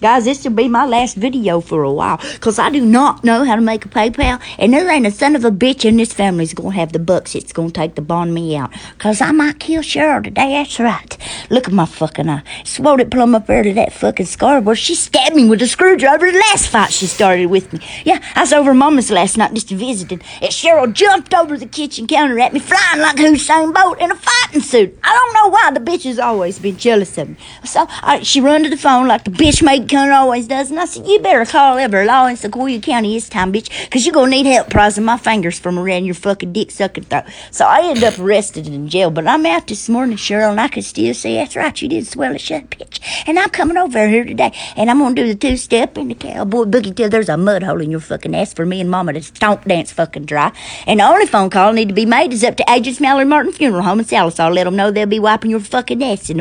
Guys, 0.00 0.24
this 0.24 0.44
will 0.44 0.52
be 0.52 0.66
my 0.66 0.86
last 0.86 1.14
video 1.14 1.60
for 1.60 1.82
a 1.82 1.92
while 1.92 2.16
because 2.32 2.58
I 2.58 2.70
do 2.70 2.80
not 2.80 3.22
know 3.22 3.44
how 3.44 3.54
to 3.54 3.60
make 3.60 3.84
a 3.84 3.88
PayPal, 3.90 4.40
and 4.58 4.72
there 4.72 4.88
ain't 4.90 5.06
a 5.06 5.10
son 5.10 5.36
of 5.36 5.44
a 5.44 5.50
bitch 5.50 5.84
in 5.84 5.98
this 5.98 6.10
family's 6.10 6.54
gonna 6.54 6.70
have 6.70 6.94
the 6.94 6.98
bucks 6.98 7.34
it's 7.34 7.52
gonna 7.52 7.70
take 7.70 7.96
to 7.96 8.00
bond 8.00 8.32
me 8.32 8.56
out 8.56 8.70
because 8.96 9.20
I 9.20 9.30
might 9.32 9.60
kill 9.60 9.82
Cheryl 9.82 10.24
today. 10.24 10.52
That's 10.52 10.80
right. 10.80 11.18
Look 11.50 11.66
at 11.68 11.74
my 11.74 11.84
fucking 11.84 12.30
eye. 12.30 12.42
Swole 12.64 12.98
it 12.98 13.10
plumb 13.10 13.34
up 13.34 13.46
there 13.46 13.62
to 13.62 13.74
that 13.74 13.92
fucking 13.92 14.24
scar 14.24 14.62
where 14.62 14.74
she 14.74 14.94
stabbed 14.94 15.36
me 15.36 15.46
with 15.46 15.60
a 15.60 15.66
screwdriver 15.66 16.32
the 16.32 16.38
last 16.38 16.68
fight 16.68 16.94
she 16.94 17.06
started 17.06 17.46
with 17.46 17.70
me. 17.70 17.80
Yeah, 18.06 18.24
I 18.34 18.40
was 18.40 18.54
over 18.54 18.72
Mama's 18.72 19.10
last 19.10 19.36
night 19.36 19.52
just 19.52 19.68
visiting, 19.68 20.22
and 20.40 20.50
Cheryl 20.50 20.90
jumped 20.90 21.34
over 21.34 21.58
the 21.58 21.66
kitchen 21.66 22.06
counter 22.06 22.40
at 22.40 22.54
me, 22.54 22.60
flying 22.60 23.02
like 23.02 23.16
Usain 23.16 23.74
Bolt 23.74 24.00
in 24.00 24.10
a 24.10 24.16
fighting 24.16 24.62
suit. 24.62 24.98
I 25.04 25.12
don't 25.12 25.34
know 25.34 25.48
why 25.50 25.70
the 25.72 25.80
bitch 25.80 26.04
has 26.04 26.18
always 26.18 26.58
been 26.58 26.78
jealous 26.78 27.18
of 27.18 27.28
me. 27.28 27.36
So 27.64 27.84
I, 28.00 28.22
she 28.22 28.40
run 28.40 28.62
to 28.62 28.70
the 28.70 28.78
phone 28.78 29.06
like 29.06 29.24
the 29.24 29.30
bitch 29.30 29.62
made 29.62 29.89
cunt 29.90 30.14
always 30.14 30.46
does, 30.46 30.70
and 30.70 30.78
I 30.78 30.84
said, 30.84 31.06
"You 31.06 31.18
better 31.18 31.44
call 31.44 31.76
every 31.76 32.06
law 32.06 32.26
in 32.26 32.36
Sequoyah 32.36 32.80
County 32.80 33.14
this 33.14 33.28
time, 33.28 33.52
bitch, 33.52 33.68
because 33.84 34.06
you're 34.06 34.14
gonna 34.14 34.30
need 34.30 34.46
help 34.46 34.70
prizing 34.70 35.04
my 35.04 35.18
fingers 35.18 35.58
from 35.58 35.78
around 35.78 36.04
your 36.04 36.14
fucking 36.14 36.52
dick 36.52 36.70
sucking 36.70 37.04
throat." 37.04 37.24
So 37.50 37.66
I 37.66 37.80
ended 37.82 38.04
up 38.04 38.16
arrested 38.18 38.68
in 38.68 38.88
jail, 38.88 39.10
but 39.10 39.26
I'm 39.26 39.44
out 39.46 39.66
this 39.66 39.88
morning, 39.88 40.16
Cheryl, 40.16 40.52
and 40.52 40.60
I 40.60 40.68
can 40.68 40.82
still 40.82 41.12
say 41.12 41.34
that's 41.34 41.56
right. 41.56 41.82
You 41.82 41.88
did 41.88 42.06
swell 42.06 42.36
a 42.36 42.38
shut, 42.38 42.70
bitch, 42.70 43.00
and 43.26 43.36
I'm 43.36 43.50
coming 43.50 43.76
over 43.76 44.06
here 44.08 44.24
today, 44.24 44.52
and 44.76 44.88
I'm 44.88 45.00
gonna 45.00 45.14
do 45.16 45.26
the 45.26 45.34
two 45.34 45.56
step 45.56 45.96
and 45.96 46.12
the 46.12 46.14
cowboy 46.14 46.66
boogie 46.66 46.94
till 46.94 47.10
there's 47.10 47.28
a 47.28 47.36
mud 47.36 47.64
hole 47.64 47.80
in 47.80 47.90
your 47.90 47.98
fucking 47.98 48.34
ass 48.34 48.54
for 48.54 48.64
me 48.64 48.80
and 48.80 48.90
Mama 48.90 49.14
to 49.14 49.22
stomp 49.22 49.64
dance 49.64 49.90
fucking 49.90 50.24
dry. 50.24 50.52
And 50.86 51.00
the 51.00 51.04
only 51.04 51.26
phone 51.26 51.50
call 51.50 51.72
need 51.72 51.88
to 51.88 51.94
be 51.94 52.06
made 52.06 52.32
is 52.32 52.44
up 52.44 52.56
to 52.58 52.64
Agents 52.70 53.00
Mallory 53.00 53.24
Martin 53.24 53.52
Funeral 53.52 53.82
Home 53.82 53.98
in 53.98 54.04
Salis. 54.04 54.38
I'll 54.38 54.52
let 54.52 54.64
them 54.64 54.76
know 54.76 54.92
they'll 54.92 55.06
be 55.06 55.18
wiping 55.18 55.50
your 55.50 55.58
fucking 55.58 56.02
ass 56.04 56.30
in 56.30 56.40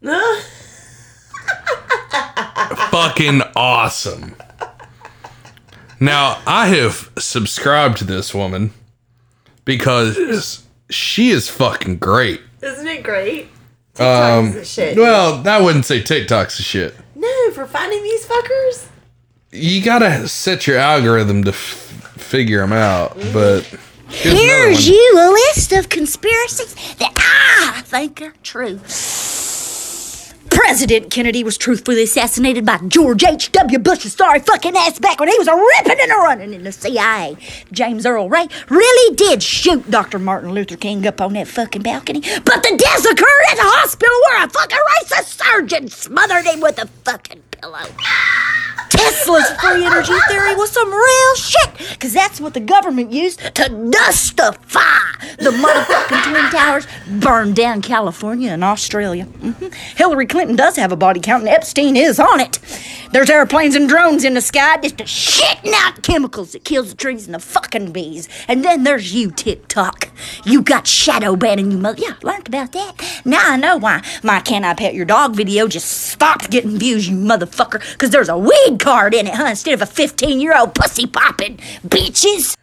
the 0.00 0.46
fucking 2.96 3.42
awesome. 3.54 4.34
Now, 6.00 6.40
I 6.46 6.68
have 6.68 7.10
subscribed 7.18 7.98
to 7.98 8.04
this 8.04 8.34
woman 8.34 8.72
because 9.64 10.64
she 10.90 11.30
is 11.30 11.48
fucking 11.48 11.98
great. 11.98 12.40
Isn't 12.62 12.86
it 12.86 13.02
great? 13.02 13.48
Um, 13.98 14.52
the 14.52 14.64
shit. 14.64 14.96
well, 14.96 15.46
I 15.46 15.60
wouldn't 15.60 15.84
say 15.84 16.02
TikTok's 16.02 16.56
the 16.58 16.62
shit. 16.62 16.94
No, 17.14 17.50
for 17.52 17.66
finding 17.66 18.02
these 18.02 18.26
fuckers? 18.26 18.88
You 19.52 19.82
gotta 19.82 20.28
set 20.28 20.66
your 20.66 20.78
algorithm 20.78 21.44
to 21.44 21.50
f- 21.50 21.56
figure 22.18 22.60
them 22.60 22.72
out, 22.72 23.14
but 23.32 23.60
here's 24.08 24.38
Here's 24.38 24.88
you 24.88 25.14
a 25.18 25.30
list 25.32 25.72
of 25.72 25.88
conspiracies 25.88 26.74
that 26.96 27.12
I 27.16 27.80
think 27.82 28.20
are 28.20 28.34
true. 28.42 28.80
President 30.56 31.10
Kennedy 31.10 31.44
was 31.44 31.58
truthfully 31.58 32.02
assassinated 32.02 32.64
by 32.64 32.78
George 32.88 33.22
H.W. 33.22 33.78
Bush's 33.78 34.14
sorry 34.14 34.40
fucking 34.40 34.74
ass 34.74 34.98
back 34.98 35.20
when 35.20 35.28
he 35.28 35.36
was 35.38 35.48
a 35.48 35.54
ripping 35.54 36.00
and 36.00 36.10
a 36.10 36.14
running 36.14 36.54
in 36.54 36.64
the 36.64 36.72
CIA. 36.72 37.36
James 37.72 38.06
Earl 38.06 38.30
Ray 38.30 38.48
really 38.70 39.14
did 39.14 39.42
shoot 39.42 39.90
Dr. 39.90 40.18
Martin 40.18 40.52
Luther 40.52 40.78
King 40.78 41.06
up 41.06 41.20
on 41.20 41.34
that 41.34 41.46
fucking 41.46 41.82
balcony, 41.82 42.20
but 42.20 42.62
the 42.62 42.74
deaths 42.74 43.04
occurred 43.04 43.44
at 43.50 43.56
the 43.56 43.64
hospital 43.64 44.16
where 44.22 44.44
a 44.44 44.48
fucking 44.48 44.78
racist 45.02 45.44
surgeon 45.44 45.88
smothered 45.88 46.46
him 46.46 46.60
with 46.60 46.82
a 46.82 46.86
fucking 47.04 47.42
pillow. 47.50 47.86
Tesla's 48.88 49.48
free 49.60 49.84
energy 49.84 50.14
theory 50.28 50.54
was 50.54 50.70
some 50.70 50.92
real 50.92 51.34
shit, 51.36 51.90
because 51.92 52.12
that's 52.12 52.40
what 52.40 52.54
the 52.54 52.60
government 52.60 53.12
used 53.12 53.40
to 53.40 53.62
dustify 53.62 55.36
the 55.38 55.50
motherfucking 55.50 56.30
Twin 56.30 56.50
Towers 56.50 56.86
burned 57.20 57.56
down 57.56 57.82
California 57.82 58.50
and 58.50 58.64
Australia. 58.64 59.26
Mhm. 59.42 59.74
Hillary 59.96 60.26
Clinton 60.26 60.56
does 60.56 60.76
have 60.76 60.92
a 60.92 60.96
body 60.96 61.20
count, 61.20 61.42
and 61.42 61.48
Epstein 61.48 61.96
is 61.96 62.18
on 62.18 62.40
it. 62.40 62.58
There's 63.12 63.30
airplanes 63.30 63.74
and 63.74 63.88
drones 63.88 64.24
in 64.24 64.34
the 64.34 64.40
sky 64.40 64.76
just 64.78 64.96
shitting 64.96 65.72
out 65.74 66.02
chemicals 66.02 66.52
that 66.52 66.64
kills 66.64 66.90
the 66.90 66.96
trees 66.96 67.26
and 67.26 67.34
the 67.34 67.38
fucking 67.38 67.92
bees. 67.92 68.28
And 68.48 68.64
then 68.64 68.84
there's 68.84 69.14
you, 69.14 69.30
TikTok. 69.30 70.08
You 70.44 70.62
got 70.62 70.86
shadow 70.86 71.36
banning, 71.36 71.70
you 71.70 71.78
mother. 71.78 72.02
Yeah, 72.02 72.14
learned 72.22 72.48
about 72.48 72.72
that. 72.72 72.94
Now 73.24 73.42
I 73.42 73.56
know 73.56 73.76
why 73.76 74.02
my 74.22 74.40
Can 74.40 74.64
I 74.64 74.74
Pet 74.74 74.94
Your 74.94 75.04
Dog 75.04 75.34
video 75.34 75.68
just 75.68 75.90
stopped 75.90 76.50
getting 76.50 76.78
views, 76.78 77.08
you 77.08 77.16
motherfucker, 77.16 77.80
because 77.92 78.10
there's 78.10 78.28
a 78.28 78.36
weed 78.36 78.75
card 78.78 79.14
in 79.14 79.26
it, 79.26 79.34
huh? 79.34 79.46
Instead 79.50 79.74
of 79.74 79.82
a 79.82 79.86
15 79.86 80.40
year 80.40 80.56
old 80.56 80.74
pussy 80.74 81.06
popping 81.06 81.56
bitches. 81.86 82.56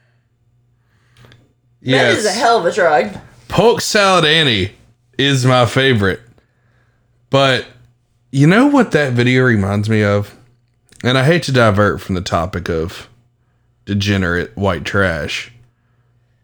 That 1.81 2.15
is 2.15 2.25
a 2.25 2.31
hell 2.31 2.59
of 2.59 2.65
a 2.65 2.71
drug. 2.71 3.17
Polk 3.49 3.81
Salad 3.81 4.25
Annie 4.25 4.71
is 5.17 5.45
my 5.45 5.65
favorite. 5.65 6.21
But 7.29 7.65
you 8.31 8.47
know 8.47 8.67
what 8.67 8.91
that 8.91 9.13
video 9.13 9.43
reminds 9.43 9.89
me 9.89 10.03
of? 10.03 10.35
And 11.03 11.17
I 11.17 11.25
hate 11.25 11.43
to 11.43 11.51
divert 11.51 11.99
from 11.99 12.15
the 12.15 12.21
topic 12.21 12.69
of 12.69 13.09
degenerate 13.85 14.55
white 14.55 14.85
trash. 14.85 15.51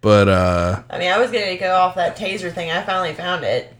But 0.02 0.28
uh 0.28 0.84
I 0.90 1.00
mean, 1.00 1.12
I 1.12 1.18
was 1.20 1.32
gonna 1.32 1.58
go 1.58 1.74
off 1.76 1.96
that 1.96 2.18
taser 2.18 2.52
thing. 2.54 2.70
I 2.70 2.84
finally 2.84 3.14
found 3.14 3.44
it. 3.44 3.74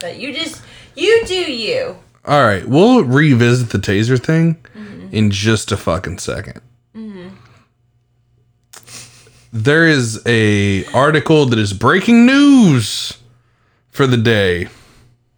But 0.00 0.16
you 0.18 0.32
just, 0.32 0.62
you 0.96 1.22
do 1.26 1.34
you. 1.52 1.98
all 2.24 2.42
right, 2.42 2.66
we'll 2.66 3.04
revisit 3.04 3.68
the 3.70 3.78
taser 3.78 4.18
thing 4.18 4.56
in 5.10 5.30
just 5.30 5.72
a 5.72 5.76
fucking 5.76 6.18
second. 6.18 6.60
There 9.52 9.86
is 9.86 10.22
a 10.26 10.84
article 10.94 11.44
that 11.46 11.58
is 11.58 11.72
breaking 11.72 12.24
news 12.24 13.18
for 13.88 14.06
the 14.06 14.16
day. 14.16 14.68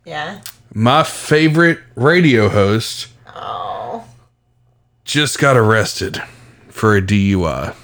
Yeah. 0.05 0.43
My 0.75 1.03
favorite 1.03 1.79
radio 1.95 2.49
host 2.51 3.09
Oh. 3.35 4.05
just 5.05 5.39
got 5.39 5.57
arrested 5.57 6.23
for 6.69 6.95
a 6.95 7.01
DUI. 7.01 7.75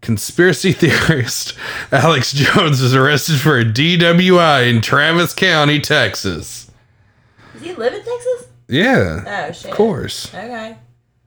Conspiracy 0.00 0.72
theorist 0.72 1.54
Alex 1.92 2.32
Jones 2.32 2.80
was 2.80 2.94
arrested 2.94 3.40
for 3.40 3.58
a 3.58 3.64
DWI 3.64 4.70
in 4.70 4.80
Travis 4.80 5.34
County, 5.34 5.80
Texas. 5.80 6.70
Does 7.52 7.62
he 7.62 7.74
live 7.74 7.92
in 7.92 8.00
Texas? 8.04 8.15
Yeah. 8.68 9.46
Oh 9.48 9.52
shit. 9.52 9.70
Of 9.70 9.76
course. 9.76 10.28
Okay. 10.34 10.76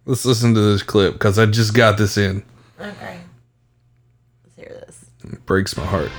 Let's 0.06 0.26
listen 0.26 0.54
to 0.56 0.62
this 0.62 0.84
clip 0.84 1.14
because 1.14 1.38
I 1.38 1.46
just 1.46 1.74
got 1.74 1.98
this 1.98 2.18
in. 2.18 2.44
Okay. 2.80 3.20
Let's 4.44 4.56
hear 4.56 4.84
this. 4.86 5.06
It 5.24 5.46
breaks 5.46 5.78
my 5.78 5.86
heart. 5.86 6.12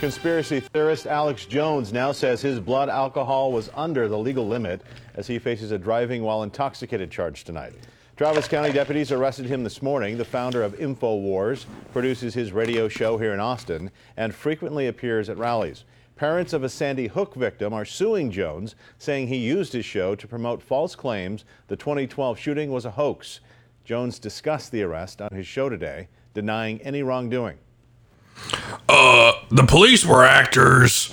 Conspiracy 0.00 0.60
theorist 0.60 1.06
Alex 1.06 1.44
Jones 1.46 1.92
now 1.92 2.10
says 2.10 2.40
his 2.40 2.58
blood 2.58 2.88
alcohol 2.88 3.52
was 3.52 3.70
under 3.74 4.08
the 4.08 4.18
legal 4.18 4.48
limit 4.48 4.82
as 5.14 5.28
he 5.28 5.38
faces 5.38 5.70
a 5.70 5.78
driving 5.78 6.22
while 6.22 6.42
intoxicated 6.42 7.10
charge 7.10 7.44
tonight. 7.44 7.72
Travis 8.16 8.48
County 8.48 8.72
deputies 8.72 9.12
arrested 9.12 9.46
him 9.46 9.64
this 9.64 9.80
morning. 9.80 10.18
The 10.18 10.24
founder 10.24 10.62
of 10.62 10.74
InfoWars 10.74 11.66
produces 11.92 12.34
his 12.34 12.52
radio 12.52 12.88
show 12.88 13.16
here 13.16 13.32
in 13.32 13.40
Austin 13.40 13.90
and 14.16 14.34
frequently 14.34 14.88
appears 14.88 15.28
at 15.28 15.38
rallies. 15.38 15.84
Parents 16.16 16.52
of 16.52 16.62
a 16.62 16.68
Sandy 16.68 17.08
Hook 17.08 17.34
victim 17.34 17.72
are 17.72 17.84
suing 17.84 18.30
Jones, 18.30 18.74
saying 18.98 19.26
he 19.28 19.36
used 19.36 19.72
his 19.72 19.84
show 19.84 20.14
to 20.14 20.28
promote 20.28 20.62
false 20.62 20.94
claims 20.94 21.44
the 21.68 21.76
2012 21.76 22.38
shooting 22.38 22.70
was 22.70 22.84
a 22.84 22.92
hoax. 22.92 23.40
Jones 23.84 24.18
discussed 24.18 24.70
the 24.70 24.82
arrest 24.82 25.20
on 25.20 25.30
his 25.34 25.46
show 25.46 25.68
today, 25.68 26.08
denying 26.34 26.80
any 26.82 27.02
wrongdoing. 27.02 27.58
Uh, 28.88 29.32
the 29.50 29.64
police 29.64 30.04
were 30.06 30.24
actors. 30.24 31.12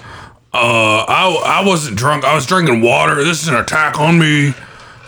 Uh, 0.54 1.06
I 1.08 1.62
I 1.62 1.68
wasn't 1.68 1.98
drunk. 1.98 2.24
I 2.24 2.34
was 2.34 2.46
drinking 2.46 2.82
water. 2.82 3.16
This 3.24 3.42
is 3.42 3.48
an 3.48 3.56
attack 3.56 4.00
on 4.00 4.18
me. 4.18 4.50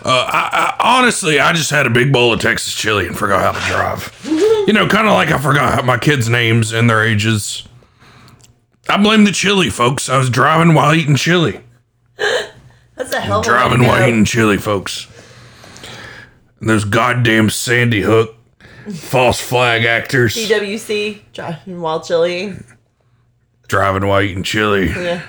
Uh, 0.04 0.26
I, 0.28 0.76
I 0.80 0.98
honestly, 0.98 1.38
I 1.38 1.52
just 1.52 1.70
had 1.70 1.86
a 1.86 1.90
big 1.90 2.12
bowl 2.12 2.32
of 2.32 2.40
Texas 2.40 2.74
chili 2.74 3.06
and 3.06 3.16
forgot 3.16 3.54
how 3.54 3.60
to 3.60 3.72
drive. 3.72 4.66
You 4.66 4.72
know, 4.72 4.88
kind 4.88 5.06
of 5.06 5.14
like 5.14 5.30
I 5.30 5.38
forgot 5.38 5.84
my 5.84 5.96
kids' 5.98 6.28
names 6.28 6.72
and 6.72 6.88
their 6.90 7.04
ages. 7.04 7.66
I 8.88 9.00
blame 9.02 9.24
the 9.24 9.32
chili, 9.32 9.70
folks. 9.70 10.08
I 10.08 10.18
was 10.18 10.28
driving 10.30 10.74
while 10.74 10.94
eating 10.94 11.16
chili. 11.16 11.60
That's 12.96 13.12
a 13.12 13.20
hell 13.20 13.40
of 13.40 13.46
a 13.46 13.48
driving 13.48 13.86
while 13.86 14.06
eating 14.08 14.24
chili, 14.24 14.58
folks. 14.58 15.06
And 16.60 16.68
those 16.68 16.84
goddamn 16.84 17.50
Sandy 17.50 18.02
Hook 18.02 18.36
false 18.90 19.40
flag 19.40 19.84
actors 19.84 20.34
DWC, 20.34 21.20
driving 21.32 21.80
while 21.80 22.00
chili. 22.00 22.54
driving 23.68 24.06
while 24.06 24.20
eating 24.20 24.42
chili. 24.42 24.88
Yeah. 24.88 25.22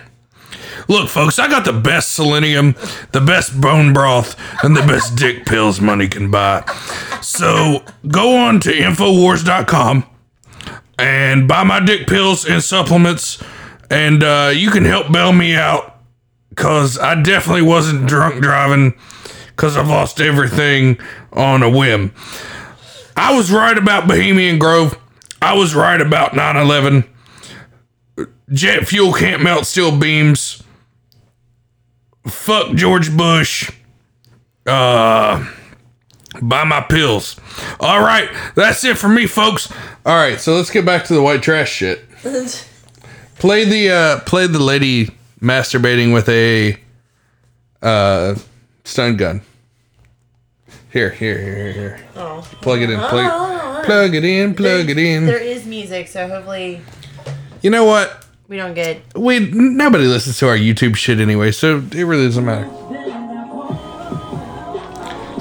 Look, 0.87 1.07
folks, 1.09 1.39
I 1.39 1.47
got 1.47 1.65
the 1.65 1.73
best 1.73 2.13
selenium, 2.13 2.75
the 3.11 3.21
best 3.21 3.59
bone 3.59 3.93
broth, 3.93 4.35
and 4.63 4.75
the 4.75 4.81
best 4.81 5.15
dick 5.15 5.45
pills 5.45 5.79
money 5.79 6.07
can 6.07 6.29
buy. 6.29 6.63
So 7.21 7.83
go 8.07 8.35
on 8.35 8.59
to 8.61 8.71
Infowars.com 8.71 10.05
and 10.97 11.47
buy 11.47 11.63
my 11.63 11.79
dick 11.79 12.07
pills 12.07 12.45
and 12.45 12.63
supplements, 12.63 13.41
and 13.89 14.23
uh, 14.23 14.51
you 14.53 14.71
can 14.71 14.85
help 14.85 15.11
bail 15.11 15.33
me 15.33 15.55
out 15.55 16.01
because 16.49 16.97
I 16.97 17.21
definitely 17.21 17.63
wasn't 17.63 18.07
drunk 18.07 18.41
driving 18.41 18.93
because 19.47 19.77
I've 19.77 19.87
lost 19.87 20.21
everything 20.21 20.99
on 21.31 21.63
a 21.63 21.69
whim. 21.69 22.13
I 23.15 23.35
was 23.35 23.51
right 23.51 23.77
about 23.77 24.07
Bohemian 24.07 24.59
Grove. 24.59 24.97
I 25.41 25.53
was 25.53 25.75
right 25.75 25.99
about 25.99 26.35
9 26.35 26.55
11. 26.55 27.03
Jet 28.51 28.87
fuel 28.87 29.13
can't 29.13 29.41
melt 29.41 29.65
steel 29.65 29.97
beams. 29.97 30.63
Fuck 32.27 32.75
George 32.75 33.15
Bush. 33.15 33.71
Uh, 34.65 35.45
buy 36.41 36.63
my 36.63 36.81
pills. 36.81 37.35
All 37.79 37.99
right, 38.01 38.29
that's 38.55 38.83
it 38.83 38.97
for 38.97 39.09
me, 39.09 39.27
folks. 39.27 39.71
All 40.05 40.15
right, 40.15 40.39
so 40.39 40.55
let's 40.55 40.69
get 40.69 40.85
back 40.85 41.05
to 41.05 41.13
the 41.13 41.21
white 41.21 41.41
trash 41.41 41.71
shit. 41.71 42.05
Play 43.39 43.65
the 43.65 43.89
uh, 43.91 44.19
play 44.21 44.47
the 44.47 44.59
lady 44.59 45.09
masturbating 45.41 46.13
with 46.13 46.29
a 46.29 46.77
uh, 47.81 48.35
stun 48.85 49.17
gun. 49.17 49.41
Here, 50.91 51.09
here, 51.09 51.37
here, 51.39 51.71
here. 51.73 51.99
Oh. 52.15 52.47
Plug 52.61 52.81
it 52.81 52.89
in. 52.89 52.99
Plug, 52.99 53.29
Oh. 53.29 53.81
plug 53.83 54.15
it 54.15 54.23
in. 54.23 54.53
Plug 54.55 54.89
it 54.89 54.97
in. 54.97 55.25
There 55.25 55.37
is 55.41 55.65
music, 55.65 56.07
so 56.07 56.27
hopefully 56.27 56.81
You 57.61 57.69
know 57.71 57.83
what? 57.83 58.25
we 58.47 58.55
don't 58.57 58.75
get. 58.75 59.01
We 59.15 59.39
nobody 59.39 60.05
listens 60.05 60.37
to 60.39 60.47
our 60.47 60.55
YouTube 60.57 60.95
shit 60.95 61.19
anyway, 61.19 61.51
so 61.51 61.77
it 61.91 62.03
really 62.03 62.25
doesn't 62.25 62.45
matter. 62.45 62.69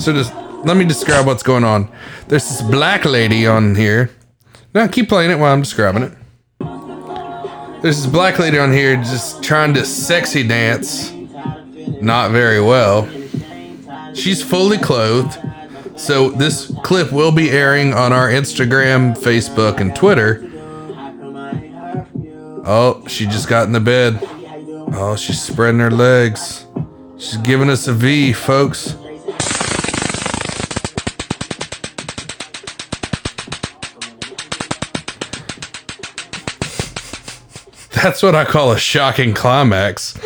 So 0.00 0.12
just 0.12 0.32
let 0.64 0.76
me 0.76 0.84
describe 0.84 1.26
what's 1.26 1.42
going 1.42 1.64
on. 1.64 1.90
There's 2.28 2.48
this 2.48 2.62
black 2.62 3.04
lady 3.04 3.46
on 3.46 3.74
here. 3.74 4.10
No, 4.74 4.88
keep 4.88 5.08
playing 5.08 5.30
it 5.30 5.38
while 5.38 5.52
I'm 5.52 5.62
describing 5.62 6.04
it. 6.04 6.12
There's 7.82 8.02
this 8.02 8.06
black 8.06 8.38
lady 8.38 8.58
on 8.58 8.72
here 8.72 8.96
just 8.96 9.42
trying 9.42 9.74
to 9.74 9.84
sexy 9.84 10.46
dance. 10.46 11.12
Not 12.00 12.30
very 12.30 12.60
well. 12.60 13.08
She's 14.14 14.42
fully 14.42 14.78
clothed. 14.78 15.38
So 15.96 16.30
this 16.30 16.72
clip 16.82 17.12
will 17.12 17.32
be 17.32 17.50
airing 17.50 17.92
on 17.92 18.12
our 18.12 18.28
Instagram, 18.28 19.16
Facebook, 19.16 19.80
and 19.80 19.94
Twitter. 19.94 20.48
Oh, 22.64 23.04
she 23.08 23.26
just 23.26 23.48
got 23.48 23.66
in 23.66 23.72
the 23.72 23.80
bed. 23.80 24.18
Oh, 24.94 25.16
she's 25.16 25.42
spreading 25.42 25.80
her 25.80 25.90
legs. 25.90 26.66
She's 27.18 27.36
giving 27.38 27.68
us 27.68 27.88
a 27.88 27.92
V, 27.92 28.32
folks. 28.32 28.94
That's 37.94 38.22
what 38.22 38.34
I 38.34 38.44
call 38.44 38.72
a 38.72 38.78
shocking 38.78 39.34
climax. 39.34 40.18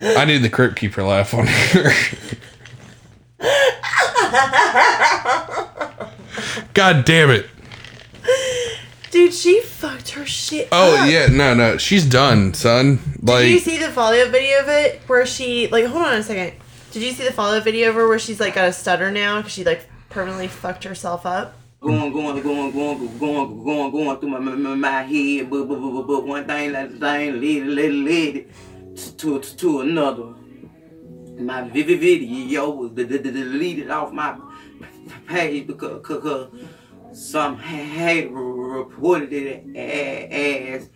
I 0.00 0.24
need 0.24 0.38
the 0.38 0.50
Crypt 0.50 0.76
Keeper 0.76 1.02
laugh 1.02 1.34
on 1.34 1.46
here. 1.46 1.92
God 6.74 7.04
damn 7.04 7.30
it. 7.30 7.46
Dude, 9.10 9.32
she 9.34 9.60
fucked 9.62 10.10
her 10.10 10.26
shit. 10.26 10.68
Oh 10.70 11.02
up. 11.02 11.10
yeah, 11.10 11.26
no, 11.26 11.54
no, 11.54 11.76
she's 11.78 12.04
done, 12.04 12.54
son. 12.54 13.00
Did 13.24 13.50
you 13.50 13.58
see 13.58 13.78
the 13.78 13.88
follow 13.88 14.16
up 14.18 14.30
video 14.30 14.60
of 14.60 14.68
it 14.68 15.00
where 15.06 15.26
she 15.26 15.68
like? 15.68 15.86
Hold 15.86 16.04
on 16.04 16.14
a 16.14 16.22
second. 16.22 16.52
Did 16.92 17.02
you 17.02 17.12
see 17.12 17.24
the 17.24 17.32
follow 17.32 17.56
up 17.56 17.64
video 17.64 17.88
of 17.88 17.94
her 17.96 18.06
where 18.06 18.18
she's 18.18 18.38
like 18.38 18.54
got 18.54 18.68
a 18.68 18.72
stutter 18.72 19.10
now 19.10 19.38
because 19.38 19.52
she 19.52 19.64
like 19.64 19.88
permanently 20.10 20.48
fucked 20.48 20.84
herself 20.84 21.26
up? 21.26 21.57
Going, 21.80 22.12
going, 22.12 22.42
going, 22.42 22.72
going, 22.72 23.18
going, 23.18 23.62
going, 23.64 23.90
going 23.92 24.18
through 24.18 24.28
my, 24.30 24.38
my, 24.40 24.74
my 24.74 25.02
head. 25.04 25.48
But, 25.48 25.64
but, 25.68 25.78
but, 25.80 26.02
but 26.08 26.26
one 26.26 26.44
thing 26.44 26.74
at 26.74 26.90
a 26.92 26.98
time, 26.98 27.34
lady, 27.40 27.62
lady, 27.64 27.92
lady. 28.02 28.46
to 29.18 29.38
to 29.40 29.80
another. 29.82 30.34
My 31.38 31.62
vi- 31.68 31.82
vi- 31.82 31.94
video 31.96 32.70
was 32.70 32.90
de- 32.90 33.04
de- 33.04 33.18
de- 33.20 33.30
deleted 33.30 33.90
off 33.90 34.12
my 34.12 34.36
page 35.28 35.68
because, 35.68 35.98
because 36.02 36.48
some 37.12 37.56
hater 37.58 38.30
reported 38.32 39.32
it 39.32 39.64
a- 39.76 40.72
as 40.74 40.90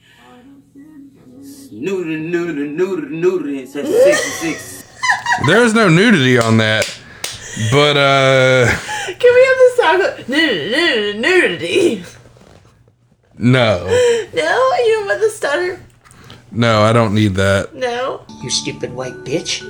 nudity, 1.71 2.17
nudity, 2.17 2.69
nudity, 2.69 3.15
nudity, 3.15 3.59
and 3.61 3.69
said 3.69 3.87
66. 3.87 4.85
There's 5.47 5.75
no 5.75 5.89
nudity 5.89 6.39
on 6.39 6.57
that, 6.59 6.85
but 7.71 7.97
uh, 7.97 8.67
Can 9.21 9.33
we 9.33 9.43
have 9.47 9.59
this 9.83 10.27
song? 10.27 10.35
Nudity, 10.35 11.19
nudity. 11.19 12.05
no, 13.39 13.85
No, 14.35 14.75
you 14.79 14.93
don't 14.95 15.07
want 15.07 15.21
the 15.21 15.31
stutter. 15.31 15.81
no, 16.51 16.83
I 16.83 16.93
don't 16.93 17.15
need 17.15 17.35
that. 17.37 17.75
No, 17.75 18.25
You 18.43 18.51
stupid 18.51 18.93
white 18.95 19.15
bitch. 19.25 19.63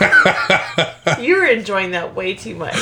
you're 1.22 1.46
enjoying 1.46 1.90
that 1.92 2.14
way 2.14 2.34
too 2.34 2.54
much. 2.54 2.76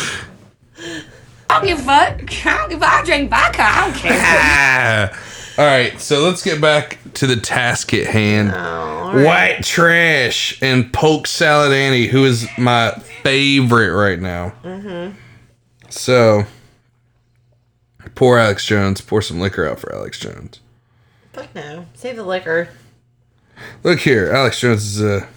I 1.51 1.61
don't 1.61 1.67
give 1.67 1.79
a 1.81 1.83
fuck. 1.83 2.47
I 2.47 2.57
don't 2.59 2.71
give 2.71 2.83
a 2.83 2.87
I 2.87 3.03
drink 3.05 3.31
vodka. 3.31 3.63
I 3.63 3.81
don't 3.91 3.95
care. 3.97 5.11
All 5.59 5.65
right, 5.67 6.01
so 6.01 6.21
let's 6.23 6.43
get 6.45 6.61
back 6.61 6.99
to 7.15 7.27
the 7.27 7.35
task 7.35 7.93
at 7.93 8.07
hand. 8.07 8.53
right. 8.53 9.25
White 9.25 9.65
trash 9.65 10.57
and 10.63 10.93
Polk 10.93 11.27
Salad 11.27 11.73
Annie, 11.73 12.07
who 12.07 12.25
is 12.27 12.47
my 12.59 12.93
favorite 13.25 13.91
right 13.93 14.21
now. 14.21 14.53
Mm-hmm. 14.63 15.17
So, 15.89 16.45
poor 18.15 18.39
Alex 18.39 18.65
Jones. 18.67 19.01
Pour 19.01 19.23
some 19.23 19.41
liquor 19.41 19.67
out 19.69 19.81
for 19.81 19.95
Alex 19.95 20.19
Jones. 20.19 20.61
Fuck 21.33 21.55
no. 21.55 21.87
Save 21.95 22.17
the 22.17 22.25
liquor. 22.25 22.69
Look 23.83 24.01
here, 24.01 24.31
Alex 24.33 24.61
Jones 24.61 24.85
is 24.85 25.03
a 25.03 25.29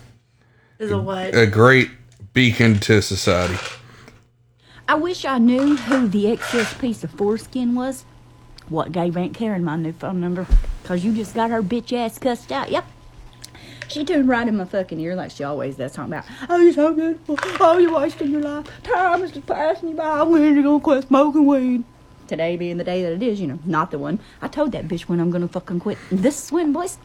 Is 0.79 0.91
a 0.91 0.97
what? 0.97 1.35
a 1.35 1.47
great 1.47 1.89
beacon 2.33 2.79
to 2.81 3.01
society. 3.01 3.57
I 4.87 4.95
wish 4.95 5.25
I 5.25 5.37
knew 5.37 5.75
who 5.75 6.07
the 6.07 6.27
excess 6.31 6.73
piece 6.75 7.03
of 7.03 7.11
foreskin 7.11 7.75
was. 7.75 8.03
What 8.69 8.91
gave 8.91 9.17
Aunt 9.17 9.33
Karen 9.33 9.63
my 9.63 9.75
new 9.75 9.93
phone 9.93 10.19
number? 10.21 10.45
Cause 10.83 11.03
you 11.03 11.13
just 11.13 11.33
got 11.33 11.49
her 11.49 11.61
bitch 11.61 11.93
ass 11.93 12.17
cussed 12.19 12.51
out. 12.51 12.69
Yep. 12.71 12.85
She 13.91 14.05
turned 14.05 14.29
right 14.29 14.47
in 14.47 14.55
my 14.55 14.63
fucking 14.63 15.01
ear 15.01 15.15
like 15.15 15.31
she 15.31 15.43
always 15.43 15.75
does, 15.75 15.91
talking 15.91 16.13
about, 16.13 16.23
oh, 16.47 16.55
you're 16.55 16.71
so 16.71 16.93
beautiful. 16.93 17.37
Oh, 17.59 17.77
you're 17.77 17.93
wasting 17.93 18.31
your 18.31 18.41
life. 18.41 18.65
Time 18.83 19.21
is 19.21 19.31
just 19.31 19.45
passing 19.45 19.89
you 19.89 19.95
by. 19.95 20.23
When 20.23 20.41
are 20.41 20.49
you 20.49 20.63
gonna 20.63 20.79
quit 20.79 21.05
smoking 21.09 21.45
weed? 21.45 21.83
Today 22.25 22.55
being 22.55 22.77
the 22.77 22.85
day 22.85 23.03
that 23.03 23.11
it 23.11 23.21
is, 23.21 23.41
you 23.41 23.47
know, 23.47 23.59
not 23.65 23.91
the 23.91 23.99
one. 23.99 24.19
I 24.41 24.47
told 24.47 24.71
that 24.71 24.87
bitch 24.87 25.01
when 25.01 25.19
I'm 25.19 25.29
gonna 25.29 25.49
fucking 25.49 25.81
quit. 25.81 25.97
This 26.09 26.45
is 26.45 26.51
when, 26.53 26.71
boys. 26.71 26.99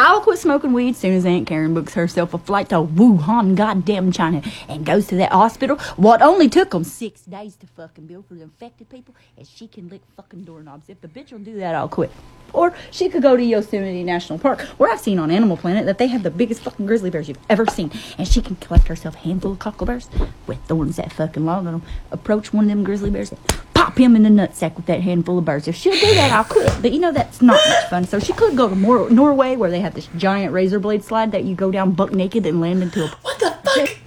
I'll 0.00 0.20
quit 0.20 0.38
smoking 0.38 0.72
weed 0.72 0.96
soon 0.96 1.14
as 1.14 1.26
Aunt 1.26 1.46
Karen 1.46 1.74
books 1.74 1.94
herself 1.94 2.34
a 2.34 2.38
flight 2.38 2.68
to 2.70 2.76
Wuhan, 2.76 3.56
goddamn 3.56 4.10
China, 4.10 4.42
and 4.68 4.86
goes 4.86 5.06
to 5.08 5.16
that 5.16 5.32
hospital. 5.32 5.76
What 5.96 6.22
only 6.22 6.48
took 6.48 6.70
them 6.70 6.84
six 6.84 7.22
days 7.22 7.56
to 7.56 7.66
fucking 7.66 8.06
build 8.06 8.26
for 8.26 8.34
the 8.34 8.42
infected 8.42 8.88
people, 8.88 9.14
and 9.36 9.46
she 9.46 9.68
can 9.68 9.88
lick 9.88 10.02
fucking 10.16 10.44
doorknobs. 10.44 10.88
If 10.88 11.00
the 11.00 11.08
bitch 11.08 11.32
will 11.32 11.40
do 11.40 11.56
that, 11.58 11.74
I'll 11.74 11.88
quit. 11.88 12.10
Or 12.52 12.74
she 12.90 13.08
could 13.08 13.22
go 13.22 13.36
to 13.36 13.42
Yosemite 13.42 14.02
National 14.02 14.38
Park, 14.38 14.60
where 14.78 14.90
I've 14.90 15.00
seen 15.00 15.18
on 15.18 15.30
Animal 15.30 15.56
Planet 15.56 15.86
that 15.86 15.98
they 15.98 16.06
have 16.08 16.22
the 16.22 16.30
biggest 16.30 16.62
fucking 16.62 16.86
grizzly 16.86 17.10
bears 17.10 17.28
you've 17.28 17.38
ever 17.48 17.66
seen, 17.66 17.90
and 18.16 18.26
she 18.26 18.40
can 18.40 18.56
collect 18.56 18.88
herself 18.88 19.14
a 19.16 19.18
handful 19.18 19.52
of 19.52 19.58
cockleburs 19.58 20.08
with 20.46 20.58
thorns 20.64 20.96
that 20.96 21.12
fucking 21.12 21.44
long 21.44 21.66
on 21.66 21.72
them. 21.74 21.82
Approach 22.10 22.52
one 22.52 22.64
of 22.64 22.70
them 22.70 22.84
grizzly 22.84 23.10
bears, 23.10 23.30
and 23.30 23.40
pop 23.74 23.98
him 23.98 24.16
in 24.16 24.22
the 24.22 24.28
nutsack 24.28 24.76
with 24.76 24.86
that 24.86 25.02
handful 25.02 25.38
of 25.38 25.44
birds. 25.44 25.68
If 25.68 25.76
she'll 25.76 25.92
do 25.92 26.14
that, 26.14 26.32
I'll 26.32 26.44
quit. 26.44 26.72
But 26.82 26.92
you 26.92 27.00
know 27.00 27.12
that's 27.12 27.40
not 27.42 27.60
much 27.68 27.84
fun. 27.90 28.04
So 28.04 28.18
she 28.18 28.32
could 28.32 28.56
go 28.56 28.68
to 28.68 28.74
Mor- 28.74 29.10
Norway, 29.10 29.56
where 29.56 29.70
they 29.70 29.80
have 29.80 29.94
this 29.94 30.08
giant 30.16 30.52
razor 30.52 30.80
blade 30.80 31.04
slide 31.04 31.32
that 31.32 31.44
you 31.44 31.54
go 31.54 31.70
down 31.70 31.92
buck 31.92 32.12
naked 32.12 32.46
and 32.46 32.60
land 32.60 32.82
into 32.82 33.04
a. 33.04 33.08
What 33.08 33.38
the 33.38 33.56
fuck? 33.64 33.98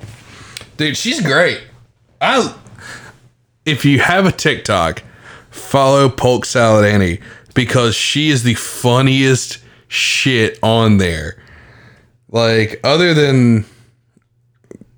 Dude, 0.78 0.98
she's 0.98 1.22
great. 1.22 1.62
I 2.20 2.56
if 3.66 3.86
you 3.86 4.00
have 4.00 4.26
a 4.26 4.32
TikTok, 4.32 5.04
follow 5.50 6.10
Polk 6.10 6.46
Salad 6.46 6.86
Annie 6.86 7.20
because 7.54 7.96
she 7.96 8.30
is 8.30 8.44
the 8.44 8.56
funniest 8.56 9.60
shit 9.88 10.60
on 10.64 10.98
there. 10.98 11.42
Like 12.30 12.80
other 12.84 13.14
than 13.14 13.66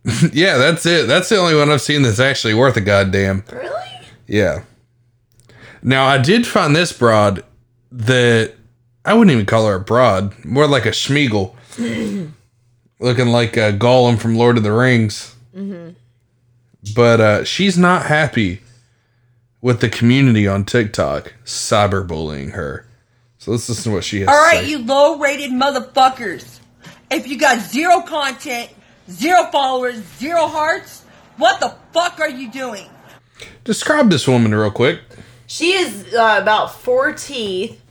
Yeah, 0.34 0.58
that's 0.58 0.86
it. 0.86 1.08
That's 1.08 1.30
the 1.30 1.38
only 1.38 1.56
one 1.56 1.70
I've 1.70 1.82
seen 1.82 2.02
that's 2.02 2.20
actually 2.20 2.54
worth 2.54 2.76
a 2.78 2.82
goddamn. 2.82 3.44
Really? 3.52 3.72
Yeah. 4.28 4.64
Now 5.82 6.06
I 6.06 6.18
did 6.18 6.46
find 6.46 6.76
this 6.76 6.92
broad 6.92 7.44
that 7.92 8.54
I 9.06 9.14
wouldn't 9.14 9.34
even 9.34 9.46
call 9.46 9.68
her 9.68 9.76
a 9.76 9.80
broad, 9.80 10.34
more 10.46 10.68
like 10.68 10.86
a 10.86 10.92
Smeagol, 10.92 11.54
looking 13.00 13.28
like 13.28 13.58
a 13.58 13.74
Gollum 13.74 14.20
from 14.20 14.36
Lord 14.36 14.58
of 14.58 14.64
the 14.64 14.72
Rings. 14.72 15.36
mm-hmm. 15.56 15.92
But 16.96 17.22
uh, 17.22 17.44
she's 17.46 17.78
not 17.78 18.08
happy 18.08 18.62
with 19.64 19.80
the 19.80 19.88
community 19.88 20.46
on 20.46 20.66
TikTok 20.66 21.34
cyberbullying 21.46 22.52
her. 22.52 22.86
So 23.38 23.52
let's 23.52 23.68
listen 23.70 23.92
to 23.92 23.96
what 23.96 24.04
she 24.04 24.20
has 24.20 24.28
All 24.28 24.36
to 24.36 24.42
right, 24.42 24.64
say. 24.66 24.70
you 24.70 24.80
low 24.80 25.18
rated 25.18 25.52
motherfuckers. 25.52 26.60
If 27.10 27.28
you 27.28 27.40
got 27.40 27.62
zero 27.62 28.02
content, 28.02 28.70
zero 29.10 29.46
followers, 29.52 30.04
zero 30.20 30.48
hearts, 30.48 31.04
what 31.38 31.62
the 31.62 31.74
fuck 31.94 32.20
are 32.20 32.30
you 32.30 32.52
doing? 32.52 32.90
Describe 33.64 34.10
this 34.10 34.28
woman 34.28 34.54
real 34.54 34.70
quick. 34.70 35.00
She 35.48 35.72
is 35.72 36.14
uh, 36.14 36.40
about 36.42 36.76
four 36.76 37.14
teeth, 37.14 37.82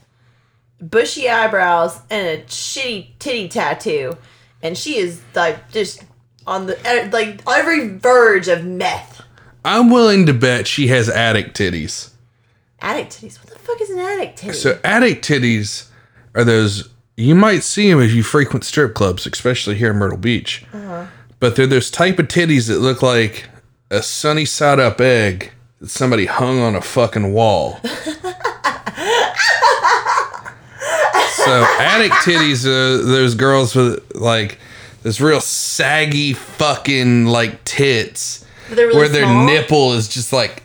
bushy 0.79 1.29
eyebrows, 1.29 1.99
and 2.11 2.27
a 2.41 2.43
shitty 2.45 3.19
titty 3.19 3.49
tattoo, 3.49 4.19
and 4.63 4.77
she 4.77 4.99
is 4.99 5.23
like 5.35 5.71
just 5.71 6.05
on 6.47 6.67
the 6.67 6.87
eh, 6.87 7.09
like 7.11 7.41
every 7.49 7.97
verge 7.97 8.49
of 8.49 8.65
meth. 8.65 9.12
I'm 9.65 9.91
willing 9.91 10.27
to 10.27 10.35
bet 10.35 10.67
she 10.67 10.89
has 10.89 11.09
addict 11.09 11.57
titties. 11.57 12.11
Addict 12.81 13.13
titties. 13.13 13.39
What 13.39 13.53
the 13.53 13.59
fuck 13.59 13.81
is 13.81 13.91
an 13.91 13.99
addict 13.99 14.39
titty? 14.39 14.55
So 14.55 14.79
addict 14.83 15.27
titties 15.27 15.89
are 16.35 16.45
those 16.45 16.89
you 17.17 17.35
might 17.35 17.63
see 17.63 17.91
them 17.91 18.01
if 18.01 18.13
you 18.13 18.23
frequent 18.23 18.65
strip 18.65 18.95
clubs, 18.95 19.27
especially 19.27 19.77
here 19.77 19.91
in 19.91 19.99
Myrtle 19.99 20.19
Beach. 20.19 20.65
Uh-huh. 20.73 21.07
But 21.39 21.57
they're 21.57 21.67
those 21.67 21.91
type 21.91 22.19
of 22.19 22.29
titties 22.29 22.69
that 22.69 22.79
look 22.79 23.03
like 23.03 23.49
a 23.91 24.03
sunny 24.03 24.45
side 24.45 24.81
up 24.81 25.01
egg 25.01 25.53
that 25.81 25.91
somebody 25.91 26.27
hung 26.27 26.61
on 26.61 26.75
a 26.75 26.81
fucking 26.81 27.33
wall. 27.33 27.81
so 27.83 27.93
addict 31.79 32.15
titties 32.25 32.65
are 32.67 33.03
those 33.03 33.35
girls 33.35 33.75
with 33.75 34.15
like 34.15 34.59
this 35.03 35.21
real 35.21 35.41
saggy 35.41 36.33
fucking 36.33 37.27
like 37.27 37.63
tits 37.65 38.42
really 38.77 38.97
where 38.97 39.09
their 39.09 39.25
small? 39.25 39.47
nipple 39.47 39.93
is 39.93 40.09
just 40.09 40.33
like 40.33 40.63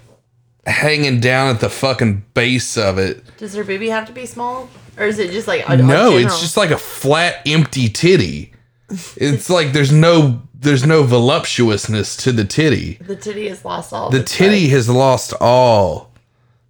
hanging 0.65 1.19
down 1.19 1.55
at 1.55 1.61
the 1.61 1.69
fucking 1.69 2.25
base 2.33 2.77
of 2.77 2.97
it. 2.97 3.23
Does 3.37 3.53
her 3.55 3.63
booby 3.63 3.89
have 3.89 4.07
to 4.07 4.13
be 4.13 4.25
small, 4.25 4.69
or 4.97 5.05
is 5.05 5.19
it 5.19 5.31
just 5.31 5.47
like 5.47 5.67
a, 5.67 5.77
No, 5.77 6.17
it's 6.17 6.39
just 6.41 6.57
like 6.57 6.71
a 6.71 6.77
flat, 6.77 7.41
empty 7.45 7.89
titty. 7.89 8.53
It's 9.17 9.49
like 9.49 9.73
there's 9.73 9.91
no 9.91 10.41
there's 10.53 10.85
no 10.85 11.03
voluptuousness 11.03 12.15
to 12.17 12.31
the 12.31 12.45
titty. 12.45 12.93
the 13.01 13.15
titty 13.17 13.49
has 13.49 13.65
lost 13.65 13.91
all. 13.93 14.09
The 14.09 14.23
titty 14.23 14.69
has 14.69 14.87
lost 14.89 15.33
all 15.41 16.11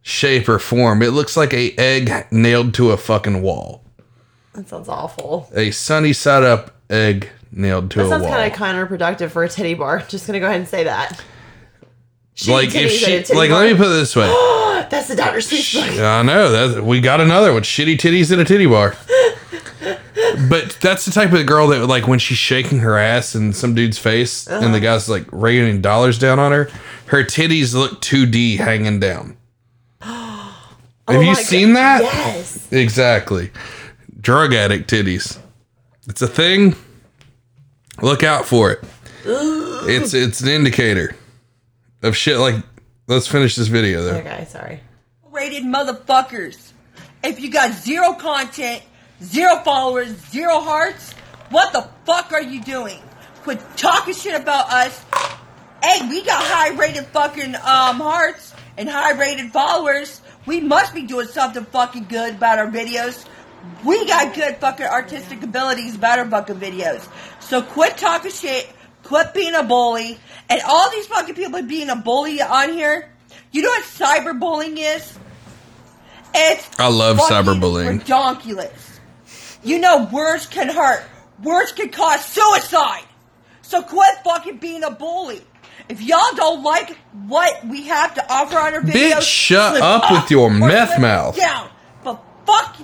shape 0.02 0.50
or 0.50 0.58
form. 0.58 1.02
It 1.04 1.12
looks 1.12 1.38
like 1.38 1.54
a 1.54 1.76
egg 1.78 2.28
nailed 2.32 2.74
to 2.76 2.92
a 2.92 2.98
fucking 2.98 3.42
wall. 3.42 3.84
That 4.54 4.68
sounds 4.68 4.90
awful. 4.90 5.50
A 5.54 5.70
sunny 5.72 6.14
side 6.14 6.44
up 6.44 6.72
egg 6.90 7.30
nailed 7.52 7.92
to 7.92 8.00
That 8.00 8.06
a 8.06 8.10
sounds 8.10 8.26
kind 8.26 8.52
of 8.52 8.58
counterproductive 8.58 9.32
for 9.32 9.44
a 9.44 9.50
titty 9.50 9.74
bar. 9.74 10.00
Just 10.08 10.28
gonna 10.28 10.40
go 10.40 10.46
ahead 10.48 10.60
and 10.60 10.68
say 10.68 10.84
that. 10.86 11.22
Shitty 12.36 12.52
like 12.52 12.68
if 12.68 12.92
titties 12.92 13.04
at 13.04 13.24
a 13.24 13.26
she 13.26 13.34
like 13.34 13.50
bar. 13.50 13.62
let 13.64 13.72
me 13.72 13.78
put 13.78 13.88
it 13.88 13.96
this 13.96 14.16
way. 14.16 14.28
That's 14.90 15.08
the 15.08 15.16
Dr. 15.16 15.40
Seuss 15.40 15.74
book. 15.74 16.00
I 16.00 16.22
know 16.22 16.72
that 16.74 16.84
we 16.84 17.02
got 17.02 17.20
another 17.20 17.52
one. 17.52 17.64
Shitty 17.64 17.98
titties 17.98 18.32
in 18.32 18.40
a 18.40 18.46
titty 18.46 18.68
bar. 18.68 18.96
but 20.50 20.78
that's 20.82 21.06
the 21.06 21.12
type 21.12 21.34
of 21.34 21.46
girl 21.46 21.68
that 21.68 21.86
like 21.88 22.08
when 22.08 22.20
she's 22.20 22.38
shaking 22.38 22.80
her 22.80 22.98
ass 22.98 23.34
in 23.36 23.54
some 23.54 23.74
dude's 23.74 23.98
face 23.98 24.48
and 24.48 24.74
the 24.74 24.78
Uh-huh. 24.78 24.80
guy's 24.80 25.10
like 25.10 25.26
raining 25.32 25.82
dollars 25.82 26.20
down 26.20 26.38
on 26.40 26.52
her, 26.52 26.70
her 27.08 27.24
titties 27.24 27.74
look 27.74 28.02
2D 28.02 28.58
hanging 28.58 29.00
down. 29.00 29.36
Have 30.02 30.54
Oh 31.08 31.20
you 31.22 31.36
seen 31.36 31.70
God, 31.70 31.76
that? 31.78 32.02
Yes. 32.04 32.72
Exactly. 32.72 33.52
Drug 34.22 34.54
addict 34.54 34.90
titties. 34.90 35.38
It's 36.08 36.22
a 36.22 36.28
thing. 36.28 36.76
Look 38.02 38.24
out 38.24 38.46
for 38.46 38.72
it. 38.72 38.84
It's 39.26 40.14
it's 40.14 40.42
an 40.42 40.50
indicator 40.50 41.16
of 42.04 42.16
shit 42.16 42.38
like 42.38 42.56
let's 43.08 43.28
finish 43.28 43.56
this 43.56 43.68
video 43.68 44.04
though. 44.04 44.18
Okay, 44.18 44.46
sorry. 44.50 44.80
Rated 45.32 45.64
motherfuckers. 45.64 46.72
If 47.24 47.40
you 47.40 47.50
got 47.50 47.74
zero 47.74 48.14
content, 48.14 48.84
zero 49.22 49.58
followers, 49.64 50.10
zero 50.30 50.60
hearts, 50.60 51.14
what 51.50 51.74
the 51.74 51.88
fuck 52.06 52.32
are 52.32 52.42
you 52.42 52.62
doing? 52.62 53.00
Quit 53.44 53.60
talking 53.76 54.14
shit 54.14 54.40
about 54.40 54.72
us. 54.72 55.04
Hey, 55.84 56.08
we 56.10 56.24
got 56.24 56.44
high 56.44 56.76
rated 56.76 57.06
fucking 57.08 57.56
um 57.56 58.00
hearts 58.00 58.54
and 58.78 58.88
high 58.88 59.18
rated 59.18 59.52
followers. 59.52 60.22
We 60.46 60.62
must 60.62 60.94
be 60.94 61.04
doing 61.04 61.28
something 61.28 61.66
fucking 61.66 62.06
good 62.06 62.36
about 62.36 62.60
our 62.60 62.68
videos. 62.68 63.26
We 63.86 64.06
got 64.06 64.34
good 64.34 64.58
fucking 64.58 64.86
artistic 64.86 65.44
abilities 65.44 65.96
about 65.96 66.20
our 66.20 66.30
fucking 66.30 66.56
videos. 66.58 67.08
So 67.42 67.62
quit 67.62 67.98
talking 67.98 68.32
shit, 68.32 68.70
quit 69.04 69.34
being 69.34 69.56
a 69.56 69.64
bully, 69.64 70.18
and 70.50 70.62
all 70.68 70.90
these 70.92 71.08
fucking 71.08 71.36
people 71.36 71.62
being 71.64 71.90
a 71.90 71.96
bully 71.96 72.42
on 72.42 72.74
here. 72.74 73.12
You 73.52 73.62
know 73.62 73.70
what 73.70 73.84
cyberbullying 73.84 74.78
is? 74.78 75.18
It's 76.34 76.80
I 76.80 76.88
love 76.90 77.18
cyberbullying. 77.18 78.00
Ridiculous. 78.00 79.00
You 79.64 79.80
know 79.80 80.10
words 80.12 80.46
can 80.46 80.70
hurt. 80.70 81.04
Words 81.44 81.72
can 81.72 81.90
cause 81.90 82.24
suicide. 82.26 83.04
So 83.62 83.82
quit 83.82 84.18
fucking 84.24 84.58
being 84.58 84.84
a 84.84 84.92
bully. 84.92 85.42
If 85.90 86.02
y'all 86.02 86.36
don't 86.36 86.64
like 86.64 86.96
what 87.28 87.66
we 87.66 87.88
have 87.88 88.14
to 88.16 88.34
offer 88.34 88.58
on 88.58 88.74
our 88.74 88.82
videos, 88.82 89.14
Bitch, 89.14 89.22
shut 89.22 89.72
flip 89.72 89.84
up 89.84 90.12
with 90.12 90.32
your 90.32 90.50
meth 90.50 91.00
mouth. 91.00 91.38
Down. 91.38 91.70
But 92.04 92.22
fuck 92.46 92.78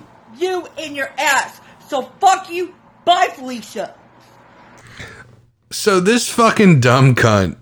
you 0.43 0.67
in 0.77 0.95
your 0.95 1.09
ass. 1.17 1.61
So 1.87 2.03
fuck 2.19 2.49
you. 2.49 2.75
Bye, 3.05 3.29
Felicia. 3.33 3.95
So 5.71 5.99
this 5.99 6.29
fucking 6.29 6.79
dumb 6.81 7.15
cunt 7.15 7.57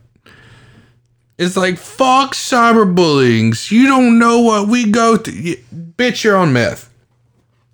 is 1.38 1.56
like, 1.56 1.78
fuck 1.78 2.34
cyberbullying. 2.34 3.72
You 3.72 3.88
don't 3.88 4.20
know 4.20 4.42
what 4.42 4.68
we 4.68 4.92
go 4.92 5.18
through. 5.18 5.34
Y- 5.44 5.64
Bitch, 5.74 6.24
you're 6.24 6.36
on 6.36 6.52
meth. 6.54 6.90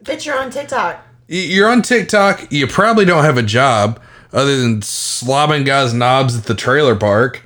Bitch, 0.03 0.25
you're 0.25 0.39
on 0.39 0.49
TikTok. 0.51 1.03
You're 1.27 1.69
on 1.69 1.81
TikTok. 1.81 2.51
You 2.51 2.67
probably 2.67 3.03
don't 3.05 3.23
have 3.23 3.37
a 3.37 3.43
job 3.43 3.99
other 4.31 4.57
than 4.57 4.81
slobbing 4.81 5.65
guys' 5.65 5.93
knobs 5.93 6.37
at 6.37 6.43
the 6.45 6.55
trailer 6.55 6.95
park. 6.95 7.41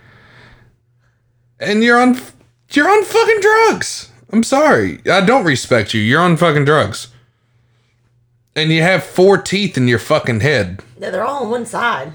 And 1.60 1.84
you're 1.84 2.00
on 2.00 2.20
you're 2.72 2.90
on 2.90 3.04
fucking 3.04 3.40
drugs. 3.42 4.12
I'm 4.32 4.44
sorry. 4.44 5.02
I 5.12 5.22
don't 5.22 5.44
respect 5.46 5.94
you. 5.94 6.02
You're 6.02 6.22
on 6.22 6.38
fucking 6.38 6.66
drugs. 6.66 7.08
And 8.56 8.72
you 8.72 8.82
have 8.82 9.04
four 9.04 9.38
teeth 9.38 9.78
in 9.78 9.88
your 9.88 10.00
fucking 10.00 10.42
head. 10.42 10.82
Yeah, 11.00 11.10
they're 11.10 11.24
all 11.26 11.46
on 11.46 11.52
one 11.52 11.66
side. 11.66 12.14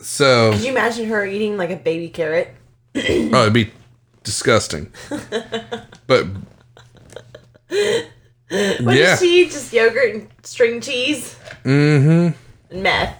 So 0.00 0.52
Could 0.52 0.62
you 0.62 0.70
imagine 0.70 1.08
her 1.08 1.24
eating 1.26 1.56
like 1.56 1.70
a 1.70 1.76
baby 1.76 2.08
carrot? 2.08 2.54
Oh, 2.94 3.42
it'd 3.42 3.52
be 3.52 3.72
disgusting. 4.24 4.92
But 6.06 6.26
What 7.68 8.96
Yeah. 8.96 9.10
does 9.10 9.20
she 9.20 9.42
eat? 9.42 9.50
Just 9.50 9.72
yogurt 9.72 10.14
and 10.14 10.28
string 10.42 10.80
cheese 10.80 11.36
mm-hmm. 11.64 12.34
and 12.70 12.82
meth. 12.82 13.16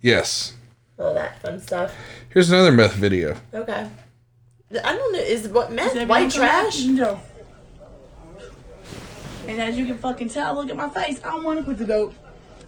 Yes. 0.00 0.54
All 0.98 1.12
that 1.14 1.40
fun 1.42 1.60
stuff. 1.60 1.94
Here's 2.30 2.50
another 2.50 2.72
meth 2.72 2.94
video. 2.94 3.36
Okay. 3.52 3.88
I 4.84 4.96
don't 4.96 5.12
know. 5.12 5.18
Is 5.18 5.48
what 5.48 5.72
meth 5.72 5.94
Is 5.94 6.08
white 6.08 6.30
trash? 6.30 6.84
No. 6.84 7.20
And 9.48 9.60
as 9.60 9.76
you 9.78 9.86
can 9.86 9.98
fucking 9.98 10.28
tell, 10.30 10.54
look 10.54 10.70
at 10.70 10.76
my 10.76 10.88
face. 10.88 11.20
I 11.24 11.30
don't 11.30 11.44
want 11.44 11.58
to 11.58 11.64
quit 11.64 11.78
the 11.78 11.86
dope. 11.86 12.14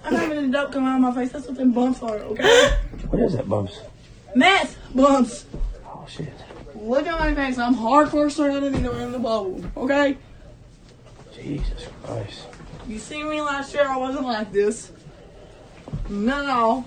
I'm 0.04 0.14
having 0.14 0.50
the 0.50 0.56
dope 0.56 0.72
come 0.72 0.84
out 0.84 0.96
of 0.96 1.02
my 1.02 1.12
face. 1.12 1.32
That's 1.32 1.46
what 1.46 1.56
them 1.56 1.72
bumps 1.72 2.02
are, 2.02 2.16
okay? 2.18 2.70
What 3.08 3.22
is 3.22 3.32
that, 3.34 3.48
bumps? 3.48 3.80
Meth 4.34 4.76
bumps. 4.94 5.46
Oh 5.84 6.06
shit. 6.08 6.32
Look 6.74 7.06
at 7.06 7.18
my 7.18 7.34
face. 7.34 7.58
I'm 7.58 7.74
hardcore 7.74 8.30
surrounded 8.30 8.74
around 8.86 9.12
the 9.12 9.18
bubble, 9.18 9.64
okay? 9.76 10.16
Jesus 11.34 11.88
Christ. 12.04 12.46
You 12.86 12.98
see 12.98 13.22
me 13.22 13.40
last 13.40 13.74
year, 13.74 13.88
I 13.88 13.96
wasn't 13.96 14.24
like 14.26 14.52
this. 14.52 14.92
No. 16.08 16.84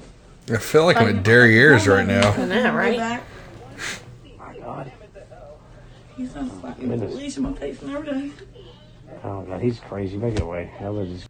I 0.49 0.57
feel 0.57 0.85
like 0.85 0.97
I'm 0.97 1.17
at 1.17 1.23
derrieres 1.23 1.87
right 1.87 2.07
now. 2.07 2.31
I 2.31 2.45
know, 2.45 2.73
right? 2.73 3.21
My 4.37 4.57
God. 4.57 4.91
He's 6.17 6.35
a 6.35 6.45
fucking 6.45 6.89
Goodness. 6.89 7.11
police 7.11 7.37
in 7.37 7.43
my 7.43 7.53
face 7.53 7.81
and 7.81 7.91
everything. 7.91 8.33
Oh 9.23 9.41
god, 9.43 9.61
he's 9.61 9.79
crazy. 9.79 10.17
Make 10.17 10.35
it 10.35 10.41
away. 10.41 10.71
That 10.79 10.93
was 10.93 11.09
just 11.09 11.27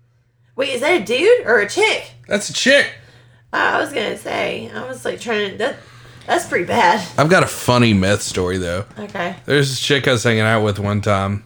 Wait, 0.56 0.70
is 0.70 0.82
that 0.82 1.02
a 1.02 1.04
dude 1.06 1.46
or 1.46 1.60
a 1.60 1.70
chick? 1.70 2.12
That's 2.28 2.50
a 2.50 2.54
chick. 2.54 2.94
Oh, 3.54 3.58
I 3.58 3.80
was 3.80 3.92
gonna 3.94 4.18
say. 4.18 4.70
I 4.74 4.86
was 4.88 5.04
like 5.06 5.20
trying 5.20 5.52
to. 5.52 5.58
That, 5.58 5.76
that's 6.28 6.48
pretty 6.48 6.66
bad. 6.66 7.06
I've 7.18 7.30
got 7.30 7.44
a 7.44 7.48
funny 7.48 7.94
meth 7.94 8.22
story 8.22 8.58
though. 8.58 8.86
Okay. 8.98 9.36
There's 9.46 9.70
this 9.70 9.80
chick 9.80 10.08
I 10.08 10.12
was 10.12 10.24
hanging 10.24 10.42
out 10.42 10.64
with 10.64 10.78
one 10.80 11.02
time, 11.02 11.44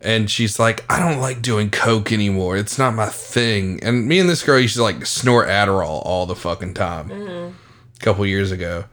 and 0.00 0.30
she's 0.30 0.58
like, 0.58 0.84
I 0.90 0.98
don't 1.00 1.20
like 1.20 1.42
doing 1.42 1.70
coke 1.70 2.12
anymore. 2.12 2.56
It's 2.56 2.78
not 2.78 2.94
my 2.94 3.08
thing. 3.08 3.82
And 3.82 4.06
me 4.06 4.18
and 4.20 4.28
this 4.28 4.42
girl 4.42 4.58
used 4.60 4.76
to 4.76 4.82
like 4.82 5.04
snort 5.06 5.48
Adderall 5.48 6.02
all 6.06 6.26
the 6.26 6.36
fucking 6.36 6.74
time. 6.74 7.08
Mhm. 7.08 7.52
A 7.52 7.98
couple 8.04 8.24
years 8.24 8.52
ago. 8.52 8.84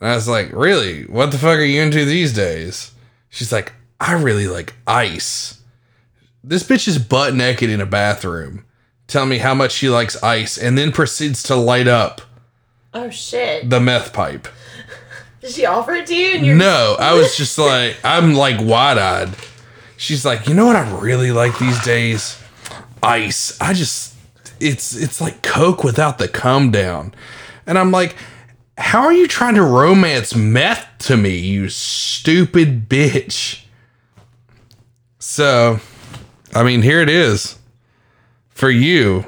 And 0.00 0.10
I 0.10 0.14
was 0.14 0.28
like, 0.28 0.50
Really? 0.52 1.04
What 1.04 1.30
the 1.32 1.38
fuck 1.38 1.58
are 1.58 1.62
you 1.62 1.82
into 1.82 2.04
these 2.04 2.32
days? 2.32 2.92
She's 3.28 3.52
like, 3.52 3.72
I 4.00 4.12
really 4.12 4.46
like 4.48 4.74
ice. 4.86 5.57
This 6.48 6.62
bitch 6.62 6.88
is 6.88 6.98
butt 6.98 7.34
naked 7.34 7.68
in 7.68 7.80
a 7.80 7.86
bathroom, 7.86 8.64
Tell 9.06 9.26
me 9.26 9.38
how 9.38 9.54
much 9.54 9.72
she 9.72 9.88
likes 9.88 10.22
ice, 10.22 10.56
and 10.58 10.76
then 10.78 10.92
proceeds 10.92 11.42
to 11.44 11.54
light 11.56 11.86
up 11.88 12.22
Oh 12.94 13.10
shit. 13.10 13.68
the 13.68 13.80
meth 13.80 14.12
pipe. 14.14 14.48
Did 15.42 15.50
she 15.52 15.66
offer 15.66 15.92
it 15.92 16.06
to 16.06 16.14
you? 16.14 16.36
And 16.36 16.46
you're 16.46 16.56
No, 16.56 16.96
I 16.98 17.12
was 17.14 17.36
just 17.36 17.58
like, 17.58 17.96
I'm 18.02 18.34
like 18.34 18.56
wide 18.60 18.96
eyed. 18.98 19.30
She's 19.98 20.24
like, 20.24 20.48
you 20.48 20.54
know 20.54 20.64
what 20.66 20.76
I 20.76 20.98
really 20.98 21.32
like 21.32 21.58
these 21.58 21.82
days? 21.84 22.40
Ice. 23.02 23.58
I 23.60 23.74
just, 23.74 24.14
it's 24.58 24.96
it's 24.96 25.20
like 25.20 25.42
Coke 25.42 25.84
without 25.84 26.18
the 26.18 26.28
come 26.28 26.70
down. 26.70 27.14
And 27.66 27.78
I'm 27.78 27.90
like, 27.90 28.16
how 28.78 29.02
are 29.02 29.12
you 29.12 29.28
trying 29.28 29.54
to 29.56 29.62
romance 29.62 30.34
meth 30.34 30.86
to 31.00 31.16
me, 31.16 31.36
you 31.36 31.68
stupid 31.68 32.88
bitch? 32.88 33.62
So, 35.18 35.80
I 36.54 36.62
mean, 36.62 36.82
here 36.82 37.00
it 37.00 37.08
is 37.08 37.58
for 38.50 38.70
you, 38.70 39.24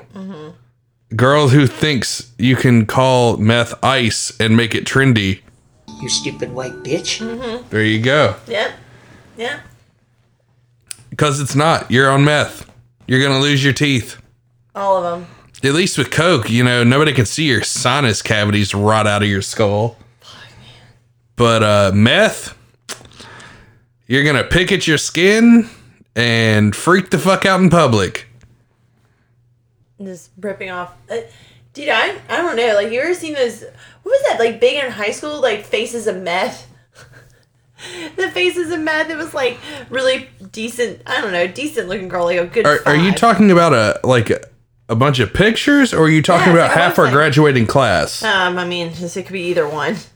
girl 1.14 1.49
who 1.49 1.66
thinks 1.66 2.33
you 2.39 2.57
can 2.57 2.87
call 2.87 3.37
meth 3.37 3.75
ice 3.85 4.33
and 4.41 4.57
make 4.57 4.75
it 4.75 4.85
trendy. 4.85 5.41
You 6.01 6.09
stupid 6.09 6.53
white 6.53 6.73
bitch. 6.83 7.21
Mm-hmm. 7.21 7.68
There 7.68 7.85
you 7.85 8.01
go. 8.01 8.37
Yep. 8.47 8.73
Yeah. 9.37 9.61
Because 11.11 11.41
it's 11.41 11.55
not. 11.55 11.91
You're 11.91 12.11
on 12.11 12.25
meth. 12.25 12.71
You're 13.07 13.21
going 13.21 13.33
to 13.33 13.41
lose 13.41 13.62
your 13.62 13.73
teeth. 13.73 14.16
All 14.75 14.97
of 14.97 15.21
them. 15.21 15.29
At 15.62 15.75
least 15.75 15.99
with 15.99 16.11
Coke, 16.11 16.49
you 16.49 16.64
know, 16.64 16.85
nobody 16.85 17.12
can 17.12 17.27
see 17.27 17.45
your 17.45 17.62
sinus 17.62 18.23
cavities 18.23 18.75
rot 18.75 19.07
out 19.07 19.23
of 19.23 19.29
your 19.29 19.43
skull. 19.43 19.99
But 21.37 21.62
uh, 21.62 21.93
meth, 21.95 22.57
you're 24.07 24.25
going 24.25 24.37
to 24.37 24.45
pick 24.45 24.73
at 24.73 24.87
your 24.87 24.97
skin 24.97 25.68
and 26.16 26.74
freak 26.74 27.11
the 27.11 27.18
fuck 27.18 27.44
out 27.46 27.61
in 27.61 27.70
public. 27.70 28.26
Just 30.02 30.30
ripping 30.40 30.70
off. 30.70 30.92
Uh, 31.11 31.18
dude, 31.74 31.88
I 31.90 32.16
I 32.28 32.36
don't 32.38 32.56
know. 32.56 32.74
Like, 32.74 32.90
you 32.90 33.00
ever 33.00 33.14
seen 33.14 33.34
those? 33.34 33.62
What 33.62 34.12
was 34.12 34.22
that? 34.28 34.38
Like 34.40 34.61
big 34.61 34.82
in 34.82 34.90
high 34.90 35.11
school? 35.11 35.40
Like 35.40 35.64
faces 35.64 36.06
of 36.06 36.16
meth. 36.16 36.66
the 38.16 38.30
faces 38.30 38.72
of 38.72 38.80
meth. 38.80 39.11
It 39.11 39.16
was 39.16 39.34
like 39.34 39.58
really 39.90 40.28
decent. 40.52 41.02
I 41.06 41.20
don't 41.20 41.32
know, 41.32 41.46
decent 41.46 41.88
looking 41.88 42.08
girl. 42.08 42.24
Like 42.24 42.38
a 42.38 42.46
good. 42.46 42.66
Are, 42.66 42.80
are 42.86 42.96
you 42.96 43.12
talking 43.12 43.50
about 43.50 43.72
a 43.74 44.00
like 44.04 44.30
a, 44.88 44.96
bunch 44.96 45.18
of 45.20 45.32
pictures 45.34 45.92
or 45.92 46.04
are 46.04 46.08
you 46.08 46.22
talking 46.22 46.48
Yeah, 46.48 46.54
about 46.54 46.68
like 46.70 46.78
half 46.78 46.98
our 46.98 47.06
website. 47.06 47.12
graduating 47.12 47.66
class? 47.66 48.22
Um, 48.22 48.58
I 48.58 48.66
mean, 48.66 48.88
it 48.98 49.12
could 49.12 49.32
be 49.32 49.42
either 49.42 49.68
one. 49.68 49.96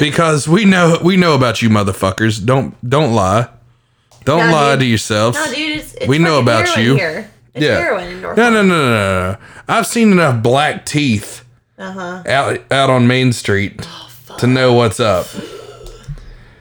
Because 0.00 0.48
we 0.48 0.64
know 0.64 0.98
we 1.04 1.16
know 1.16 1.34
about 1.34 1.60
you 1.62 1.68
motherfuckers. 1.68 2.44
Don't 2.44 2.74
don't 2.88 3.12
lie. 3.12 3.48
Don't 4.24 4.46
No, 4.46 4.52
lie 4.52 4.72
dude. 4.72 4.80
to 4.80 4.86
yourself. 4.86 5.34
No, 5.34 5.46
dude, 5.46 5.78
it's, 5.78 5.94
it's 5.94 6.06
we 6.06 6.18
know 6.18 6.38
about 6.40 6.76
you. 6.76 6.94
Here. 6.96 7.30
It's 7.54 7.64
yeah. 7.64 7.78
heroin 7.78 8.08
in 8.08 8.20
North. 8.22 8.36
No, 8.36 8.50
no, 8.50 8.62
no, 8.62 8.74
no, 8.90 9.32
no. 9.32 9.36
I've 9.68 9.86
seen 9.86 10.12
enough 10.12 10.42
black 10.42 10.86
teeth 10.86 11.44
Uh 11.78 11.92
huh. 11.92 12.22
out 12.26 12.60
out 12.72 12.90
on 12.90 13.06
Main 13.06 13.32
Street 13.32 13.80
Oh, 13.88 14.36
to 14.38 14.46
know 14.46 14.72
what's 14.72 15.00
up. 15.00 15.26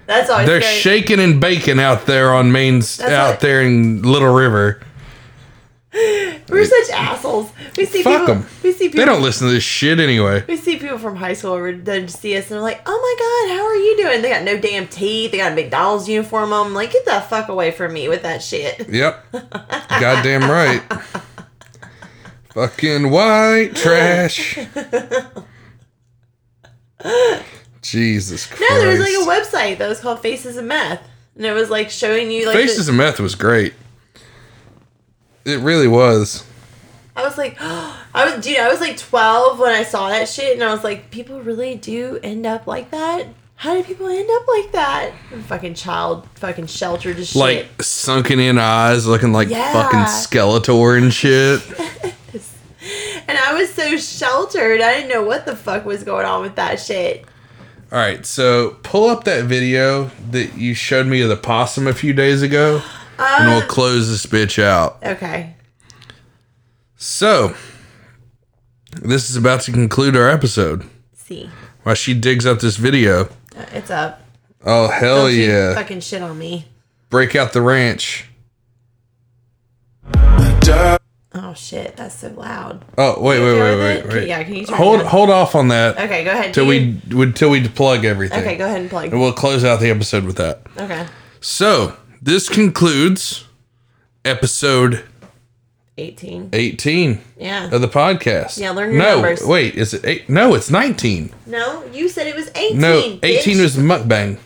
That's 0.08 0.30
always 0.30 0.48
They're 0.48 0.62
scary. 0.62 0.78
shaking 0.80 1.20
and 1.20 1.40
baking 1.40 1.80
out 1.80 2.08
there 2.08 2.34
on 2.34 2.52
Main 2.52 2.80
That's 2.80 3.02
out 3.02 3.30
what- 3.34 3.40
there 3.42 3.62
in 3.62 4.02
Little 4.02 4.34
River. 4.34 4.82
We're 5.92 6.66
such 6.66 6.90
assholes. 6.92 7.52
We 7.76 7.86
see 7.86 8.04
Fuck 8.04 8.28
people. 8.28 8.44
We 8.64 8.72
see 8.74 8.90
people. 8.90 9.00
They 9.00 9.06
don't 9.06 9.24
listen 9.24 9.48
to 9.48 9.54
this 9.54 9.64
shit 9.64 10.00
anyway. 10.00 10.44
We 10.48 10.56
see 10.56 10.78
people 10.78 11.00
from 11.00 11.16
high 11.16 11.34
school 11.34 11.58
who 11.58 11.82
then 11.82 12.08
see 12.08 12.38
us 12.38 12.44
and 12.46 12.52
they're 12.52 12.62
like, 12.62 12.82
"Oh 12.86 12.92
my 12.92 13.16
god, 13.50 13.58
how 13.58 13.66
are 13.66 13.76
you 13.76 13.98
doing?" 13.98 14.22
They 14.22 14.30
got 14.30 14.44
no 14.44 14.60
damn 14.60 14.88
teeth. 14.88 15.32
They 15.32 15.38
got 15.38 15.54
a 15.54 15.56
McDonald's 15.56 16.08
uniform 16.08 16.54
on. 16.54 16.68
I'm 16.68 16.74
like, 16.76 16.92
get 16.92 17.06
the 17.06 17.20
fuck 17.22 17.50
away 17.50 17.72
from 17.72 17.94
me 17.94 18.08
with 18.08 18.22
that 18.22 18.44
shit. 18.44 18.88
Yep. 18.90 19.26
Goddamn 19.32 20.50
right. 20.50 20.82
Fucking 22.54 23.10
white 23.10 23.72
trash. 23.76 24.58
Jesus 27.82 28.46
Christ. 28.46 28.62
No, 28.70 28.80
there 28.80 28.90
was 28.90 29.00
like 29.00 29.10
a 29.10 29.28
website 29.42 29.78
that 29.80 29.88
was 29.88 30.00
called 30.00 30.20
Faces 30.22 30.58
of 30.58 30.66
Meth, 30.66 31.02
and 31.36 31.46
it 31.46 31.54
was 31.54 31.70
like 31.70 31.90
showing 31.90 32.30
you 32.32 32.46
like. 32.46 32.56
the- 32.58 32.62
Faces 32.68 32.90
of 32.90 32.96
Meth 32.96 33.20
was 33.20 33.36
great. 33.36 33.74
It 35.46 35.60
really 35.60 35.88
was. 35.88 36.46
I 37.16 37.24
was 37.24 37.38
like, 37.38 37.58
I 37.60 37.96
was, 38.36 38.44
dude, 38.44 38.58
I 38.58 38.70
was 38.70 38.80
like 38.80 38.98
12 38.98 39.60
when 39.60 39.72
I 39.72 39.84
saw 39.84 40.10
that 40.10 40.28
shit, 40.30 40.54
and 40.54 40.64
I 40.64 40.74
was 40.74 40.84
like, 40.84 41.12
people 41.12 41.42
really 41.42 41.76
do 41.76 42.20
end 42.24 42.46
up 42.46 42.68
like 42.68 42.92
that. 42.92 43.28
How 43.56 43.74
do 43.74 43.84
people 43.84 44.08
end 44.08 44.30
up 44.32 44.48
like 44.48 44.72
that? 44.72 45.12
Fucking 45.48 45.74
child, 45.74 46.26
fucking 46.36 46.68
sheltered 46.68 47.18
as 47.18 47.32
shit. 47.32 47.42
Like 47.42 47.84
sunken 47.84 48.40
in 48.40 48.58
eyes, 48.58 49.06
looking 49.06 49.34
like 49.34 49.50
Yeah. 49.50 49.74
fucking 49.74 50.00
Skeletor 50.00 50.98
and 50.98 51.14
shit. 51.14 51.62
and 53.28 53.38
I 53.38 53.54
was 53.60 53.74
so 53.74 53.98
sheltered. 53.98 54.80
I 54.80 54.94
didn't 54.94 55.10
know 55.10 55.24
what 55.24 55.46
the 55.46 55.58
fuck 55.58 55.84
was 55.84 56.06
going 56.06 56.26
on 56.26 56.42
with 56.42 56.56
that 56.56 56.80
shit. 56.80 57.26
All 57.92 57.98
right, 58.00 58.26
so 58.26 58.78
pull 58.84 59.10
up 59.10 59.26
that 59.26 59.44
video 59.46 60.12
that 60.32 60.58
you 60.58 60.74
showed 60.74 61.08
me 61.08 61.22
of 61.22 61.28
the 61.28 61.36
possum 61.36 61.86
a 61.86 61.94
few 61.94 62.14
days 62.14 62.42
ago, 62.42 62.82
and 63.20 63.50
we'll 63.50 63.64
Uh. 63.64 63.68
close 63.68 64.10
this 64.10 64.26
bitch 64.26 64.62
out. 64.62 64.98
Okay. 65.04 65.56
So, 66.96 67.56
this 69.02 69.30
is 69.30 69.36
about 69.36 69.62
to 69.62 69.72
conclude 69.72 70.16
our 70.16 70.30
episode. 70.30 70.84
See, 71.16 71.50
While 71.84 71.96
she 71.96 72.14
digs 72.14 72.46
up 72.46 72.60
this 72.60 72.76
video. 72.78 73.26
Uh, 73.58 73.66
it's 73.74 73.90
up. 73.92 74.22
Oh, 74.66 74.90
hell 74.90 75.24
Don't 75.28 75.34
you 75.36 75.44
yeah. 75.50 75.74
Fucking 75.76 76.02
shit 76.02 76.22
on 76.22 76.38
me. 76.38 76.66
Break 77.10 77.36
out 77.36 77.54
the 77.54 77.62
ranch. 77.62 78.26
Oh 81.32 81.54
shit, 81.54 81.96
that's 81.96 82.16
so 82.16 82.30
loud. 82.30 82.84
Oh, 82.98 83.22
wait, 83.22 83.38
You 83.38 83.44
wait, 83.46 83.52
okay 83.52 83.62
wait, 83.62 83.76
with 83.76 83.80
wait, 83.80 83.98
it? 83.98 84.22
Wait. 84.22 84.28
yeah, 84.28 84.44
can 84.44 84.56
you 84.56 84.66
turn 84.66 84.78
hold 84.78 85.00
it 85.02 85.06
hold 85.06 85.30
off 85.30 85.56
on 85.56 85.68
that. 85.70 85.98
Okay, 86.00 86.24
go 86.24 86.32
ahead. 86.32 86.54
Till 86.54 86.66
Do 86.66 86.70
we 86.70 87.00
would 87.16 87.36
till 87.36 87.50
we 87.52 87.68
plug 87.68 88.04
everything. 88.04 88.40
Okay, 88.42 88.56
go 88.58 88.66
ahead 88.66 88.82
and 88.82 88.90
plug. 88.90 89.12
And 89.12 89.20
we'll 89.22 89.32
close 89.34 89.64
out 89.64 89.80
the 89.80 89.90
episode 89.92 90.24
with 90.26 90.38
that. 90.38 90.62
Okay. 90.78 91.06
So, 91.40 91.96
this 92.22 92.50
concludes 92.50 93.46
episode 94.26 95.04
18. 95.98 96.50
18 96.54 97.22
Yeah. 97.38 97.70
of 97.72 97.82
the 97.82 97.88
podcast. 97.88 98.58
Yeah, 98.58 98.72
learn 98.72 98.92
your 98.94 99.02
no, 99.02 99.14
numbers. 99.16 99.44
wait, 99.44 99.76
is 99.76 99.94
it 99.94 100.06
eight? 100.06 100.30
No, 100.30 100.54
it's 100.54 100.70
19. 100.70 101.32
No, 101.46 101.84
you 101.92 102.08
said 102.08 102.28
it 102.28 102.36
was 102.36 102.50
18. 102.56 102.80
no, 102.80 103.20
18 103.22 103.58
bitch. 103.58 103.62
was 103.62 103.76
mukbang. 103.76 104.38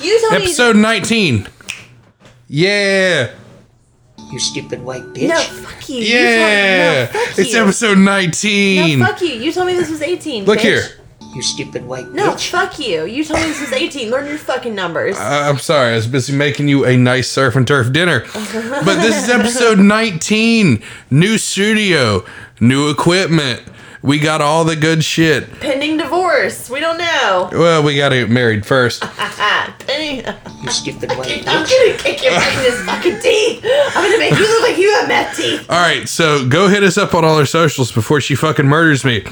You 0.00 0.20
told 0.20 0.32
Episode 0.42 0.76
19. 0.76 1.48
Yeah. 2.48 3.30
You 4.32 4.38
stupid 4.40 4.82
white 4.82 5.02
bitch. 5.04 5.28
No, 5.28 5.36
fuck 5.40 5.88
you. 5.88 5.96
Yeah. 6.02 7.00
You 7.00 7.06
told, 7.06 7.14
no, 7.14 7.20
fuck 7.26 7.38
it's 7.38 7.54
episode 7.54 7.98
19. 7.98 8.98
No, 8.98 9.06
fuck 9.06 9.20
you. 9.22 9.28
You 9.28 9.52
told 9.52 9.66
me 9.68 9.74
this 9.74 9.88
was 9.90 10.02
18. 10.02 10.44
Look 10.46 10.58
bitch. 10.58 10.62
here. 10.62 10.82
You 11.36 11.42
stupid 11.42 11.86
white 11.86 12.10
No, 12.12 12.30
bitch. 12.32 12.48
fuck 12.48 12.78
you. 12.78 13.04
You 13.04 13.22
told 13.22 13.40
me 13.40 13.46
this 13.48 13.60
was 13.60 13.72
18. 13.72 14.10
Learn 14.10 14.26
your 14.26 14.38
fucking 14.38 14.74
numbers. 14.74 15.18
I- 15.18 15.50
I'm 15.50 15.58
sorry, 15.58 15.92
I 15.92 15.96
was 15.96 16.06
busy 16.06 16.32
making 16.34 16.68
you 16.68 16.86
a 16.86 16.96
nice 16.96 17.30
surf 17.30 17.56
and 17.56 17.66
turf 17.68 17.92
dinner. 17.92 18.20
But 18.32 19.02
this 19.02 19.22
is 19.24 19.28
episode 19.28 19.78
19. 19.80 20.82
New 21.10 21.36
studio, 21.36 22.24
new 22.58 22.88
equipment. 22.88 23.62
We 24.00 24.18
got 24.18 24.40
all 24.40 24.64
the 24.64 24.76
good 24.76 25.04
shit. 25.04 25.60
Pending 25.60 25.98
divorce. 25.98 26.70
We 26.70 26.80
don't 26.80 26.96
know. 26.96 27.50
Well, 27.52 27.82
we 27.82 27.96
got 27.96 28.10
to 28.10 28.20
get 28.20 28.30
married 28.30 28.64
first. 28.64 29.02
Pending. 29.80 30.24
You 30.62 30.70
stupid 30.70 31.10
white 31.18 31.44
I'm 31.46 31.64
gonna 31.66 31.98
kick 31.98 32.22
your 32.22 32.32
fucking 32.32 32.60
his 32.60 32.80
fucking 32.82 33.20
teeth. 33.20 33.62
I'm 33.64 34.04
gonna 34.04 34.18
make 34.18 34.32
you 34.32 34.46
look 34.48 34.62
like 34.62 34.78
you 34.78 34.90
have 34.94 35.08
meth 35.08 35.36
teeth. 35.36 35.66
All 35.68 35.78
right, 35.80 36.08
so 36.08 36.48
go 36.48 36.68
hit 36.68 36.82
us 36.82 36.96
up 36.96 37.14
on 37.14 37.24
all 37.26 37.36
our 37.36 37.46
socials 37.46 37.92
before 37.92 38.20
she 38.22 38.34
fucking 38.34 38.66
murders 38.66 39.04
me. 39.04 39.24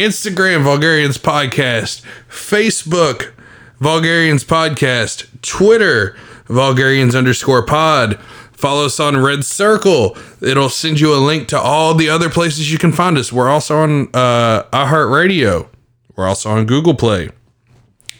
Instagram, 0.00 0.62
Vulgarians 0.64 1.18
Podcast. 1.18 2.00
Facebook, 2.30 3.32
Vulgarians 3.80 4.42
Podcast. 4.44 5.26
Twitter, 5.42 6.16
Vulgarians 6.46 7.14
underscore 7.14 7.66
pod. 7.66 8.18
Follow 8.52 8.86
us 8.86 8.98
on 8.98 9.18
Red 9.18 9.44
Circle. 9.44 10.16
It'll 10.40 10.70
send 10.70 11.00
you 11.00 11.14
a 11.14 11.20
link 11.20 11.48
to 11.48 11.60
all 11.60 11.92
the 11.92 12.08
other 12.08 12.30
places 12.30 12.72
you 12.72 12.78
can 12.78 12.92
find 12.92 13.18
us. 13.18 13.30
We're 13.30 13.50
also 13.50 13.76
on 13.76 14.08
uh, 14.14 14.62
iHeartRadio. 14.72 15.68
We're 16.16 16.26
also 16.26 16.48
on 16.50 16.64
Google 16.64 16.94
Play. 16.94 17.28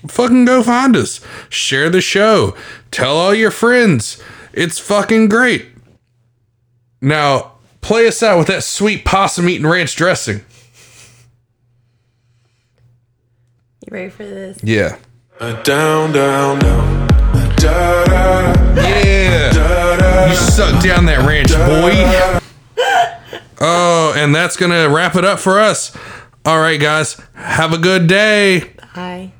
Fucking 0.06 0.44
go 0.44 0.62
find 0.62 0.94
us. 0.96 1.22
Share 1.48 1.88
the 1.88 2.02
show. 2.02 2.54
Tell 2.90 3.16
all 3.16 3.34
your 3.34 3.50
friends. 3.50 4.22
It's 4.52 4.78
fucking 4.78 5.30
great. 5.30 5.66
Now, 7.00 7.52
play 7.80 8.06
us 8.06 8.22
out 8.22 8.36
with 8.36 8.48
that 8.48 8.64
sweet 8.64 9.06
possum 9.06 9.48
eating 9.48 9.66
ranch 9.66 9.96
dressing. 9.96 10.42
You 13.90 13.96
ready 13.96 14.10
for 14.10 14.22
this? 14.24 14.62
Yeah. 14.62 14.98
Down, 15.40 16.12
down, 16.12 16.12
down. 16.60 17.06
Da, 17.56 18.04
da, 18.04 18.52
da. 18.74 18.82
Yeah. 18.82 20.28
You 20.30 20.36
suck 20.36 20.80
down 20.80 21.06
that 21.06 21.26
ranch, 21.26 21.48
boy. 21.50 22.36
Oh, 23.62 24.14
and 24.16 24.34
that's 24.34 24.56
going 24.56 24.70
to 24.70 24.86
wrap 24.86 25.16
it 25.16 25.24
up 25.26 25.38
for 25.38 25.58
us. 25.60 25.94
All 26.46 26.58
right, 26.58 26.80
guys. 26.80 27.20
Have 27.34 27.74
a 27.74 27.78
good 27.78 28.06
day. 28.06 28.72
Bye. 28.94 29.32